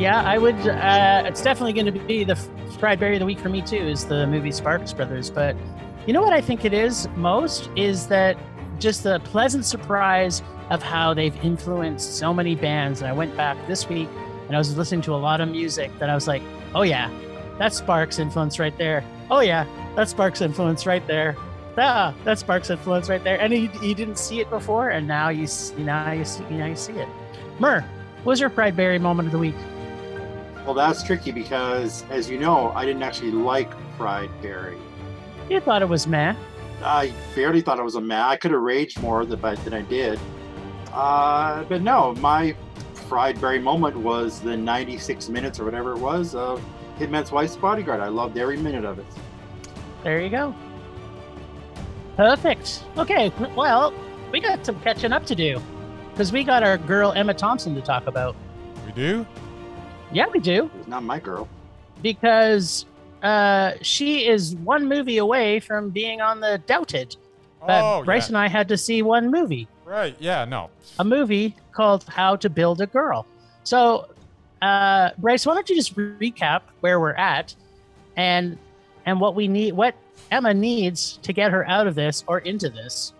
Yeah, 0.00 0.22
I 0.22 0.38
would. 0.38 0.54
Uh, 0.66 1.24
it's 1.26 1.42
definitely 1.42 1.72
going 1.72 1.92
to 1.92 2.06
be 2.06 2.24
the 2.24 2.36
fried 2.78 3.00
berry 3.00 3.16
of 3.16 3.20
the 3.20 3.26
week 3.26 3.40
for 3.40 3.48
me 3.48 3.60
too. 3.60 3.76
Is 3.76 4.06
the 4.06 4.26
movie 4.26 4.52
Sparks 4.52 4.92
Brothers? 4.92 5.30
But 5.30 5.56
you 6.06 6.12
know 6.12 6.22
what 6.22 6.32
I 6.32 6.40
think 6.40 6.64
it 6.64 6.72
is 6.72 7.08
most 7.16 7.68
is 7.76 8.06
that 8.06 8.38
just 8.78 9.02
the 9.02 9.18
pleasant 9.20 9.64
surprise 9.66 10.42
of 10.70 10.82
how 10.82 11.12
they've 11.12 11.36
influenced 11.44 12.16
so 12.16 12.32
many 12.32 12.54
bands. 12.54 13.02
And 13.02 13.10
I 13.10 13.12
went 13.12 13.36
back 13.36 13.58
this 13.66 13.88
week 13.88 14.08
and 14.46 14.54
I 14.54 14.58
was 14.58 14.76
listening 14.76 15.02
to 15.02 15.14
a 15.14 15.16
lot 15.16 15.40
of 15.40 15.48
music 15.48 15.90
that 15.98 16.08
I 16.08 16.14
was 16.14 16.28
like, 16.28 16.42
oh 16.74 16.82
yeah, 16.82 17.10
that's 17.58 17.76
Sparks 17.76 18.20
influence 18.20 18.58
right 18.58 18.76
there. 18.78 19.04
Oh 19.28 19.40
yeah, 19.40 19.66
that's 19.96 20.12
Sparks 20.12 20.40
influence 20.40 20.86
right 20.86 21.06
there. 21.06 21.36
Ah, 21.78 22.14
that's 22.24 22.40
Sparks 22.40 22.70
influence 22.70 23.08
right 23.08 23.22
there. 23.22 23.40
And 23.40 23.52
you, 23.52 23.70
you 23.82 23.94
didn't 23.94 24.18
see 24.18 24.40
it 24.40 24.50
before, 24.50 24.90
and 24.90 25.06
now 25.06 25.28
you 25.28 25.46
now 25.78 26.12
you 26.12 26.24
see 26.24 26.44
now 26.50 26.66
you 26.66 26.76
see 26.76 26.92
it. 26.92 27.08
Mur, 27.58 27.80
what 28.18 28.32
was 28.32 28.40
your 28.40 28.50
fried 28.50 28.76
berry 28.76 28.98
moment 28.98 29.26
of 29.26 29.32
the 29.32 29.38
week? 29.38 29.54
Well, 30.64 30.74
that's 30.74 31.02
tricky 31.02 31.32
because, 31.32 32.04
as 32.10 32.28
you 32.28 32.38
know, 32.38 32.70
I 32.72 32.84
didn't 32.84 33.02
actually 33.02 33.30
like 33.30 33.72
fried 33.96 34.30
berry. 34.42 34.76
You 35.48 35.60
thought 35.60 35.82
it 35.82 35.88
was 35.88 36.06
meh. 36.06 36.34
I 36.82 37.12
barely 37.34 37.60
thought 37.60 37.78
it 37.78 37.82
was 37.82 37.94
a 37.94 38.00
man. 38.00 38.20
I 38.20 38.36
could 38.36 38.50
have 38.50 38.60
raged 38.60 39.00
more 39.00 39.24
than, 39.24 39.40
than 39.40 39.74
I 39.74 39.82
did. 39.82 40.18
Uh, 40.92 41.64
but 41.64 41.82
no, 41.82 42.14
my 42.16 42.54
fried 42.94 43.40
berry 43.40 43.58
moment 43.58 43.96
was 43.96 44.40
the 44.40 44.56
96 44.56 45.28
minutes 45.28 45.58
or 45.58 45.64
whatever 45.64 45.92
it 45.92 45.98
was 45.98 46.34
of 46.34 46.62
Hitman's 46.98 47.32
Wife's 47.32 47.56
Bodyguard. 47.56 48.00
I 48.00 48.08
loved 48.08 48.38
every 48.38 48.56
minute 48.56 48.84
of 48.84 48.98
it. 48.98 49.06
There 50.04 50.20
you 50.20 50.30
go. 50.30 50.54
Perfect. 52.16 52.84
Okay, 52.98 53.32
well, 53.56 53.92
we 54.32 54.40
got 54.40 54.64
some 54.64 54.78
catching 54.80 55.12
up 55.12 55.24
to 55.26 55.34
do 55.34 55.60
because 56.12 56.32
we 56.32 56.44
got 56.44 56.62
our 56.62 56.76
girl 56.78 57.12
Emma 57.12 57.34
Thompson 57.34 57.74
to 57.74 57.80
talk 57.80 58.06
about. 58.06 58.36
We 58.86 58.92
do? 58.92 59.26
Yeah, 60.12 60.26
we 60.32 60.40
do. 60.40 60.64
It 60.66 60.74
was 60.76 60.88
not 60.88 61.02
my 61.02 61.18
girl. 61.18 61.48
because 62.02 62.84
uh, 63.22 63.72
she 63.82 64.26
is 64.26 64.56
one 64.56 64.88
movie 64.88 65.18
away 65.18 65.60
from 65.60 65.90
being 65.90 66.20
on 66.20 66.40
the 66.40 66.60
Doubted. 66.66 67.16
But 67.66 67.82
oh, 67.82 68.04
Bryce 68.04 68.24
yeah. 68.24 68.28
and 68.28 68.38
I 68.38 68.48
had 68.48 68.68
to 68.68 68.76
see 68.78 69.02
one 69.02 69.30
movie, 69.30 69.68
Right. 69.84 70.16
Yeah. 70.18 70.44
No. 70.46 70.70
a 70.98 71.04
movie 71.04 71.56
called 71.72 72.04
How 72.08 72.36
to 72.36 72.48
Build 72.48 72.80
a 72.80 72.86
Girl. 72.86 73.26
So, 73.64 74.08
uh, 74.62 75.10
Bryce, 75.18 75.44
why 75.44 75.54
don't 75.54 75.68
you 75.68 75.76
just 75.76 75.94
recap 75.96 76.62
where 76.80 76.98
we're 77.00 77.12
at 77.14 77.54
and 78.16 78.56
and 79.10 79.20
what 79.20 79.34
we 79.34 79.48
need, 79.48 79.72
what 79.72 79.96
Emma 80.30 80.54
needs 80.54 81.18
to 81.22 81.32
get 81.32 81.50
her 81.50 81.68
out 81.68 81.88
of 81.88 81.96
this 81.96 82.22
or 82.28 82.38
into 82.38 82.68
this? 82.70 83.12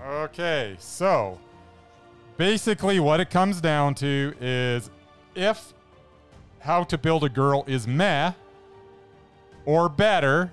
Okay, 0.00 0.76
so 0.78 1.40
basically, 2.36 3.00
what 3.00 3.18
it 3.18 3.28
comes 3.28 3.60
down 3.60 3.96
to 3.96 4.34
is 4.40 4.88
if 5.34 5.74
how 6.60 6.84
to 6.84 6.96
build 6.96 7.24
a 7.24 7.28
girl 7.28 7.64
is 7.66 7.88
meh 7.88 8.32
or 9.64 9.88
better, 9.88 10.52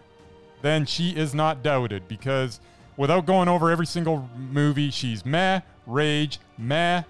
then 0.63 0.87
she 0.87 1.11
is 1.11 1.35
not 1.35 1.61
doubted 1.61 2.07
because 2.07 2.59
without 2.97 3.27
going 3.27 3.47
over 3.47 3.69
every 3.69 3.85
single 3.85 4.27
movie, 4.35 4.89
she's 4.89 5.23
meh, 5.23 5.61
rage, 5.85 6.39
meh, 6.57 7.03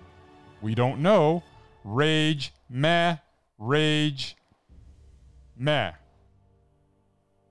we 0.61 0.75
don't 0.75 0.99
know, 0.99 1.41
rage, 1.85 2.53
meh, 2.69 3.15
rage, 3.57 4.35
meh. 5.55 5.93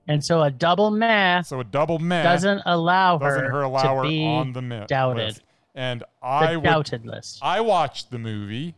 And 0.08 0.24
so 0.24 0.42
a 0.42 0.50
double 0.50 0.90
meh 0.90 1.42
So 1.42 1.60
a 1.60 1.64
double 1.64 1.98
meh 1.98 2.22
doesn't 2.22 2.62
allow 2.66 3.18
her, 3.18 3.28
doesn't 3.28 3.44
her 3.50 3.62
allow 3.62 3.82
to 3.82 3.88
her 3.96 4.02
be 4.02 4.24
on 4.24 4.52
the 4.52 4.62
mi- 4.62 4.84
doubted. 4.86 5.26
list. 5.26 5.42
And 5.74 6.02
I 6.22 6.56
would 6.56 6.64
doubted 6.64 7.06
list. 7.06 7.38
I 7.42 7.60
watched 7.60 8.10
the 8.10 8.18
movie 8.18 8.74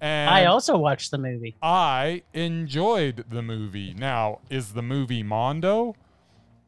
and 0.00 0.30
I 0.30 0.44
also 0.46 0.76
watched 0.78 1.10
the 1.10 1.18
movie. 1.18 1.56
I 1.62 2.22
enjoyed 2.32 3.24
the 3.30 3.42
movie. 3.42 3.94
Now, 3.94 4.38
is 4.48 4.72
the 4.72 4.82
movie 4.82 5.22
Mondo? 5.22 5.94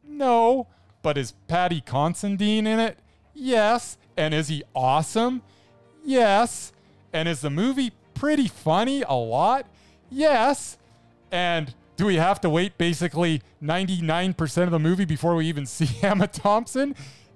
No. 0.07 0.67
But 1.01 1.17
is 1.17 1.33
Paddy 1.47 1.81
Considine 1.81 2.67
in 2.67 2.79
it? 2.79 2.97
Yes. 3.33 3.97
And 4.15 4.33
is 4.33 4.47
he 4.49 4.63
awesome? 4.75 5.41
Yes. 6.05 6.73
And 7.11 7.27
is 7.27 7.41
the 7.41 7.49
movie 7.49 7.91
pretty 8.13 8.47
funny 8.47 9.01
a 9.01 9.13
lot? 9.15 9.65
Yes. 10.11 10.77
And 11.31 11.73
do 11.95 12.05
we 12.05 12.15
have 12.15 12.41
to 12.41 12.49
wait 12.49 12.77
basically 12.77 13.41
99% 13.61 14.63
of 14.63 14.71
the 14.71 14.79
movie 14.79 15.05
before 15.05 15.35
we 15.35 15.47
even 15.47 15.65
see 15.67 15.89
Emma 16.01 16.27
Thompson? 16.27 16.95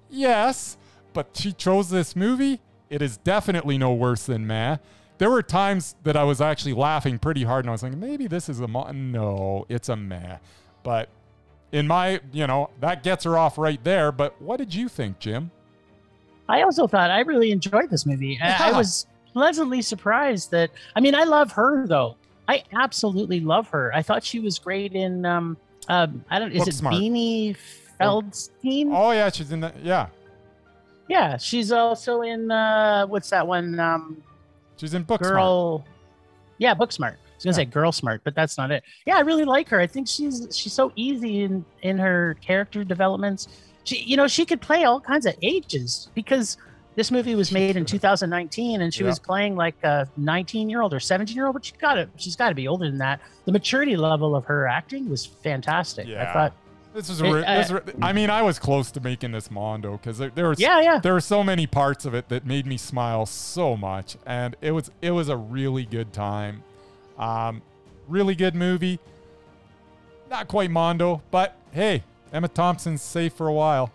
Yes. 0.10 0.78
But 1.14 1.30
she 1.34 1.51
chose 1.51 1.89
this 1.89 2.16
movie. 2.16 2.62
It 2.89 3.01
is 3.01 3.18
definitely 3.18 3.78
no 3.78 3.93
worse 3.93 4.26
than 4.26 4.47
Ma. 4.47 4.78
There 5.18 5.32
were 5.32 5.41
times 5.41 5.95
that 6.03 6.16
I 6.16 6.24
was 6.24 6.41
actually 6.41 6.74
laughing 6.74 7.18
pretty 7.18 7.43
hard 7.43 7.66
and 7.66 7.70
I 7.70 7.72
was 7.74 7.82
thinking, 7.82 7.99
maybe 7.99 8.28
this 8.28 8.49
is 8.49 8.60
a 8.60 8.68
mo-. 8.68 8.91
No, 8.91 9.66
it's 9.68 9.89
a 9.89 9.95
meh. 9.95 10.38
But 10.84 11.10
in 11.72 11.88
my, 11.88 12.22
you 12.32 12.45
know, 12.45 12.70
that 12.80 13.03
gets 13.03 13.24
her 13.24 13.38
off 13.38 13.58
right 13.58 13.84
there. 13.84 14.12
But 14.12 14.39
what 14.41 14.58
did 14.58 14.74
you 14.74 14.88
think, 14.88 15.20
Jim? 15.20 15.51
I 16.47 16.62
also 16.62 16.88
thought 16.88 17.10
I 17.10 17.22
really 17.22 17.51
enjoyed 17.51 17.89
this 17.89 18.05
movie. 18.05 18.39
I, 18.41 18.70
I 18.70 18.72
was 18.78 19.08
pleasantly 19.34 19.82
surprised 19.82 20.51
that. 20.51 20.70
I 20.95 20.99
mean, 20.99 21.16
I 21.16 21.24
love 21.24 21.51
her 21.53 21.88
though. 21.88 22.16
I 22.48 22.64
absolutely 22.74 23.39
love 23.41 23.68
her. 23.70 23.91
I 23.93 24.02
thought 24.02 24.24
she 24.24 24.39
was 24.39 24.58
great 24.60 24.93
in. 24.93 25.26
Um, 25.26 25.58
um 25.89 26.24
I 26.30 26.39
don't. 26.39 26.52
Is 26.52 26.68
it 26.68 26.76
Booksmart. 26.84 26.93
Beanie 26.93 27.58
Feldstein? 28.00 28.89
Oh, 28.93 29.12
yeah, 29.12 29.30
she's 29.30 29.52
in 29.52 29.60
that. 29.62 29.76
Yeah, 29.84 30.08
Yeah, 31.10 31.38
she's 31.38 31.72
also 31.72 32.22
in. 32.22 32.52
uh 32.52 33.06
What's 33.08 33.30
that 33.32 33.45
one? 33.48 33.80
Um, 33.80 34.24
she's 34.78 34.93
in 34.93 35.04
Booksmart. 35.06 35.20
girl. 35.22 35.86
Yeah, 36.58 36.74
Booksmart. 36.74 37.14
I 37.16 37.38
was 37.38 37.43
gonna 37.43 37.52
Yeah. 37.54 37.64
say 37.64 37.66
girl 37.66 37.91
smart, 37.91 38.22
but 38.24 38.34
that's 38.34 38.58
not 38.58 38.72
it. 38.72 38.84
Yeah, 39.06 39.18
I 39.18 39.22
really 39.22 39.45
like 39.45 39.70
her. 39.70 39.80
I 39.80 39.88
think 39.88 40.08
she's 40.08 40.48
she's 40.52 40.74
so 40.74 40.91
easy 40.95 41.43
in 41.43 41.64
in 41.84 41.98
her 42.00 42.36
character 42.41 42.84
developments. 42.84 43.48
She, 43.84 44.04
you 44.04 44.18
know, 44.18 44.28
she 44.28 44.45
could 44.45 44.60
play 44.60 44.84
all 44.86 45.00
kinds 45.00 45.26
of 45.26 45.36
ages 45.41 46.10
because 46.16 46.58
this 46.98 47.12
movie 47.12 47.36
was 47.36 47.52
made 47.54 47.78
in 47.78 47.86
2019, 47.95 48.82
and 48.82 48.93
she 48.93 49.04
Yeah. 49.04 49.08
was 49.10 49.20
playing 49.20 49.56
like 49.56 49.82
a 49.84 50.10
19 50.18 50.70
year 50.70 50.82
old 50.82 50.93
or 50.93 51.00
17 51.00 51.34
year 51.36 51.45
old. 51.45 51.54
But 51.54 51.64
she 51.64 51.72
got 51.80 51.93
to 51.93 52.10
she's 52.18 52.36
got 52.36 52.50
to 52.50 52.56
be 52.56 52.68
older 52.68 52.89
than 52.89 52.98
that. 52.98 53.22
The 53.45 53.52
maturity 53.54 53.95
level 53.95 54.36
of 54.36 54.43
her 54.45 54.68
acting 54.68 55.08
was 55.10 55.26
fantastic. 55.26 56.08
Yeah. 56.08 56.30
I 56.30 56.34
thought, 56.34 56.54
This 56.93 57.10
is, 57.10 57.22
It- 57.22 57.28
a 57.28 57.34
re- 57.34 57.41
this 57.41 57.66
is 57.68 57.72
uh, 57.72 57.82
re- 57.86 57.93
I 58.02 58.12
mean, 58.14 58.30
I 58.32 58.41
was 58.41 58.58
close 58.60 58.89
to 58.91 59.00
making 59.00 59.32
this 59.32 59.52
Mondo 59.52 59.91
because 59.93 60.18
there, 60.18 60.32
there 60.34 60.50
was 60.50 60.60
yeah, 60.60 60.82
yeah, 60.82 61.00
there 61.00 61.14
were 61.14 61.22
so 61.22 61.43
many 61.43 61.68
parts 61.68 62.04
of 62.06 62.14
it 62.16 62.28
that 62.30 62.45
made 62.45 62.66
me 62.66 62.76
smile 62.78 63.26
so 63.28 63.78
much, 63.78 64.18
and 64.26 64.56
it 64.62 64.72
was 64.72 64.89
it 65.02 65.12
was 65.12 65.30
a 65.30 65.38
really 65.38 65.86
good 65.86 66.12
time. 66.12 66.64
Um, 67.20 67.62
really 68.08 68.34
good 68.36 68.56
movie. 68.56 69.00
Not 70.30 70.48
quite 70.48 70.72
Mondo, 70.72 71.22
but 71.32 71.56
hey, 71.72 72.04
Emma 72.34 72.48
Thompson's 72.48 73.02
safe 73.02 73.34
for 73.34 73.48
a 73.48 73.54
while. 73.54 73.91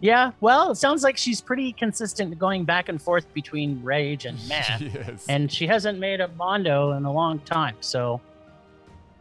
Yeah. 0.00 0.32
Well, 0.40 0.70
it 0.72 0.76
sounds 0.76 1.02
like 1.02 1.16
she's 1.16 1.40
pretty 1.40 1.72
consistent 1.72 2.38
going 2.38 2.64
back 2.64 2.88
and 2.88 3.00
forth 3.00 3.32
between 3.34 3.82
Rage 3.82 4.24
and. 4.26 4.38
She 4.78 4.86
is. 4.86 5.26
and 5.28 5.50
she 5.50 5.66
hasn't 5.66 5.98
made 5.98 6.20
a 6.20 6.28
Mondo 6.28 6.92
in 6.92 7.04
a 7.04 7.12
long 7.12 7.38
time. 7.40 7.74
So 7.80 8.20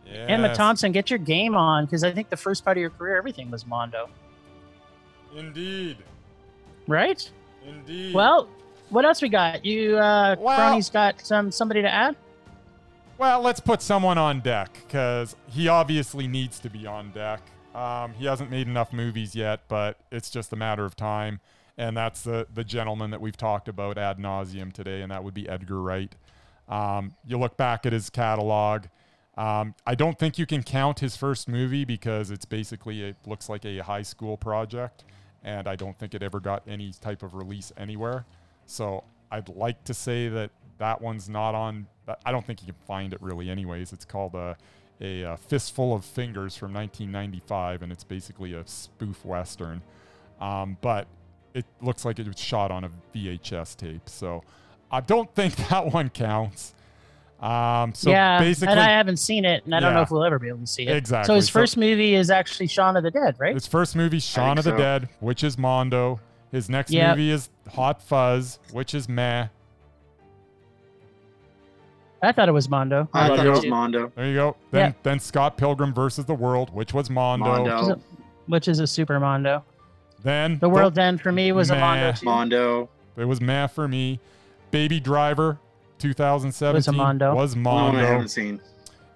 Emma 0.09 0.53
Thompson, 0.55 0.91
get 0.91 1.09
your 1.09 1.19
game 1.19 1.55
on 1.55 1.85
because 1.85 2.03
I 2.03 2.11
think 2.11 2.29
the 2.29 2.37
first 2.37 2.63
part 2.63 2.77
of 2.77 2.81
your 2.81 2.89
career, 2.91 3.17
everything 3.17 3.51
was 3.51 3.65
Mondo, 3.65 4.09
Indeed. 5.35 5.97
right? 6.87 7.29
Indeed. 7.67 8.13
Well, 8.15 8.47
what 8.89 9.03
else 9.03 9.21
we 9.21 9.29
got? 9.29 9.65
You, 9.65 9.97
uh, 9.97 10.35
Well- 10.39 10.57
Crony's 10.57 10.89
got 10.89 11.19
some 11.21 11.51
somebody 11.51 11.81
to 11.81 11.93
add. 11.93 12.15
Well, 13.17 13.41
let's 13.41 13.59
put 13.59 13.81
someone 13.81 14.17
on 14.19 14.41
deck 14.41 14.71
because 14.87 15.35
he 15.49 15.67
obviously 15.67 16.27
needs 16.27 16.59
to 16.59 16.69
be 16.69 16.85
on 16.85 17.09
deck. 17.11 17.41
Um, 17.77 18.15
he 18.15 18.25
hasn't 18.25 18.49
made 18.49 18.67
enough 18.67 18.91
movies 18.91 19.35
yet, 19.35 19.61
but 19.67 19.99
it's 20.11 20.31
just 20.31 20.51
a 20.51 20.55
matter 20.55 20.83
of 20.83 20.95
time. 20.95 21.39
And 21.77 21.95
that's 21.95 22.21
the 22.23 22.47
the 22.51 22.63
gentleman 22.63 23.11
that 23.11 23.21
we've 23.21 23.37
talked 23.37 23.67
about 23.67 23.99
ad 23.99 24.17
nauseum 24.17 24.73
today, 24.73 25.03
and 25.03 25.11
that 25.11 25.23
would 25.23 25.35
be 25.35 25.47
Edgar 25.47 25.79
Wright. 25.79 26.15
Um, 26.67 27.13
you 27.23 27.37
look 27.37 27.55
back 27.55 27.85
at 27.85 27.93
his 27.93 28.09
catalog. 28.09 28.85
Um, 29.37 29.75
I 29.85 29.93
don't 29.93 30.17
think 30.17 30.39
you 30.39 30.47
can 30.47 30.63
count 30.63 30.99
his 30.99 31.15
first 31.15 31.47
movie 31.47 31.85
because 31.85 32.31
it's 32.31 32.45
basically 32.45 33.03
it 33.03 33.15
looks 33.27 33.47
like 33.47 33.63
a 33.63 33.77
high 33.77 34.01
school 34.01 34.37
project, 34.37 35.03
and 35.43 35.67
I 35.67 35.75
don't 35.75 35.95
think 35.99 36.15
it 36.15 36.23
ever 36.23 36.39
got 36.39 36.63
any 36.67 36.91
type 36.99 37.21
of 37.21 37.35
release 37.35 37.71
anywhere. 37.77 38.25
So 38.65 39.03
I'd 39.31 39.49
like 39.49 39.83
to 39.83 39.93
say 39.93 40.29
that 40.29 40.49
that 40.79 40.99
one's 40.99 41.29
not 41.29 41.53
on. 41.53 41.85
I 42.25 42.31
don't 42.31 42.43
think 42.43 42.61
you 42.61 42.73
can 42.73 42.85
find 42.87 43.13
it 43.13 43.21
really, 43.21 43.51
anyways. 43.51 43.93
It's 43.93 44.05
called 44.05 44.33
a, 44.33 44.57
a, 45.01 45.23
uh 45.23 45.35
fistful 45.35 45.93
of 45.93 46.03
fingers 46.05 46.55
from 46.55 46.73
1995, 46.73 47.81
and 47.83 47.91
it's 47.91 48.03
basically 48.03 48.53
a 48.53 48.65
spoof 48.67 49.23
western. 49.25 49.81
Um, 50.39 50.77
but 50.81 51.07
it 51.53 51.65
looks 51.81 52.05
like 52.05 52.19
it 52.19 52.27
was 52.27 52.39
shot 52.39 52.71
on 52.71 52.83
a 52.83 52.91
VHS 53.15 53.75
tape. 53.75 54.07
So 54.09 54.43
I 54.91 55.01
don't 55.01 55.33
think 55.35 55.55
that 55.69 55.91
one 55.91 56.09
counts. 56.09 56.73
Um, 57.39 57.93
so 57.93 58.09
yeah, 58.09 58.39
basically, 58.39 58.71
and 58.71 58.79
I 58.79 58.89
haven't 58.89 59.17
seen 59.17 59.45
it, 59.45 59.63
and 59.65 59.75
I 59.75 59.79
don't 59.79 59.93
know 59.93 60.01
if 60.01 60.09
we'll 60.09 60.23
ever 60.23 60.39
be 60.39 60.47
able 60.47 60.61
to 60.61 60.65
see 60.67 60.87
it. 60.87 60.95
Exactly, 60.95 61.27
So 61.27 61.35
his 61.35 61.45
so- 61.47 61.51
first 61.53 61.77
movie 61.77 62.15
is 62.15 62.31
actually 62.31 62.65
Shaun 62.67 62.97
of 62.97 63.03
the 63.03 63.11
Dead, 63.11 63.35
right? 63.37 63.53
his 63.53 63.67
first 63.67 63.95
movie, 63.95 64.17
Shaun 64.19 64.55
think 64.55 64.59
of 64.59 64.63
the 64.65 64.71
so. 64.71 64.77
Dead, 64.77 65.09
which 65.19 65.43
is 65.43 65.55
Mondo. 65.57 66.19
His 66.51 66.67
next 66.69 66.91
Yep. 66.91 67.15
movie 67.17 67.29
is 67.29 67.49
Hot 67.75 68.01
Fuzz, 68.01 68.57
which 68.71 68.95
is 68.95 69.07
meh. 69.07 69.49
I 72.21 72.31
thought 72.31 72.49
it 72.49 72.53
was 72.53 72.67
Mondo. 72.69 73.07
I 73.13 73.27
There 73.27 73.37
thought 73.37 73.43
you 73.43 73.49
it 73.49 73.53
was 73.53 73.63
go. 73.63 73.69
Mondo. 73.69 74.11
There 74.15 74.25
you 74.27 74.35
go. 74.35 74.55
Then 74.71 74.89
Yeah. 74.89 74.93
then 75.03 75.19
Scott 75.19 75.57
Pilgrim 75.57 75.93
versus 75.93 76.25
the 76.25 76.33
World, 76.33 76.73
which 76.73 76.93
was 76.93 77.09
Mondo. 77.09 77.45
Mondo. 77.45 77.73
Which 77.75 77.81
is 77.83 77.87
a, 77.89 77.99
which 78.47 78.67
is 78.67 78.79
a 78.79 78.87
super 78.87 79.19
Mondo. 79.19 79.63
Then 80.23 80.57
The 80.59 80.69
World's 80.69 80.97
End 80.97 81.21
for 81.21 81.31
me 81.31 81.51
was 81.51 81.69
a 81.69 81.75
Mondo 81.75 82.11
too. 82.13 82.25
Mondo. 82.25 82.89
It 83.17 83.25
was 83.25 83.39
meh 83.39 83.67
for 83.67 83.87
me. 83.87 84.19
Baby 84.71 84.99
Driver, 84.99 85.59
2017 85.99 86.75
Was 86.75 86.87
a 86.87 86.91
Mondo. 86.91 87.35
was 87.35 87.55
No 87.55 87.69
one 87.73 87.77
I 87.77 87.85
Mondo. 87.91 87.99
haven't 88.07 88.27
seen. 88.29 88.59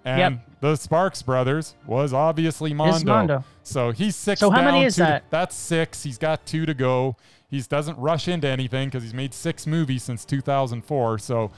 And 0.06 0.40
the 0.62 0.76
Sparks 0.76 1.22
Brothers 1.22 1.76
was 1.86 2.14
obviously 2.14 2.74
Mondo. 2.74 2.96
Is 2.96 3.06
Mondo. 3.06 3.44
So 3.64 3.92
he's 3.92 4.16
six. 4.16 4.40
So 4.40 4.50
how 4.50 4.64
many 4.64 4.84
is 4.86 4.96
two 4.96 5.04
to- 5.04 5.08
that? 5.10 5.24
that's 5.30 5.56
six. 5.56 6.04
He's 6.04 6.18
got 6.18 6.46
two 6.46 6.66
to 6.66 6.74
go. 6.74 7.16
He 7.50 7.60
doesn't 7.62 7.98
rush 8.00 8.28
into 8.28 8.48
anything 8.48 8.88
because 8.88 9.04
he's 9.04 9.14
made 9.14 9.34
six 9.34 9.68
movies 9.68 10.04
since 10.04 10.24
2004. 10.26 11.20
So 11.20 11.52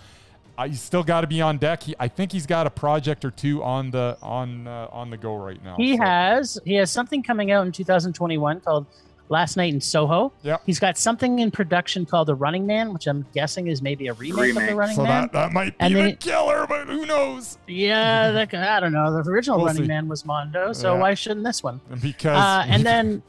he's 0.62 0.82
still 0.82 1.04
got 1.04 1.22
to 1.22 1.28
be 1.28 1.42
on 1.42 1.58
deck. 1.58 1.84
He, 1.84 1.96
I 2.00 2.08
think 2.08 2.32
he's 2.32 2.46
got 2.46 2.68
a 2.68 2.70
project 2.70 3.26
or 3.26 3.32
two 3.32 3.64
on 3.64 3.92
the 3.92 4.18
on 4.22 4.68
uh, 4.68 4.88
on 4.92 5.10
the 5.10 5.18
go 5.18 5.36
right 5.36 5.64
now. 5.64 5.76
He 5.78 5.98
So- 5.98 6.04
has 6.04 6.60
he 6.66 6.76
has 6.76 6.92
something 6.92 7.24
coming 7.24 7.52
out 7.52 7.66
in 7.66 7.72
2021 7.72 8.62
called 8.62 8.86
Last 9.30 9.56
Night 9.58 9.74
in 9.74 9.80
Soho. 9.82 10.32
Yep. 10.44 10.62
He's 10.66 10.80
got 10.80 10.98
something 10.98 11.40
in 11.40 11.50
production 11.50 12.06
called 12.06 12.28
The 12.28 12.36
Running 12.36 12.68
Man, 12.68 12.94
which 12.94 13.08
I'm 13.08 13.26
guessing 13.34 13.68
is 13.68 13.82
maybe 13.82 14.08
a 14.08 14.14
remake, 14.14 14.56
of 14.56 14.68
The 14.68 14.76
Running 14.76 14.96
So 14.96 15.04
Man. 15.04 15.22
that, 15.24 15.32
that 15.32 15.54
might 15.54 15.78
be 15.78 15.86
And 15.86 15.96
the 15.96 16.00
then- 16.02 16.16
killer, 16.18 16.66
but 16.68 16.88
who 16.88 17.06
knows? 17.06 17.58
Yeah, 17.66 18.32
that, 18.32 18.54
I 18.54 18.80
don't 18.80 18.92
know. 18.92 19.24
The 19.24 19.28
original 19.30 19.58
We'll 19.58 19.68
Running 19.68 19.84
see. 19.84 19.88
Man 19.88 20.08
was 20.08 20.26
Mondo, 20.26 20.74
so 20.74 20.94
Yeah. 20.94 21.00
why 21.02 21.14
shouldn't 21.16 21.46
this 21.46 21.64
one? 21.64 21.80
Because 22.02 22.38
Uh, 22.38 22.66
and 22.68 22.86
then 22.86 23.24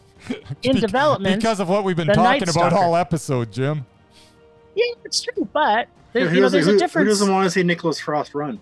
in 0.62 0.72
bec- 0.72 0.80
development, 0.80 1.36
because 1.40 1.60
of 1.60 1.68
what 1.68 1.84
we've 1.84 1.96
been 1.96 2.08
talking 2.08 2.42
about 2.42 2.52
Stalker. 2.52 2.76
all 2.76 2.96
episode, 2.96 3.52
Jim. 3.52 3.86
yeah, 4.74 4.84
it's 5.04 5.22
true, 5.22 5.48
but 5.52 5.88
there, 6.14 6.28
who, 6.28 6.34
you 6.36 6.40
know, 6.40 6.46
doesn't, 6.46 6.52
there's 6.56 6.64
who- 6.66 6.70
a 6.70 6.74
who 6.74 6.78
difference. 6.78 7.08
doesn't 7.10 7.30
want 7.32 7.44
to 7.44 7.50
see 7.50 7.62
Nicholas 7.62 8.00
Frost 8.00 8.34
run? 8.34 8.58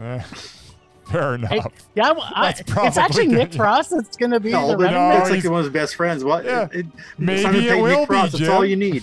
Eh, 0.00 0.22
fair 1.10 1.34
enough. 1.34 1.50
Hey, 1.50 1.60
yeah, 1.96 2.12
I- 2.34 2.50
it's 2.50 2.62
probably 2.62 3.02
actually 3.02 3.26
gonna- 3.26 3.38
Nick 3.38 3.54
Frost 3.54 3.90
that's 3.90 4.16
going 4.16 4.30
to 4.30 4.40
be 4.40 4.52
No, 4.52 4.68
the 4.68 4.76
but 4.76 4.84
running 4.84 4.98
no, 5.08 5.18
it's 5.18 5.30
like 5.30 5.44
one 5.50 5.58
of 5.60 5.64
his 5.64 5.72
best 5.72 5.96
friends. 5.96 6.22
What? 6.24 6.44
Yeah. 6.44 6.68
It, 6.72 6.86
Maybe 7.18 7.68
it 7.68 7.74
will 7.82 7.86
Nick 7.88 7.98
be, 8.00 8.06
Frost, 8.06 8.32
That's 8.38 8.48
all 8.48 8.64
you 8.64 8.76
need. 8.76 9.02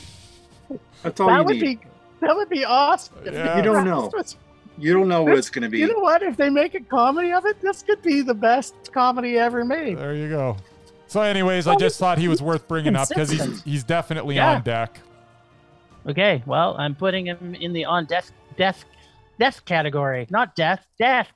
That's 1.04 1.20
all 1.20 1.28
That 1.28 1.40
you 1.40 1.44
would 1.46 1.56
need. 1.58 1.80
be 1.82 1.86
that 2.22 2.36
would 2.36 2.50
be 2.50 2.66
awesome. 2.66 3.16
if 3.26 3.34
Yeah. 3.34 3.44
Nick 3.44 3.56
You 3.58 3.62
don't 3.74 3.86
know. 3.86 4.10
was- 4.14 4.36
You 4.78 4.94
don't 4.94 5.08
know 5.10 5.24
what 5.24 5.38
it's 5.38 5.50
going 5.50 5.64
to 5.64 5.70
be. 5.70 5.80
You 5.80 5.88
know 5.88 6.00
what? 6.00 6.22
If 6.22 6.38
they 6.38 6.50
make 6.50 6.74
a 6.76 6.80
comedy 6.80 7.32
of 7.34 7.46
it, 7.46 7.60
this 7.62 7.82
could 7.84 8.02
be 8.02 8.22
the 8.22 8.34
best 8.34 8.76
comedy 8.94 9.38
ever 9.38 9.66
made. 9.66 9.98
There 9.98 10.16
you 10.16 10.30
go. 10.30 10.56
So, 11.08 11.22
anyways, 11.22 11.66
I 11.68 11.76
just 11.76 11.98
thought 12.00 12.18
he 12.18 12.28
was 12.28 12.42
worth 12.42 12.68
bringing 12.68 12.96
up 12.96 13.10
because 13.10 13.30
he's 13.30 13.62
he's 13.64 13.84
definitely 13.84 14.36
Yeah. 14.36 14.54
on 14.56 14.62
deck. 14.62 15.00
Okay, 16.08 16.42
well, 16.46 16.76
I'm 16.80 16.96
putting 16.96 17.26
him 17.28 17.56
in 17.56 17.74
the 17.74 17.86
on 17.86 18.06
death 18.06 18.32
death 18.58 18.86
death 19.40 19.64
category, 19.66 20.28
not 20.30 20.56
death 20.56 20.86
death 20.98 21.28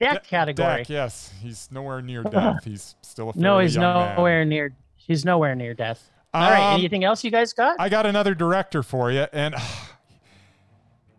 death 0.00 0.22
De- 0.22 0.28
category. 0.28 0.78
Deck, 0.78 0.88
yes, 0.88 1.32
he's 1.42 1.68
nowhere 1.70 2.00
near 2.02 2.22
death. 2.22 2.64
He's 2.64 2.94
still 3.02 3.30
a 3.30 3.32
No, 3.36 3.58
he's 3.58 3.74
young 3.74 3.82
man. 3.94 4.16
nowhere 4.16 4.44
near. 4.44 4.74
He's 4.96 5.24
nowhere 5.24 5.54
near 5.54 5.74
death. 5.74 6.10
All 6.34 6.40
right. 6.50 6.72
Um, 6.74 6.78
Anything 6.80 7.04
else 7.04 7.22
you 7.24 7.30
guys 7.30 7.52
got? 7.52 7.76
I 7.78 7.88
got 7.88 8.06
another 8.06 8.34
director 8.34 8.82
for 8.82 9.10
you, 9.10 9.26
and 9.32 9.54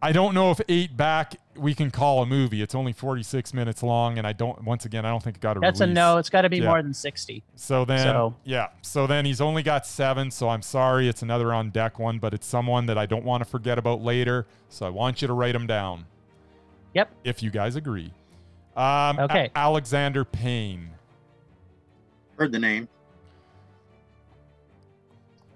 I 0.03 0.11
don't 0.11 0.33
know 0.33 0.51
if 0.51 0.59
eight 0.67 0.97
back 0.97 1.35
we 1.55 1.73
can 1.73 1.89
call 1.89 2.21
a 2.21 2.25
movie. 2.25 2.61
It's 2.61 2.75
only 2.75 2.91
46 2.91 3.53
minutes 3.53 3.81
long, 3.81 4.17
and 4.17 4.27
I 4.27 4.33
don't. 4.33 4.61
Once 4.65 4.83
again, 4.83 5.05
I 5.05 5.09
don't 5.09 5.23
think 5.23 5.37
it 5.37 5.39
got 5.39 5.55
a 5.55 5.61
That's 5.61 5.79
a 5.79 5.87
no. 5.87 6.17
It's 6.17 6.29
got 6.29 6.41
to 6.41 6.49
be 6.49 6.57
Yeah. 6.57 6.67
more 6.67 6.81
than 6.83 6.93
sixty. 6.93 7.41
So 7.55 7.85
then, 7.85 7.99
So- 7.99 8.35
yeah. 8.43 8.67
So 8.81 9.07
then 9.07 9.23
he's 9.23 9.39
only 9.39 9.63
got 9.63 9.85
seven. 9.87 10.29
So 10.29 10.49
I'm 10.49 10.61
sorry, 10.61 11.07
it's 11.07 11.21
another 11.21 11.53
on 11.53 11.69
deck 11.69 11.99
one, 11.99 12.19
but 12.19 12.33
it's 12.33 12.45
someone 12.45 12.85
that 12.87 12.97
I 12.97 13.05
don't 13.05 13.23
want 13.23 13.43
to 13.45 13.49
forget 13.49 13.77
about 13.77 14.01
later. 14.01 14.45
So 14.67 14.85
I 14.85 14.89
want 14.89 15.21
you 15.21 15.27
to 15.29 15.33
write 15.33 15.55
him 15.55 15.67
down. 15.67 16.05
Yep. 16.95 17.09
If 17.23 17.41
you 17.41 17.49
guys 17.49 17.77
agree. 17.77 18.11
Um, 18.75 19.19
A- 19.19 19.23
Okay. 19.23 19.51
Alexander 19.55 20.25
Payne. 20.25 20.89
Heard 22.37 22.51
the 22.51 22.59
name. 22.59 22.89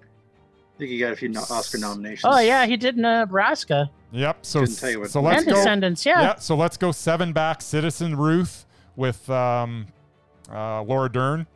I 0.00 0.78
think 0.78 0.90
he 0.90 0.98
got 0.98 1.12
a 1.12 1.16
few 1.16 1.28
no- 1.28 1.42
Oscar 1.50 1.76
nominations. 1.78 2.24
Oh 2.24 2.38
yeah, 2.38 2.64
he 2.64 2.78
did 2.78 2.94
in 2.96 3.02
Nebraska 3.02 3.90
Yep. 4.12 4.38
So 4.42 4.60
Couldn't 4.60 4.76
tell 4.76 4.90
you 4.90 5.00
what- 5.00 5.10
so 5.10 5.20
let's 5.20 5.42
and 5.42 5.50
go. 5.50 5.56
Descendants. 5.56 6.06
Yeah. 6.06 6.20
Yeah. 6.22 6.34
So 6.36 6.56
let's 6.56 6.76
go 6.76 6.92
seven 6.92 7.32
back. 7.32 7.60
Citizen 7.62 8.16
Ruth 8.16 8.64
with 8.96 9.28
um, 9.30 9.86
uh, 10.50 10.82
Laura 10.82 11.10
Dern. 11.10 11.46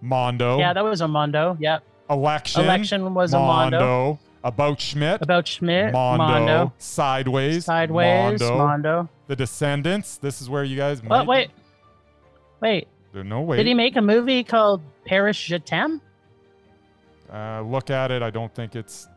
Mondo. 0.00 0.58
Yeah, 0.58 0.72
that 0.72 0.84
was 0.84 1.00
a 1.00 1.08
Mondo. 1.08 1.56
Yep. 1.58 1.82
Election. 2.08 2.62
Election 2.64 3.14
was 3.14 3.34
a 3.34 3.38
Mondo. 3.38 4.18
About 4.44 4.80
Schmidt. 4.80 5.20
About 5.20 5.48
Schmidt. 5.48 5.92
Mondo. 5.92 6.24
Mondo. 6.24 6.72
Sideways. 6.78 7.64
Sideways. 7.64 8.40
Mondo. 8.40 8.56
Mondo. 8.58 9.08
The 9.26 9.34
Descendants. 9.34 10.16
This 10.18 10.40
is 10.40 10.48
where 10.48 10.62
you 10.62 10.76
guys 10.76 11.02
might. 11.02 11.26
wait. 11.26 11.50
Wait. 12.60 12.86
There's 13.12 13.26
No 13.26 13.40
way. 13.40 13.56
Did 13.56 13.66
he 13.66 13.74
make 13.74 13.96
a 13.96 14.00
movie 14.02 14.44
called 14.44 14.80
Paris 15.04 15.36
Je 15.36 15.58
t'aime? 15.58 16.00
uh, 17.32 17.60
look 17.62 17.90
at 17.90 18.10
it. 18.12 18.22
I 18.22 18.30
don't 18.30 18.54
think 18.54 18.76
it's. 18.76 19.08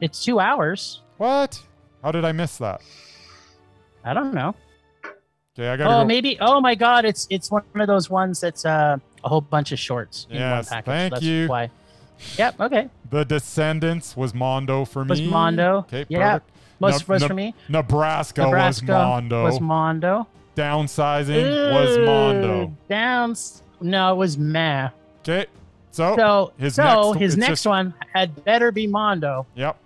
It's 0.00 0.24
two 0.24 0.40
hours. 0.40 1.02
What? 1.20 1.60
How 2.02 2.12
did 2.12 2.24
I 2.24 2.32
miss 2.32 2.56
that? 2.56 2.80
I 4.02 4.14
don't 4.14 4.32
know. 4.32 4.54
Okay, 5.54 5.68
I 5.68 5.76
gotta 5.76 5.94
Oh, 5.96 6.00
go. 6.00 6.06
maybe. 6.06 6.38
Oh 6.40 6.62
my 6.62 6.74
God! 6.74 7.04
It's 7.04 7.26
it's 7.28 7.50
one 7.50 7.62
of 7.74 7.86
those 7.86 8.08
ones 8.08 8.40
that's 8.40 8.64
uh, 8.64 8.96
a 9.22 9.28
whole 9.28 9.42
bunch 9.42 9.70
of 9.72 9.78
shorts 9.78 10.26
in 10.30 10.36
one 10.36 10.48
Yes, 10.48 10.70
package. 10.70 10.84
thank 10.86 11.12
that's 11.12 11.22
you. 11.22 11.46
Why? 11.48 11.68
Yep. 12.38 12.60
Okay. 12.60 12.88
The 13.10 13.24
Descendants 13.26 14.16
was 14.16 14.32
Mondo 14.32 14.86
for 14.86 15.04
me. 15.04 15.10
Was 15.10 15.20
Mondo. 15.22 15.78
Okay, 15.80 16.06
Yeah. 16.08 16.38
perfect. 16.38 16.50
Was 16.78 17.00
Ne- 17.08 17.12
was 17.12 17.22
Ne- 17.22 17.28
for 17.28 17.34
me. 17.34 17.54
Nebraska, 17.68 18.42
Nebraska 18.44 18.86
was 18.86 19.04
Mondo. 19.06 19.44
Was 19.44 19.60
Mondo. 19.60 20.26
Downsizing 20.56 21.72
was 21.74 21.98
Mondo. 21.98 22.72
Downs. 22.88 23.62
No, 23.82 24.14
it 24.14 24.16
was 24.16 24.38
meh. 24.38 24.88
Okay, 25.20 25.44
so, 25.90 26.16
So 26.16 26.52
his 26.56 26.76
so 26.76 26.82
next- 27.12 27.18
his 27.20 27.36
next 27.36 27.50
just- 27.50 27.66
one 27.66 27.92
had 28.14 28.42
better 28.46 28.72
be 28.72 28.86
Mondo. 28.86 29.44
yep, 29.54 29.76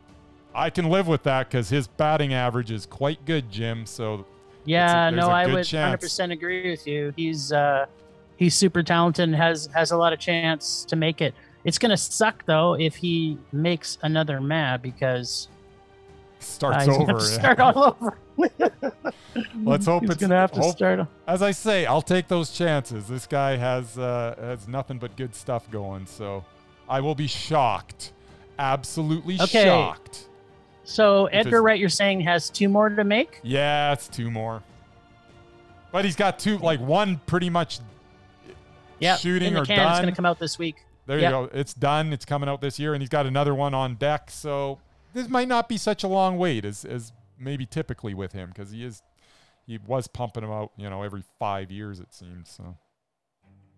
I 0.55 0.71
can 0.71 0.89
live 0.89 1.09
with 1.09 1.23
that 1.25 1.49
because 1.51 1.69
his 1.69 1.87
batting 1.87 2.33
average 2.33 2.71
is 2.71 2.87
quite 2.87 3.25
good, 3.25 3.51
Jim. 3.51 3.87
So 3.87 4.25
Yeah, 4.65 5.11
there's 5.11 5.21
no, 5.21 5.29
I 5.31 5.47
would 5.47 5.65
chance. 5.65 6.05
100% 6.05 6.33
agree 6.33 6.71
with 6.71 6.87
you. 6.87 7.13
He's 7.17 7.53
uh 7.53 7.87
he's 8.37 8.55
super 8.55 8.83
talented 8.83 9.25
and 9.25 9.35
has 9.35 9.69
has 9.75 9.91
a 9.91 9.97
lot 9.97 10.13
of 10.13 10.19
chance 10.19 10.85
to 10.87 10.97
make 10.97 11.21
it. 11.21 11.35
It's 11.65 11.79
going 11.79 11.91
to 11.91 11.97
suck 11.97 12.45
though 12.47 12.75
if 12.75 12.95
he 12.95 13.39
makes 13.53 13.99
another 14.03 14.41
mad 14.41 14.83
because 14.83 15.49
uh, 15.51 16.45
starts 16.45 16.85
he's 16.87 16.97
over. 16.97 17.07
to 17.15 17.19
yeah. 17.19 17.39
start 17.39 17.61
all 17.61 17.85
over. 18.03 18.19
Let's 19.65 19.87
hope 19.87 20.03
he's 20.03 20.11
it's 20.11 20.21
going 20.21 20.31
to 20.31 20.37
have 20.37 20.53
to 20.53 20.61
hope- 20.61 20.77
start. 20.77 21.09
As 21.27 21.43
I 21.43 21.51
say, 21.53 21.87
I'll 21.87 22.03
take 22.03 22.29
those 22.29 22.51
chances. 22.51 23.09
This 23.09 23.27
guy 23.27 23.57
has 23.57 23.97
uh, 23.99 24.35
has 24.39 24.69
nothing 24.69 24.99
but 24.99 25.17
good 25.17 25.35
stuff 25.35 25.71
going, 25.71 26.07
so 26.07 26.45
I 26.89 27.01
will 27.01 27.15
be 27.15 27.27
shocked, 27.27 28.13
absolutely 28.59 29.41
Okay. 29.41 29.65
shocked. 29.65 30.29
So 30.85 31.27
Edgar 31.27 31.63
Wright, 31.63 31.79
you're 31.81 31.89
saying 31.89 32.21
has 32.23 32.51
two 32.51 32.69
more 32.69 32.89
to 32.89 33.05
make? 33.05 33.41
Yeah, 33.43 33.93
it's 33.93 34.07
two 34.09 34.31
more, 34.31 34.63
but 35.93 36.05
he's 36.05 36.17
got 36.17 36.39
two, 36.39 36.59
like 36.59 36.81
one 36.81 37.21
pretty 37.27 37.51
much 37.51 37.81
Yeah, 39.01 39.17
shooting 39.17 39.57
or 39.57 39.65
can. 39.65 39.89
It's 39.89 40.01
going 40.01 40.11
to 40.13 40.17
come 40.17 40.27
out 40.27 40.39
this 40.39 40.59
week. 40.59 40.77
There 41.07 41.19
Yep. 41.19 41.31
you 41.33 41.37
go. 41.49 41.59
It's 41.59 41.75
done. 41.75 42.13
It's 42.13 42.25
coming 42.25 42.49
out 42.49 42.61
this 42.61 42.79
year, 42.79 42.95
and 42.95 43.03
he's 43.03 43.09
got 43.11 43.27
another 43.27 43.55
one 43.55 43.75
on 43.75 43.95
deck. 43.97 44.31
So 44.31 44.79
this 45.13 45.29
might 45.29 45.49
not 45.49 45.69
be 45.69 45.77
such 45.77 46.03
a 46.05 46.09
long 46.09 46.39
wait 46.39 46.65
as 46.65 46.85
as 46.85 47.13
maybe 47.39 47.67
typically 47.67 48.15
with 48.15 48.33
him 48.33 48.49
because 48.51 48.71
he 48.71 48.85
is 48.85 49.03
he 49.67 49.79
was 49.79 50.07
pumping 50.07 50.43
them 50.43 50.53
out, 50.53 50.73
you 50.77 50.89
know, 50.89 51.03
every 51.03 51.23
five 51.39 51.71
years 51.71 51.99
it 52.01 52.13
seems. 52.15 52.51
So 52.51 52.77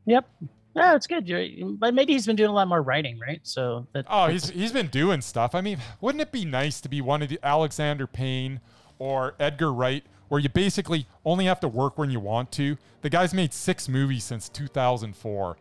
Yep. 0.06 0.28
Yeah, 0.76 0.94
it's 0.94 1.06
good. 1.06 1.26
You're- 1.26 1.74
But 1.78 1.94
maybe 1.94 2.12
he's 2.12 2.26
been 2.26 2.36
doing 2.36 2.50
a 2.50 2.52
lot 2.52 2.68
more 2.68 2.82
writing, 2.82 3.18
right? 3.18 3.40
So 3.42 3.86
that 3.92 4.04
oh, 4.08 4.26
he's 4.28 4.50
he's 4.50 4.72
been 4.72 4.88
doing 4.88 5.20
stuff. 5.22 5.54
I 5.54 5.60
mean, 5.62 5.78
wouldn't 6.00 6.20
it 6.22 6.30
be 6.32 6.44
nice 6.44 6.80
to 6.82 6.88
be 6.88 7.00
one 7.00 7.22
of 7.22 7.28
the 7.28 7.38
Alexander 7.42 8.06
Payne 8.06 8.60
or 8.98 9.34
Edgar 9.40 9.72
Wright, 9.72 10.04
where 10.28 10.40
you 10.40 10.48
basically 10.48 11.06
only 11.24 11.46
have 11.46 11.60
to 11.60 11.68
work 11.68 11.96
when 11.98 12.10
you 12.10 12.20
want 12.20 12.52
to? 12.52 12.76
The 13.02 13.10
guy's 13.10 13.32
made 13.32 13.52
six 13.54 13.88
movies 13.88 14.24
since 14.24 14.48
2004. 14.48 15.56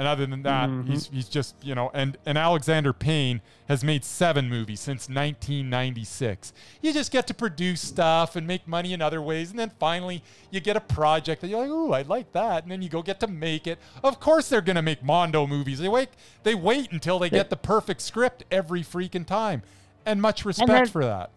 And 0.00 0.08
other 0.08 0.24
than 0.24 0.44
that, 0.44 0.70
Mhm. 0.70 0.88
he's 0.88 1.08
he's 1.08 1.28
just 1.28 1.54
you 1.62 1.74
know, 1.74 1.90
and 1.92 2.16
and 2.24 2.38
Alexander 2.38 2.94
Payne 2.94 3.42
has 3.68 3.84
made 3.84 4.02
seven 4.02 4.48
movies 4.48 4.80
since 4.80 5.10
1996. 5.10 6.54
You 6.80 6.94
just 6.94 7.12
get 7.12 7.26
to 7.26 7.34
produce 7.34 7.82
stuff 7.82 8.34
and 8.34 8.46
make 8.46 8.66
money 8.66 8.94
in 8.94 9.02
other 9.02 9.20
ways, 9.20 9.50
and 9.50 9.58
then 9.58 9.72
finally 9.78 10.22
you 10.50 10.60
get 10.60 10.74
a 10.74 10.80
project 10.80 11.42
that 11.42 11.48
you're 11.48 11.60
like, 11.60 11.68
ooh, 11.68 11.92
I 11.92 12.00
like 12.02 12.32
that, 12.32 12.62
and 12.62 12.72
then 12.72 12.80
you 12.80 12.88
go 12.88 13.02
get 13.02 13.20
to 13.20 13.26
make 13.26 13.66
it. 13.66 13.78
Of 14.02 14.20
course, 14.20 14.48
they're 14.48 14.62
gonna 14.62 14.80
make 14.80 15.02
Mondo 15.04 15.46
movies. 15.46 15.78
They 15.80 15.88
wait, 15.88 16.08
they 16.44 16.54
wait 16.54 16.90
until 16.92 17.18
they 17.18 17.28
get 17.28 17.50
the 17.50 17.56
perfect 17.58 18.00
script 18.00 18.44
every 18.50 18.82
freaking 18.82 19.26
time, 19.26 19.62
and 20.06 20.22
much 20.22 20.46
respect 20.46 20.68
then- 20.70 20.86
for 20.86 21.04
that. 21.04 21.28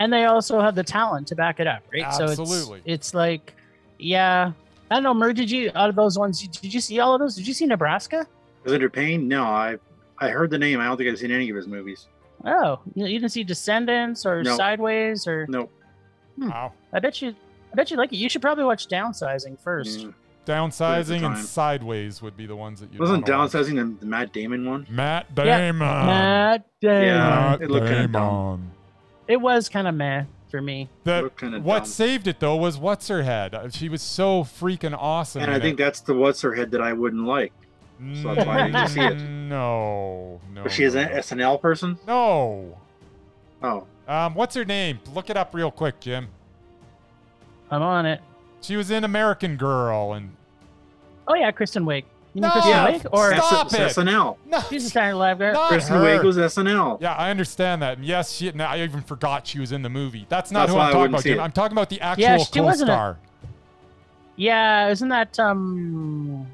and 0.00 0.10
they 0.12 0.24
also 0.24 0.60
have 0.60 0.74
the 0.74 0.82
talent 0.82 1.28
to 1.28 1.36
back 1.36 1.60
it 1.60 1.66
up, 1.66 1.82
right? 1.92 2.02
Absolutely. 2.02 2.36
So 2.64 2.74
it's, 2.74 2.82
it's 2.86 3.14
like, 3.14 3.54
yeah. 3.98 4.52
I 4.94 4.98
don't 4.98 5.02
know, 5.02 5.14
Mer, 5.14 5.32
did 5.32 5.50
you, 5.50 5.72
out 5.74 5.90
of 5.90 5.96
those 5.96 6.16
ones, 6.16 6.40
did 6.46 6.72
you 6.72 6.80
see 6.80 7.00
all 7.00 7.14
of 7.14 7.20
those? 7.20 7.34
Did 7.34 7.48
you 7.48 7.52
see 7.52 7.66
Nebraska? 7.66 8.28
Alexander 8.60 8.88
Payne? 8.88 9.26
No, 9.26 9.42
I 9.42 9.76
I 10.20 10.28
heard 10.28 10.50
the 10.50 10.58
name. 10.58 10.78
I 10.78 10.84
don't 10.84 10.96
think 10.96 11.10
I've 11.10 11.18
seen 11.18 11.32
any 11.32 11.50
of 11.50 11.56
his 11.56 11.66
movies. 11.66 12.06
Oh, 12.44 12.78
you, 12.94 13.04
you 13.06 13.18
didn't 13.18 13.32
see 13.32 13.42
Descendants 13.42 14.24
or 14.24 14.44
No. 14.44 14.56
Sideways 14.56 15.26
or 15.26 15.46
Nope. 15.48 15.72
Hmm. 16.38 16.48
Wow. 16.48 16.72
I 16.92 17.00
bet 17.00 17.20
you 17.20 17.30
I 17.72 17.74
bet 17.74 17.90
you 17.90 17.96
like 17.96 18.12
it. 18.12 18.16
You 18.18 18.28
should 18.28 18.40
probably 18.40 18.62
watch 18.62 18.86
Downsizing 18.86 19.58
first. 19.60 19.98
Yeah. 19.98 20.10
Downsizing 20.46 21.26
and. 21.26 21.36
Sideways 21.38 22.22
would 22.22 22.36
be 22.36 22.46
the 22.46 22.54
ones 22.54 22.78
that 22.80 22.92
you 22.92 23.00
Wasn't 23.00 23.26
downsizing 23.26 23.74
the, 23.74 23.98
the 23.98 24.06
Matt 24.06 24.32
Damon 24.32 24.64
one? 24.64 24.86
Matt 24.88 25.26
Yeah. 25.36 25.58
Damon. 25.58 25.78
Matt 26.06 26.66
Damon. 26.80 27.02
Yeah. 27.04 27.18
Matt 27.18 27.62
it 27.62 27.70
looked 27.70 27.86
kinda 27.88 28.06
dumb. 28.08 28.56
Damon. 28.60 28.70
It 29.26 29.40
was 29.40 29.68
kind 29.68 29.88
of 29.88 29.94
meh 29.96 30.24
for 30.54 30.62
me. 30.62 30.88
The, 31.02 31.32
what 31.64 31.78
dumb. 31.78 31.84
saved 31.86 32.28
it 32.28 32.38
though 32.38 32.54
was 32.54 32.78
what's 32.78 33.08
her 33.08 33.24
head. 33.24 33.56
Uh, 33.56 33.68
She 33.70 33.88
was 33.88 34.00
so 34.02 34.44
freaking 34.44 34.96
awesome. 34.96 35.42
And 35.42 35.50
I 35.50 35.58
think 35.58 35.80
it. 35.80 35.82
that's 35.82 35.98
the 35.98 36.14
what's 36.14 36.40
her 36.42 36.54
head 36.54 36.70
that 36.70 36.80
I 36.80 36.92
wouldn't 36.92 37.26
like. 37.26 37.52
so 38.22 38.32
that's 38.34 38.46
why 38.46 38.60
I 38.62 38.66
didn't 38.66 38.88
see 38.88 39.00
it. 39.00 39.14
No, 39.18 40.40
no. 40.52 40.62
But 40.62 40.70
she 40.70 40.84
is 40.84 40.94
an. 40.94 41.08
SNL 41.08 41.60
person. 41.60 41.98
No. 42.06 42.78
Oh, 43.64 43.84
Um, 44.06 44.34
what's 44.34 44.54
her 44.54 44.64
name? 44.64 45.00
Look 45.12 45.28
it 45.28 45.36
up 45.36 45.54
real 45.54 45.72
quick, 45.72 45.98
Jim. 45.98 46.28
I'm 47.72 47.82
on 47.82 48.06
it. 48.06 48.20
She 48.60 48.76
was 48.76 48.92
in 48.92 49.02
American 49.02 49.56
Girl 49.56 50.12
and 50.12 50.36
Oh 51.26 51.34
yeah, 51.34 51.50
Kristen 51.50 51.84
Wiig. 51.84 52.04
You 52.34 52.42
mean 52.42 52.50
No! 52.54 52.60
Kristen 52.60 52.72
Wiig 52.74 53.06
or 53.12 53.34
Stop. 53.36 53.66
S- 53.72 53.74
it. 53.74 54.00
SNL. 54.04 54.36
no, 54.46 54.60
she's 54.68 54.84
a 54.86 54.90
Saturday 54.90 55.12
Night 55.16 55.38
Live 55.38 55.54
Not 55.54 55.68
Kristen 55.68 55.96
her. 55.96 56.02
Wiig 56.02 56.24
was 56.24 56.36
SNL. 56.36 57.00
Yeah, 57.00 57.14
I 57.14 57.30
understand 57.30 57.80
that. 57.82 57.98
And 57.98 58.04
yes, 58.06 58.32
she. 58.32 58.50
Now 58.50 58.70
I 58.70 58.80
even 58.82 59.02
forgot 59.02 59.46
she 59.46 59.60
was 59.60 59.70
in 59.70 59.82
the 59.82 59.88
movie. 59.88 60.26
That's 60.28 60.50
not 60.50 60.66
That's 60.66 60.72
who 60.72 60.78
I'm 60.78 60.92
talking 60.92 61.10
about, 61.10 61.22
see 61.22 61.38
I'm 61.38 61.52
talking 61.52 61.72
about 61.76 61.90
the 61.90 62.00
actual 62.00 62.22
Yeah, 62.22 62.38
she 62.38 62.60
wasn't 62.60 62.90
a- 62.90 62.92
co-star. 62.92 63.18
Yeah, 64.36 64.88
isn't 64.88 65.08
that 65.10 65.38
um 65.38 66.46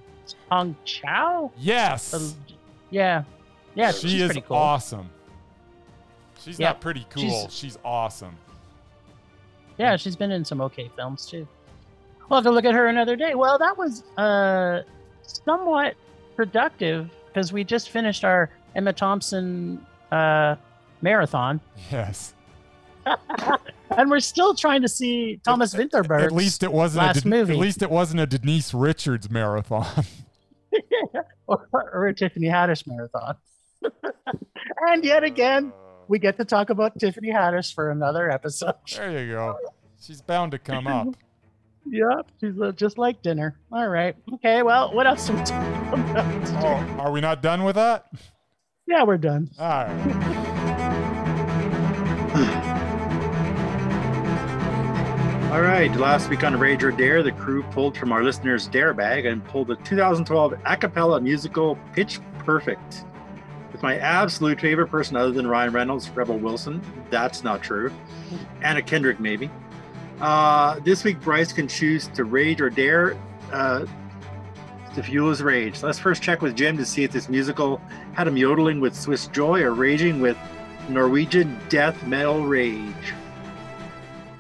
Hong 0.51 0.77
Chau? 0.85 1.51
Yes. 1.59 2.11
The- 2.11 2.35
yeah. 2.91 3.23
Yeah, 3.75 3.93
she 3.93 4.09
she's 4.09 4.21
is 4.23 4.27
pretty 4.29 4.41
cool. 4.43 4.57
awesome. 4.59 5.09
She's 6.45 6.59
Yeah, 6.59 6.69
not 6.69 6.81
pretty 6.81 7.07
cool. 7.11 7.23
she's- 7.23 7.53
She's, 7.53 7.79
awesome. 7.85 8.37
Yeah, 9.79 9.97
she's 9.97 10.17
been 10.17 10.31
in 10.31 10.45
some 10.45 10.61
okay 10.61 10.91
films 10.95 11.25
too. 11.27 11.47
We'll 12.29 12.39
have 12.39 12.45
to 12.45 12.51
look 12.51 12.65
at 12.67 12.75
her 12.75 12.87
another 12.89 13.17
day. 13.17 13.35
Well, 13.35 13.59
that 13.59 13.79
was 13.79 14.03
uh 14.19 14.83
somewhat 15.45 15.95
productive 16.37 17.11
because 17.27 17.53
we 17.53 17.65
just 17.65 17.91
finished 17.91 18.25
our 18.25 18.51
Emma 18.75 18.93
Thompson 18.93 19.85
uh 20.11 20.57
marathon. 21.03 21.61
Yes. 21.91 22.35
and 23.97 24.11
we're 24.11 24.21
still 24.21 24.55
trying 24.55 24.83
to 24.83 24.89
see 24.89 25.41
Thomas 25.45 25.75
Vinterberg. 25.75 26.25
At 26.25 26.33
least 26.33 26.63
it 26.63 26.73
wasn't 26.73 27.07
last 27.07 27.17
a, 27.19 27.21
Den- 27.23 27.31
movie. 27.31 27.53
At 27.55 27.59
least 27.59 27.83
it 27.83 27.91
wasn't 27.91 28.21
a 28.21 28.27
Denise 28.27 28.75
Richards 28.75 29.31
marathon. 29.31 30.05
or, 31.47 31.67
or 31.73 32.07
a 32.07 32.15
Tiffany 32.15 32.47
Haddish 32.47 32.87
marathon. 32.87 33.37
and 34.89 35.05
yet 35.05 35.25
again, 35.25 35.73
we 36.09 36.19
get 36.19 36.37
to 36.37 36.45
talk 36.45 36.71
about 36.71 36.99
Tiffany 36.99 37.31
Haddish 37.31 37.75
for 37.75 37.91
another 37.91 38.31
episode. 38.31 38.75
There 38.95 39.25
you 39.25 39.33
go. 39.33 39.59
She's 40.01 40.21
bound 40.21 40.53
to 40.53 40.59
come 40.59 40.87
up. 40.87 41.09
Yep, 41.91 42.31
she's 42.41 42.61
uh, 42.61 42.71
just 42.73 42.99
like 42.99 43.21
dinner. 43.21 43.59
All 43.73 43.89
right. 43.89 44.15
Okay. 44.35 44.63
Well, 44.63 44.95
what 44.95 45.09
else? 45.09 45.29
Are 45.29 45.37
we 45.37 45.43
talking 45.43 46.11
about? 46.11 46.65
Oh, 46.65 47.01
are 47.01 47.11
we 47.11 47.21
not 47.21 47.43
done 47.43 47.65
with 47.65 47.75
that? 47.75 48.07
Yeah, 48.87 49.03
we're 49.03 49.19
done. 49.19 49.51
All 49.59 49.67
right. 49.67 49.97
All 55.53 55.63
right. 55.63 55.93
Last 55.97 56.31
week 56.31 56.45
on 56.45 56.57
Rage 56.61 56.85
or 56.85 56.93
Dare, 56.93 57.25
the 57.25 57.33
crew 57.33 57.65
pulled 57.73 57.97
from 57.97 58.13
our 58.13 58.23
listeners' 58.23 58.69
dare 58.69 58.95
bag 58.95 59.27
and 59.27 59.45
pulled 59.47 59.67
the 59.67 59.75
2012 59.77 60.55
a 60.65 60.77
cappella 60.77 61.21
musical 61.21 61.77
Pitch 61.93 62.21
Perfect. 62.39 63.05
With 63.73 63.83
my 63.83 63.99
absolute 63.99 64.61
favorite 64.61 64.87
person 64.89 65.17
other 65.17 65.33
than 65.33 65.49
Ryan 65.49 65.73
Reynolds, 65.73 66.09
Rebel 66.11 66.39
Wilson. 66.39 66.81
That's 67.11 67.43
not 67.43 67.65
true. 67.65 67.91
Anna 68.63 68.81
Kendrick, 68.81 69.19
maybe. 69.19 69.51
Uh, 70.21 70.79
this 70.81 71.03
week, 71.05 71.21
Bryce 71.21 71.53
can 71.53 71.67
choose 71.69 72.09
to 72.09 72.25
rage 72.25 72.61
or 72.61 72.69
dare 72.71 73.17
uh, 73.53 73.87
to 74.95 75.03
fuel 75.03 75.31
his 75.31 75.43
rage. 75.43 75.83
Let's 75.83 75.99
first 75.99 76.23
check 76.23 76.43
with 76.43 76.57
Jim 76.57 76.77
to 76.77 76.85
see 76.85 77.05
if 77.05 77.13
this 77.13 77.29
musical 77.29 77.81
had 78.13 78.27
him 78.29 78.37
yodeling 78.37 78.81
with 78.81 78.95
Swiss 78.95 79.29
joy 79.29 79.63
or 79.63 79.73
raging 79.73 80.21
with 80.21 80.37
Norwegian 80.89 81.59
death 81.69 82.05
metal 82.07 82.45
rage. 82.47 83.15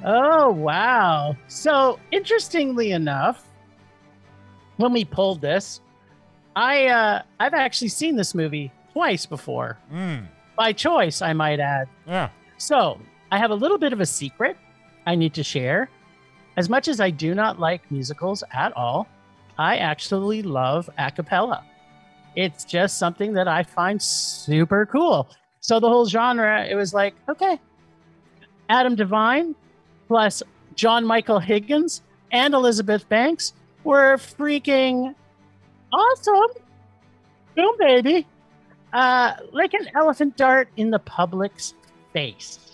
Oh 0.04 0.50
wow! 0.50 1.36
So 1.48 1.98
interestingly 2.10 2.92
enough, 2.92 3.46
when 4.78 4.92
we 4.92 5.04
pulled 5.04 5.40
this, 5.42 5.80
I 6.56 6.86
uh, 6.88 7.22
I've 7.38 7.54
actually 7.54 7.88
seen 7.88 8.16
this 8.16 8.34
movie 8.34 8.72
twice 8.92 9.24
before 9.26 9.78
Mm, 9.92 10.26
by 10.56 10.72
choice, 10.72 11.22
I 11.22 11.32
might 11.34 11.60
add. 11.60 11.86
yeah. 12.06 12.30
So 12.58 12.98
I 13.30 13.38
have 13.38 13.50
a 13.50 13.54
little 13.54 13.78
bit 13.78 13.92
of 13.92 14.00
a 14.00 14.06
secret 14.06 14.56
I 15.10 15.16
need 15.16 15.34
to 15.34 15.42
share. 15.42 15.90
As 16.56 16.68
much 16.68 16.86
as 16.86 17.00
I 17.00 17.10
do 17.10 17.34
not 17.34 17.58
like 17.58 17.90
musicals 17.90 18.44
at 18.52 18.72
all, 18.76 19.08
I 19.58 19.78
actually 19.78 20.40
love 20.42 20.88
a 20.98 21.10
cappella. 21.10 21.64
It's 22.36 22.64
just 22.64 22.96
something 22.96 23.32
that 23.32 23.48
I 23.48 23.64
find 23.64 24.00
super 24.00 24.86
cool. 24.86 25.28
So 25.58 25.80
the 25.80 25.88
whole 25.88 26.06
genre, 26.06 26.64
it 26.64 26.76
was 26.76 26.94
like, 26.94 27.16
okay, 27.28 27.58
Adam 28.68 28.94
Devine 28.94 29.56
plus 30.06 30.44
John 30.76 31.04
Michael 31.04 31.40
Higgins 31.40 32.02
and 32.30 32.54
Elizabeth 32.54 33.08
Banks 33.08 33.52
were 33.82 34.16
freaking 34.16 35.12
awesome. 35.92 36.50
Boom, 37.56 37.74
baby. 37.80 38.28
Uh, 38.92 39.32
like 39.50 39.74
an 39.74 39.88
elephant 39.96 40.36
dart 40.36 40.68
in 40.76 40.92
the 40.92 41.00
public's 41.00 41.74
face. 42.12 42.69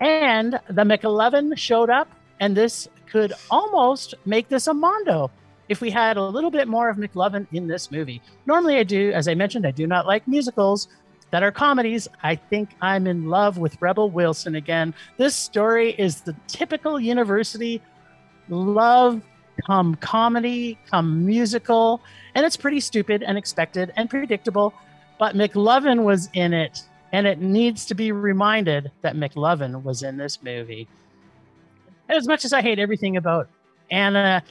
And 0.00 0.60
the 0.68 0.84
McLovin 0.84 1.56
showed 1.56 1.90
up, 1.90 2.08
and 2.40 2.56
this 2.56 2.88
could 3.10 3.32
almost 3.50 4.14
make 4.24 4.48
this 4.48 4.66
a 4.66 4.74
Mondo 4.74 5.30
if 5.68 5.80
we 5.80 5.90
had 5.90 6.16
a 6.16 6.22
little 6.22 6.50
bit 6.50 6.68
more 6.68 6.88
of 6.88 6.96
McLovin 6.96 7.46
in 7.52 7.66
this 7.66 7.90
movie. 7.90 8.22
Normally, 8.46 8.76
I 8.78 8.84
do, 8.84 9.12
as 9.12 9.28
I 9.28 9.34
mentioned, 9.34 9.66
I 9.66 9.70
do 9.70 9.86
not 9.86 10.06
like 10.06 10.26
musicals 10.26 10.88
that 11.30 11.42
are 11.42 11.52
comedies. 11.52 12.08
I 12.22 12.36
think 12.36 12.70
I'm 12.80 13.06
in 13.06 13.28
love 13.28 13.58
with 13.58 13.80
Rebel 13.80 14.10
Wilson 14.10 14.54
again. 14.54 14.94
This 15.18 15.34
story 15.34 15.92
is 15.98 16.22
the 16.22 16.34
typical 16.46 16.98
university 16.98 17.82
love 18.48 19.20
come 19.66 19.94
comedy, 19.96 20.78
come 20.90 21.26
musical, 21.26 22.00
and 22.34 22.46
it's 22.46 22.56
pretty 22.56 22.80
stupid 22.80 23.22
and 23.22 23.36
expected 23.36 23.92
and 23.96 24.08
predictable. 24.08 24.72
But 25.18 25.34
McLovin 25.34 26.04
was 26.04 26.28
in 26.32 26.54
it, 26.54 26.84
and 27.12 27.26
it 27.26 27.40
needs 27.40 27.86
to 27.86 27.94
be 27.94 28.12
reminded 28.12 28.90
that 29.02 29.16
McLovin 29.16 29.82
was 29.82 30.02
in 30.02 30.16
this 30.16 30.42
movie. 30.42 30.88
And 32.08 32.16
As 32.16 32.26
much 32.26 32.44
as 32.44 32.52
I 32.52 32.62
hate 32.62 32.78
everything 32.78 33.16
about 33.16 33.48
Anna 33.90 34.42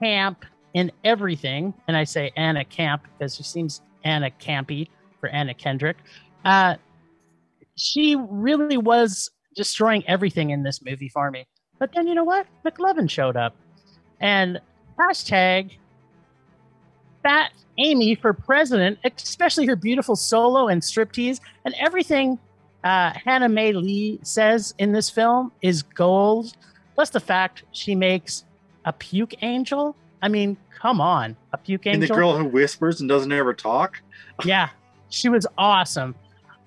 Camp 0.00 0.44
in 0.74 0.90
everything, 1.04 1.74
and 1.88 1.96
I 1.96 2.04
say 2.04 2.32
Anna 2.36 2.64
Camp 2.64 3.02
because 3.18 3.36
she 3.36 3.42
seems 3.42 3.82
Anna 4.04 4.30
Campy 4.30 4.88
for 5.20 5.28
Anna 5.28 5.54
Kendrick, 5.54 5.96
uh, 6.44 6.76
she 7.76 8.16
really 8.16 8.76
was 8.76 9.30
destroying 9.54 10.06
everything 10.06 10.50
in 10.50 10.62
this 10.62 10.82
movie 10.82 11.08
for 11.08 11.30
me. 11.30 11.46
But 11.78 11.90
then 11.94 12.06
you 12.06 12.14
know 12.14 12.24
what? 12.24 12.46
McLovin 12.64 13.10
showed 13.10 13.36
up, 13.36 13.56
and 14.20 14.60
hashtag 14.98 15.72
Fat 17.22 17.52
Amy 17.78 18.14
for 18.14 18.32
president, 18.32 18.98
especially 19.04 19.66
her 19.66 19.76
beautiful 19.76 20.16
solo 20.16 20.68
and 20.68 20.82
striptease 20.82 21.40
and 21.64 21.74
everything 21.78 22.38
uh, 22.84 23.12
Hana 23.24 23.48
Mae 23.48 23.72
Lee 23.72 24.18
says 24.22 24.74
in 24.78 24.92
this 24.92 25.08
film 25.08 25.52
is 25.62 25.82
gold. 25.82 26.52
Plus 26.94 27.10
the 27.10 27.20
fact 27.20 27.62
she 27.72 27.94
makes 27.94 28.44
a 28.84 28.92
puke 28.92 29.34
angel. 29.42 29.96
I 30.20 30.28
mean, 30.28 30.56
come 30.80 31.00
on, 31.00 31.36
a 31.52 31.58
puke 31.58 31.86
angel. 31.86 32.02
And 32.02 32.10
the 32.10 32.14
girl 32.14 32.36
who 32.36 32.44
whispers 32.44 33.00
and 33.00 33.08
doesn't 33.08 33.32
ever 33.32 33.54
talk. 33.54 34.00
Yeah, 34.44 34.70
she 35.10 35.28
was 35.28 35.46
awesome. 35.58 36.14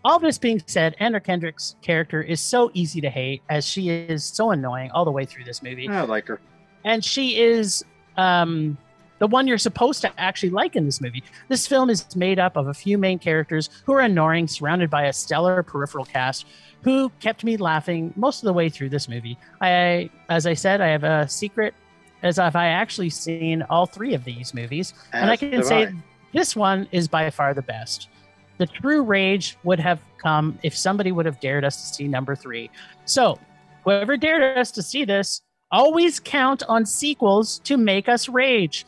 All 0.05 0.19
this 0.19 0.37
being 0.37 0.61
said, 0.67 0.95
Anna 0.99 1.19
Kendrick's 1.19 1.75
character 1.81 2.21
is 2.21 2.39
so 2.39 2.69
easy 2.75 3.01
to 3.01 3.09
hate 3.09 3.41
as 3.49 3.65
she 3.65 3.89
is 3.89 4.23
so 4.23 4.51
annoying 4.51 4.91
all 4.91 5.03
the 5.03 5.11
way 5.11 5.25
through 5.25 5.43
this 5.45 5.61
movie 5.63 5.89
I 5.89 6.03
like 6.03 6.27
her. 6.27 6.39
and 6.85 7.03
she 7.03 7.41
is 7.41 7.83
um 8.17 8.77
the 9.19 9.27
one 9.27 9.47
you're 9.47 9.57
supposed 9.57 10.01
to 10.01 10.19
actually 10.19 10.49
like 10.49 10.75
in 10.75 10.85
this 10.85 11.01
movie. 11.01 11.23
This 11.47 11.67
film 11.67 11.89
is 11.89 12.15
made 12.15 12.39
up 12.39 12.57
of 12.57 12.67
a 12.67 12.73
few 12.73 12.97
main 12.97 13.19
characters 13.19 13.69
who 13.85 13.93
are 13.93 14.01
annoying, 14.01 14.47
surrounded 14.47 14.89
by 14.89 15.05
a 15.05 15.13
stellar 15.13 15.63
peripheral 15.63 16.05
cast 16.05 16.45
who 16.83 17.09
kept 17.19 17.43
me 17.43 17.57
laughing 17.57 18.13
most 18.15 18.43
of 18.43 18.45
the 18.45 18.53
way 18.53 18.69
through 18.69 18.89
this 18.89 19.09
movie. 19.09 19.37
I, 19.61 20.09
as 20.29 20.45
I 20.45 20.53
said, 20.53 20.81
I 20.81 20.87
have 20.87 21.03
a 21.03 21.27
secret, 21.27 21.73
as 22.21 22.37
if 22.37 22.55
I 22.55 22.67
actually 22.67 23.09
seen 23.09 23.63
all 23.63 23.85
three 23.85 24.13
of 24.13 24.23
these 24.23 24.53
movies, 24.53 24.93
and 25.11 25.29
I 25.29 25.35
can 25.35 25.63
say 25.63 25.87
I. 25.87 25.93
this 26.33 26.55
one 26.55 26.87
is 26.91 27.07
by 27.07 27.29
far 27.29 27.53
the 27.53 27.61
best. 27.61 28.09
The 28.57 28.67
true 28.67 29.03
rage 29.03 29.57
would 29.63 29.79
have 29.79 29.99
come 30.21 30.59
if 30.63 30.77
somebody 30.77 31.11
would 31.11 31.25
have 31.25 31.39
dared 31.39 31.65
us 31.65 31.75
to 31.89 31.95
see 31.95 32.07
number 32.07 32.35
three. 32.35 32.69
So, 33.05 33.39
whoever 33.83 34.15
dared 34.15 34.57
us 34.57 34.71
to 34.71 34.83
see 34.83 35.05
this, 35.05 35.41
always 35.71 36.19
count 36.19 36.63
on 36.69 36.85
sequels 36.85 37.59
to 37.59 37.77
make 37.77 38.07
us 38.07 38.29
rage. 38.29 38.85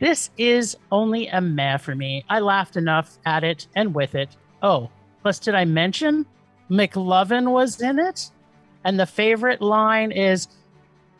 This 0.00 0.30
is 0.38 0.76
only 0.92 1.26
a 1.28 1.40
meh 1.40 1.76
for 1.78 1.94
me. 1.94 2.24
I 2.28 2.40
laughed 2.40 2.76
enough 2.76 3.18
at 3.26 3.42
it 3.42 3.66
and 3.74 3.94
with 3.94 4.14
it. 4.14 4.36
Oh, 4.62 4.90
plus, 5.22 5.38
did 5.38 5.54
I 5.54 5.64
mention 5.64 6.24
McLovin 6.70 7.50
was 7.50 7.80
in 7.80 7.98
it? 7.98 8.30
And 8.84 8.98
the 8.98 9.06
favorite 9.06 9.60
line 9.60 10.12
is 10.12 10.48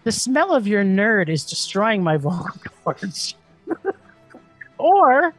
The 0.05 0.13
smell 0.13 0.55
of 0.55 0.67
your 0.67 0.85
nerd 0.85 1.29
is 1.29 1.45
destroying 1.45 2.03
my 2.03 2.17
vocal 2.17 2.49
cords. 2.85 3.35
or 4.79 5.35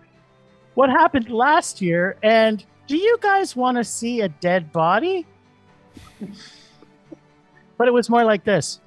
what 0.74 0.90
happened 0.90 1.30
last 1.30 1.82
year? 1.82 2.18
And 2.22 2.64
do 2.88 2.98
you 2.98 3.18
guys 3.22 3.56
want 3.56 3.78
to 3.78 3.84
see 3.84 4.22
a 4.22 4.30
dead 4.30 4.72
body? 4.72 5.26
but 7.78 7.88
it 7.88 7.92
was 7.92 8.10
more 8.10 8.26
like 8.26 8.44
this. 8.44 8.82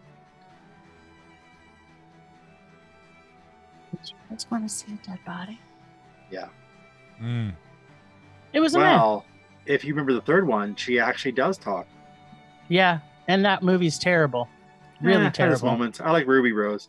Do 4.39 4.45
you 4.45 4.49
want 4.51 4.69
to 4.69 4.75
see 4.75 4.93
a 4.93 5.07
dead 5.07 5.19
body? 5.27 5.59
Yeah. 6.31 6.47
Mm. 7.21 7.53
It 8.53 8.61
was 8.61 8.75
a 8.75 8.79
meh. 8.79 8.85
Well, 8.85 9.25
if 9.67 9.85
you 9.85 9.93
remember 9.95 10.13
the 10.13 10.21
third 10.23 10.47
one, 10.47 10.75
she 10.77 10.99
actually 10.99 11.33
does 11.33 11.59
talk. 11.59 11.87
Yeah, 12.69 13.01
and 13.29 13.45
that 13.45 13.63
movie's 13.63 13.99
terrible. 13.99 14.49
Really 15.01 15.21
Eh, 15.21 15.25
had 15.25 15.35
terrible. 15.35 15.67
moments. 15.71 16.01
I 16.01 16.11
like 16.11 16.27
Ruby 16.27 16.53
Rose. 16.53 16.89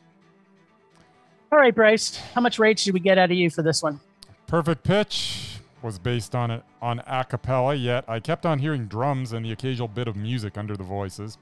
All 1.51 1.59
right, 1.59 1.73
Bryce, 1.73 2.15
how 2.33 2.41
much 2.41 2.57
rage 2.57 2.83
did 2.83 2.93
we 2.93 2.99
get 2.99 3.17
out 3.17 3.29
of 3.31 3.37
you 3.37 3.49
for 3.49 3.61
this 3.61 3.83
one? 3.83 3.99
Perfect 4.47 4.83
Pitch 4.83 5.59
was 5.81 5.99
based 5.99 6.33
on 6.35 6.49
it 6.49 6.63
on 6.81 6.99
a 7.05 7.23
cappella, 7.25 7.75
yet 7.75 8.05
I 8.07 8.19
kept 8.19 8.45
on 8.45 8.59
hearing 8.59 8.85
drums 8.87 9.33
and 9.33 9.45
the 9.45 9.51
occasional 9.51 9.87
bit 9.87 10.07
of 10.07 10.15
music 10.15 10.57
under 10.57 10.75
the 10.75 10.83
voices. 10.83 11.37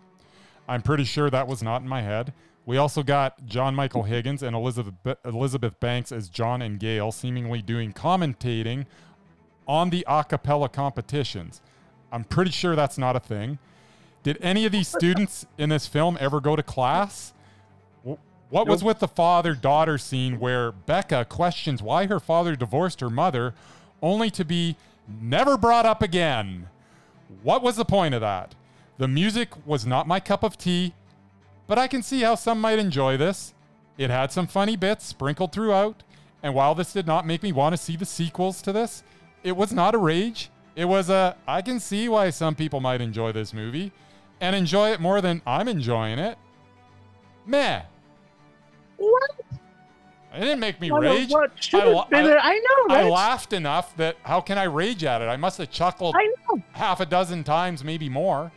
I'm 0.67 0.81
pretty 0.81 1.03
sure 1.03 1.29
that 1.29 1.47
was 1.47 1.61
not 1.63 1.81
in 1.81 1.87
my 1.87 2.01
head. 2.01 2.33
We 2.65 2.77
also 2.77 3.01
got 3.03 3.45
John 3.45 3.75
Michael 3.75 4.03
Higgins 4.03 4.43
and 4.43 4.55
Elizabeth 4.55 4.93
Elizabeth 5.25 5.79
Banks 5.79 6.11
as 6.11 6.29
John 6.29 6.61
and 6.61 6.79
Gail, 6.79 7.11
seemingly 7.11 7.61
doing 7.61 7.91
commentating 7.91 8.85
on 9.67 9.89
the 9.89 10.05
a 10.07 10.23
cappella 10.23 10.69
competitions. 10.69 11.61
I'm 12.11 12.23
pretty 12.23 12.51
sure 12.51 12.75
that's 12.75 12.97
not 12.97 13.15
a 13.15 13.19
thing. 13.19 13.57
Did 14.23 14.37
any 14.41 14.65
of 14.65 14.71
these 14.71 14.87
students 14.87 15.45
in 15.57 15.69
this 15.69 15.87
film 15.87 16.17
ever 16.19 16.39
go 16.39 16.55
to 16.55 16.61
class? 16.61 17.33
What 18.03 18.67
was 18.67 18.83
with 18.83 18.99
the 18.99 19.07
father 19.07 19.55
daughter 19.55 19.97
scene 19.97 20.37
where 20.37 20.73
Becca 20.73 21.25
questions 21.25 21.81
why 21.81 22.05
her 22.07 22.19
father 22.19 22.55
divorced 22.57 22.99
her 22.99 23.09
mother 23.09 23.53
only 24.01 24.29
to 24.31 24.43
be 24.43 24.75
never 25.07 25.57
brought 25.57 25.85
up 25.85 26.01
again? 26.01 26.67
What 27.43 27.63
was 27.63 27.77
the 27.77 27.85
point 27.85 28.13
of 28.13 28.21
that? 28.21 28.53
The 28.97 29.07
music 29.07 29.49
was 29.65 29.85
not 29.85 30.05
my 30.05 30.19
cup 30.19 30.43
of 30.43 30.57
tea, 30.57 30.93
but 31.67 31.77
I 31.79 31.87
can 31.87 32.03
see 32.03 32.21
how 32.21 32.35
some 32.35 32.59
might 32.61 32.79
enjoy 32.79 33.17
this. 33.17 33.53
It 33.97 34.09
had 34.09 34.31
some 34.31 34.47
funny 34.47 34.75
bits 34.75 35.05
sprinkled 35.05 35.51
throughout, 35.51 36.03
and 36.41 36.53
while 36.55 36.73
this 36.75 36.93
did 36.93 37.05
not 37.07 37.25
make 37.27 37.43
me 37.43 37.51
want 37.51 37.73
to 37.73 37.77
see 37.77 37.95
the 37.95 38.05
sequels 38.05 38.61
to 38.63 38.71
this, 38.71 39.03
it 39.43 39.55
was 39.55 39.71
not 39.73 39.93
a 39.95 39.97
rage. 39.97 40.49
It 40.75 40.85
was 40.85 41.09
a 41.09 41.35
I 41.47 41.61
can 41.61 41.79
see 41.79 42.07
why 42.09 42.29
some 42.29 42.55
people 42.55 42.79
might 42.79 43.01
enjoy 43.01 43.31
this 43.31 43.53
movie 43.53 43.91
and 44.39 44.55
enjoy 44.55 44.91
it 44.91 44.99
more 45.01 45.21
than 45.21 45.41
I'm 45.45 45.67
enjoying 45.67 46.17
it. 46.19 46.37
Meh. 47.45 47.81
What? 48.97 49.31
It 50.33 50.39
didn't 50.39 50.59
make 50.61 50.79
me 50.79 50.89
What, 50.91 51.01
rage. 51.01 51.29
what 51.29 51.51
I 51.73 51.83
la- 51.85 52.07
I- 52.11 52.39
I 52.39 52.59
know, 52.87 52.95
I 52.95 53.03
laughed 53.09 53.51
enough 53.51 53.95
that 53.97 54.15
how 54.23 54.39
can 54.39 54.57
I 54.57 54.63
rage 54.63 55.03
at 55.03 55.21
it? 55.21 55.25
I 55.25 55.35
must 55.35 55.57
have 55.57 55.69
chuckled 55.69 56.15
half 56.71 57.01
a 57.01 57.05
dozen 57.05 57.43
times, 57.43 57.83
maybe 57.83 58.07
more. 58.07 58.51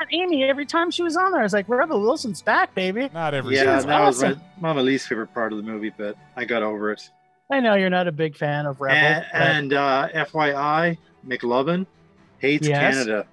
Aunt 0.00 0.08
Amy, 0.12 0.44
every 0.44 0.64
time 0.64 0.90
she 0.90 1.02
was 1.02 1.16
on 1.16 1.30
there, 1.32 1.40
I 1.40 1.44
was 1.44 1.52
like, 1.52 1.68
Rebel 1.68 2.00
Wilson's 2.00 2.40
back, 2.42 2.74
baby. 2.74 3.10
Not 3.12 3.34
every 3.34 3.56
Yeah, 3.56 3.76
was 3.76 3.84
that 3.84 4.00
was 4.00 4.22
awesome. 4.22 4.40
my, 4.60 4.72
my 4.72 4.80
least 4.80 5.08
favorite 5.08 5.32
part 5.34 5.52
of 5.52 5.58
the 5.58 5.62
movie, 5.62 5.92
but 5.96 6.16
I 6.36 6.44
got 6.46 6.62
over 6.62 6.90
it. 6.92 7.10
I 7.50 7.60
know 7.60 7.74
you're 7.74 7.90
not 7.90 8.08
a 8.08 8.12
big 8.12 8.36
fan 8.36 8.64
of 8.66 8.80
Rebel. 8.80 8.96
and 8.96 9.26
but 9.32 9.40
and 9.40 9.72
uh, 9.74 10.08
FYI, 10.14 10.96
McLovin 11.26 11.86
hates 12.38 12.66
Yes. 12.66 12.94
Canada. 12.94 13.26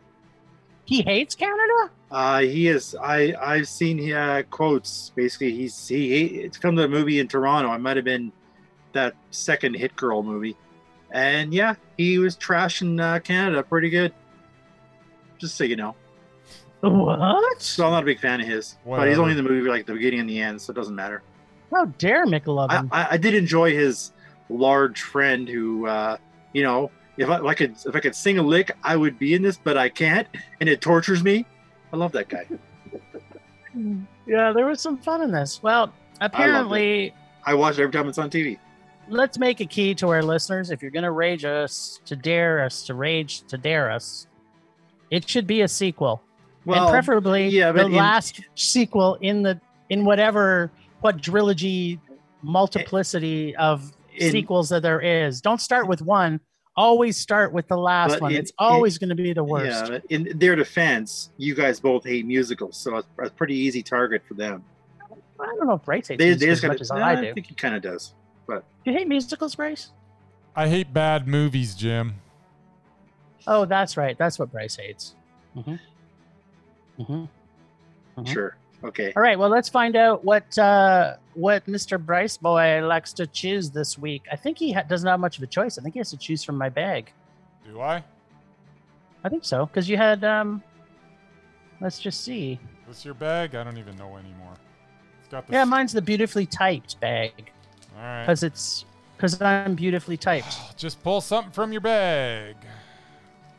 he 0.85 1.01
hates 1.03 1.35
Canada? 1.35 1.91
Uh, 2.11 2.39
he 2.39 2.67
is. 2.67 2.95
I 3.01 3.33
I've 3.39 3.67
seen 3.67 4.11
uh, 4.11 4.41
quotes. 4.49 5.11
Basically, 5.15 5.51
he's 5.53 5.87
he. 5.87 6.25
It's 6.41 6.57
come 6.57 6.75
to 6.75 6.81
the 6.81 6.87
movie 6.89 7.19
in 7.19 7.27
Toronto. 7.27 7.69
I 7.69 7.77
might 7.77 7.95
have 7.95 8.05
been 8.05 8.31
that 8.93 9.13
second 9.31 9.75
Hit 9.75 9.95
Girl 9.95 10.23
movie, 10.23 10.55
and 11.11 11.53
yeah, 11.53 11.75
he 11.97 12.17
was 12.17 12.35
trashing 12.37 12.99
uh, 13.01 13.19
Canada 13.19 13.61
pretty 13.61 13.89
good. 13.89 14.13
Just 15.37 15.55
so 15.57 15.63
you 15.65 15.75
know, 15.75 15.95
What? 16.81 17.61
so 17.61 17.85
I'm 17.85 17.91
not 17.91 18.03
a 18.03 18.05
big 18.05 18.19
fan 18.19 18.39
of 18.41 18.47
his. 18.47 18.77
But 18.85 19.07
he's 19.07 19.17
Whatever. 19.17 19.21
only 19.21 19.31
in 19.31 19.37
the 19.37 19.49
movie 19.49 19.69
like 19.69 19.85
the 19.85 19.93
beginning 19.93 20.19
and 20.21 20.29
the 20.29 20.39
end, 20.39 20.61
so 20.61 20.71
it 20.71 20.75
doesn't 20.75 20.95
matter. 20.95 21.23
How 21.71 21.85
dare 21.85 22.23
I, 22.23 22.27
McLovin? 22.27 22.89
I, 22.91 23.07
I 23.11 23.17
did 23.17 23.33
enjoy 23.33 23.73
his 23.73 24.11
large 24.49 25.01
friend 25.01 25.49
who, 25.49 25.87
uh, 25.87 26.17
you 26.53 26.63
know, 26.63 26.91
if 27.17 27.29
I, 27.29 27.37
if 27.37 27.43
I 27.45 27.53
could 27.55 27.75
if 27.85 27.95
I 27.95 27.99
could 27.99 28.15
sing 28.15 28.37
a 28.37 28.43
lick, 28.43 28.71
I 28.83 28.95
would 28.95 29.17
be 29.17 29.33
in 29.33 29.41
this, 29.41 29.57
but 29.57 29.75
I 29.75 29.89
can't, 29.89 30.27
and 30.59 30.69
it 30.69 30.81
tortures 30.81 31.23
me. 31.23 31.45
I 31.91 31.97
love 31.97 32.11
that 32.11 32.29
guy. 32.29 32.45
yeah, 34.27 34.51
there 34.53 34.65
was 34.65 34.79
some 34.81 34.97
fun 34.97 35.21
in 35.23 35.31
this. 35.31 35.61
Well, 35.63 35.91
apparently, 36.21 37.13
I 37.43 37.55
watch 37.55 37.79
it 37.79 37.81
every 37.81 37.93
time 37.93 38.07
it's 38.07 38.17
on 38.19 38.29
TV. 38.29 38.59
let's 39.09 39.39
make 39.39 39.61
a 39.61 39.65
key 39.65 39.95
to 39.95 40.09
our 40.09 40.21
listeners. 40.21 40.69
If 40.69 40.81
you're 40.81 40.91
going 40.91 41.03
to 41.03 41.11
rage 41.11 41.43
us, 41.43 41.99
to 42.05 42.15
dare 42.15 42.63
us, 42.63 42.83
to 42.83 42.93
rage, 42.93 43.41
to 43.47 43.57
dare 43.57 43.89
us, 43.89 44.27
it 45.09 45.27
should 45.27 45.47
be 45.47 45.61
a 45.61 45.67
sequel. 45.67 46.21
Well, 46.67 46.83
and 46.87 46.91
preferably 46.91 47.47
yeah, 47.47 47.71
the 47.71 47.85
in- 47.85 47.93
last 47.93 48.41
sequel 48.55 49.15
in 49.21 49.41
the 49.41 49.59
in 49.89 50.03
whatever 50.05 50.69
what 51.01 51.17
quadrilogy 51.17 51.99
multiplicity 52.43 53.55
of 53.55 53.91
in- 54.15 54.31
sequels 54.31 54.69
that 54.69 54.81
there 54.81 54.99
is. 54.99 55.41
Don't 55.41 55.61
start 55.61 55.87
with 55.87 56.01
one. 56.01 56.39
Always 56.75 57.17
start 57.17 57.53
with 57.53 57.67
the 57.67 57.77
last 57.77 58.11
But 58.15 58.21
one. 58.21 58.31
in- 58.33 58.37
it's 58.39 58.51
always 58.59 58.97
going 58.97 59.09
to 59.09 59.15
be 59.15 59.33
the 59.33 59.43
worst. 59.43 59.91
Yeah, 59.91 59.99
in 60.09 60.37
their 60.37 60.55
defense, 60.55 61.31
you 61.37 61.55
guys 61.55 61.79
both 61.79 62.03
hate 62.03 62.25
musicals, 62.25 62.77
so 62.77 62.97
it's 62.97 63.07
a 63.19 63.29
pretty 63.31 63.55
easy 63.55 63.81
target 63.81 64.21
for 64.27 64.33
them. 64.35 64.63
I 65.39 65.45
don't 65.55 65.67
know 65.67 65.75
if 65.75 65.83
Bryce 65.85 66.07
hates 66.09 66.19
They, 66.19 66.25
musicals 66.29 66.39
they 66.39 66.47
just 66.47 66.57
as 66.57 66.61
got 66.61 66.67
much 66.67 66.81
as 66.81 66.91
I 66.91 67.21
do. 67.21 67.29
I 67.29 67.33
think 67.33 67.47
he 67.47 67.55
kind 67.55 67.75
of 67.75 67.81
does. 67.81 68.13
But 68.47 68.63
you 68.85 68.91
hate 68.93 69.07
musicals, 69.07 69.55
Bryce? 69.55 69.91
I 70.55 70.67
hate 70.67 70.93
bad 70.93 71.27
movies, 71.27 71.75
Jim. 71.75 72.15
Oh, 73.45 73.65
that's 73.65 73.95
right. 73.97 74.17
That's 74.17 74.37
what 74.39 74.51
Bryce 74.51 74.75
hates. 74.75 75.15
hmm 75.53 75.75
hmm 76.97 77.25
Mhm. 78.17 78.27
Sure. 78.27 78.57
Okay. 78.83 79.11
All 79.15 79.21
right. 79.23 79.37
Well, 79.37 79.49
let's 79.49 79.69
find 79.69 79.95
out 79.95 80.23
what 80.23 80.55
uh, 80.57 81.15
what 81.33 81.65
Mr. 81.65 82.03
Bryce 82.03 82.37
boy 82.37 82.83
likes 82.85 83.13
to 83.13 83.27
choose 83.27 83.69
this 83.71 83.97
week. 83.97 84.23
I 84.31 84.35
think 84.35 84.57
he 84.57 84.71
ha- 84.71 84.83
doesn't 84.83 85.07
have 85.07 85.19
much 85.19 85.37
of 85.37 85.43
a 85.43 85.47
choice. 85.47 85.77
I 85.77 85.81
think 85.81 85.93
he 85.93 85.99
has 85.99 86.09
to 86.11 86.17
choose 86.17 86.43
from 86.43 86.57
my 86.57 86.69
bag. 86.69 87.11
Do 87.65 87.81
I? 87.81 88.03
I 89.23 89.29
think 89.29 89.43
so 89.45 89.65
because 89.65 89.87
you 89.89 89.97
had. 89.97 90.23
um 90.23 90.63
Let's 91.79 91.99
just 91.99 92.23
see. 92.23 92.59
What's 92.85 93.05
your 93.05 93.13
bag? 93.13 93.53
I 93.53 93.63
don't 93.63 93.77
even 93.77 93.95
know 93.97 94.17
anymore. 94.17 94.53
It's 95.19 95.27
got 95.29 95.45
the 95.45 95.53
Yeah, 95.53 95.63
mine's 95.65 95.93
the 95.93 96.01
beautifully 96.01 96.45
typed 96.47 96.99
bag 96.99 97.51
All 97.95 98.01
right. 98.01 98.23
because 98.23 98.41
it's 98.41 98.85
because 99.15 99.39
I'm 99.41 99.75
beautifully 99.75 100.17
typed. 100.17 100.75
Just 100.77 101.03
pull 101.03 101.21
something 101.21 101.51
from 101.51 101.71
your 101.71 101.81
bag. 101.81 102.55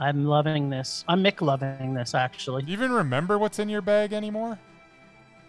I'm 0.00 0.24
loving 0.24 0.70
this. 0.70 1.04
I'm 1.08 1.22
Mick 1.22 1.40
loving 1.40 1.94
this 1.94 2.14
actually. 2.14 2.62
Do 2.62 2.68
you 2.70 2.76
even 2.76 2.92
remember 2.92 3.38
what's 3.38 3.58
in 3.58 3.68
your 3.68 3.82
bag 3.82 4.12
anymore? 4.12 4.58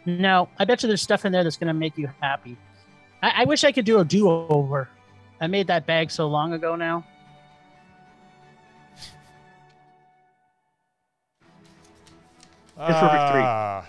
No, 0.05 0.49
I 0.57 0.65
bet 0.65 0.81
you 0.81 0.87
there's 0.87 1.01
stuff 1.01 1.25
in 1.25 1.31
there 1.31 1.43
that's 1.43 1.57
gonna 1.57 1.73
make 1.73 1.97
you 1.97 2.09
happy. 2.19 2.57
I, 3.21 3.41
I 3.41 3.45
wish 3.45 3.63
I 3.63 3.71
could 3.71 3.85
do 3.85 3.99
a 3.99 4.05
do-over. 4.05 4.89
I 5.39 5.47
made 5.47 5.67
that 5.67 5.85
bag 5.85 6.09
so 6.09 6.27
long 6.27 6.53
ago 6.53 6.75
now. 6.75 7.05
It's 12.81 12.99
perfect 12.99 13.31
three. 13.31 13.41
Ah, 13.43 13.85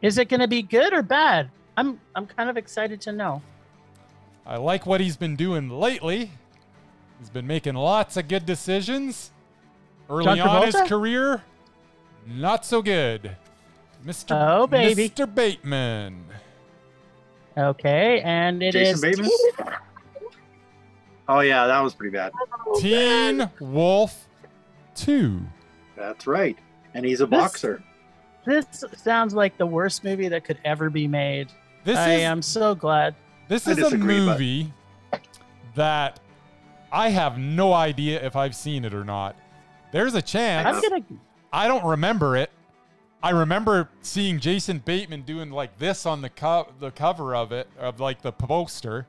Is 0.00 0.18
it 0.18 0.28
gonna 0.28 0.48
be 0.48 0.62
good 0.62 0.92
or 0.92 1.02
bad? 1.02 1.50
I'm 1.76 2.00
I'm 2.14 2.26
kind 2.26 2.48
of 2.48 2.56
excited 2.56 3.00
to 3.02 3.12
know. 3.12 3.42
I 4.46 4.56
like 4.56 4.86
what 4.86 5.00
he's 5.00 5.16
been 5.16 5.36
doing 5.36 5.68
lately. 5.68 6.32
He's 7.24 7.30
been 7.30 7.46
making 7.46 7.72
lots 7.72 8.18
of 8.18 8.28
good 8.28 8.44
decisions. 8.44 9.30
Early 10.10 10.24
John 10.36 10.40
on 10.40 10.66
his 10.66 10.74
Travolta? 10.74 10.88
career, 10.90 11.42
not 12.26 12.66
so 12.66 12.82
good. 12.82 13.34
Mr. 14.04 14.32
Oh, 14.38 14.66
baby. 14.66 15.08
Mr. 15.08 15.34
Bateman. 15.34 16.22
Okay, 17.56 18.20
and 18.20 18.62
it 18.62 18.74
is 18.74 19.00
Jason 19.00 19.22
Bateman? 19.56 19.74
Oh 21.26 21.40
yeah, 21.40 21.66
that 21.66 21.80
was 21.80 21.94
pretty 21.94 22.12
bad. 22.14 22.30
Teen 22.78 23.48
Wolf 23.58 24.28
2. 24.96 25.40
That's 25.96 26.26
right. 26.26 26.58
And 26.92 27.06
he's 27.06 27.22
a 27.22 27.26
This- 27.26 27.40
boxer. 27.40 27.82
This 28.44 28.84
sounds 28.98 29.32
like 29.32 29.56
the 29.56 29.64
worst 29.64 30.04
movie 30.04 30.28
that 30.28 30.44
could 30.44 30.58
ever 30.66 30.90
be 30.90 31.08
made. 31.08 31.48
This 31.84 31.96
I 31.96 32.10
is 32.16 32.20
am 32.24 32.42
so 32.42 32.74
glad. 32.74 33.14
this 33.48 33.66
I 33.66 33.70
is 33.70 33.78
a 33.78 33.80
disagree, 33.84 34.18
but- 34.18 34.32
movie 34.32 34.72
that 35.74 36.20
I 36.94 37.08
have 37.10 37.36
no 37.38 37.72
idea 37.72 38.24
if 38.24 38.36
I've 38.36 38.54
seen 38.54 38.84
it 38.84 38.94
or 38.94 39.04
not. 39.04 39.34
There's 39.92 40.14
a 40.14 40.22
chance. 40.22 40.66
I'm 40.68 40.80
gonna. 40.80 41.04
I 41.52 41.66
don't 41.68 41.84
remember 41.84 42.36
it. 42.36 42.50
I 43.22 43.30
remember 43.30 43.88
seeing 44.02 44.38
Jason 44.38 44.78
Bateman 44.78 45.22
doing 45.22 45.50
like 45.50 45.78
this 45.78 46.06
on 46.06 46.20
the 46.22 46.30
co- 46.30 46.68
the 46.78 46.90
cover 46.92 47.34
of 47.34 47.52
it, 47.52 47.68
of 47.78 47.98
like 47.98 48.22
the 48.22 48.32
poster. 48.32 49.06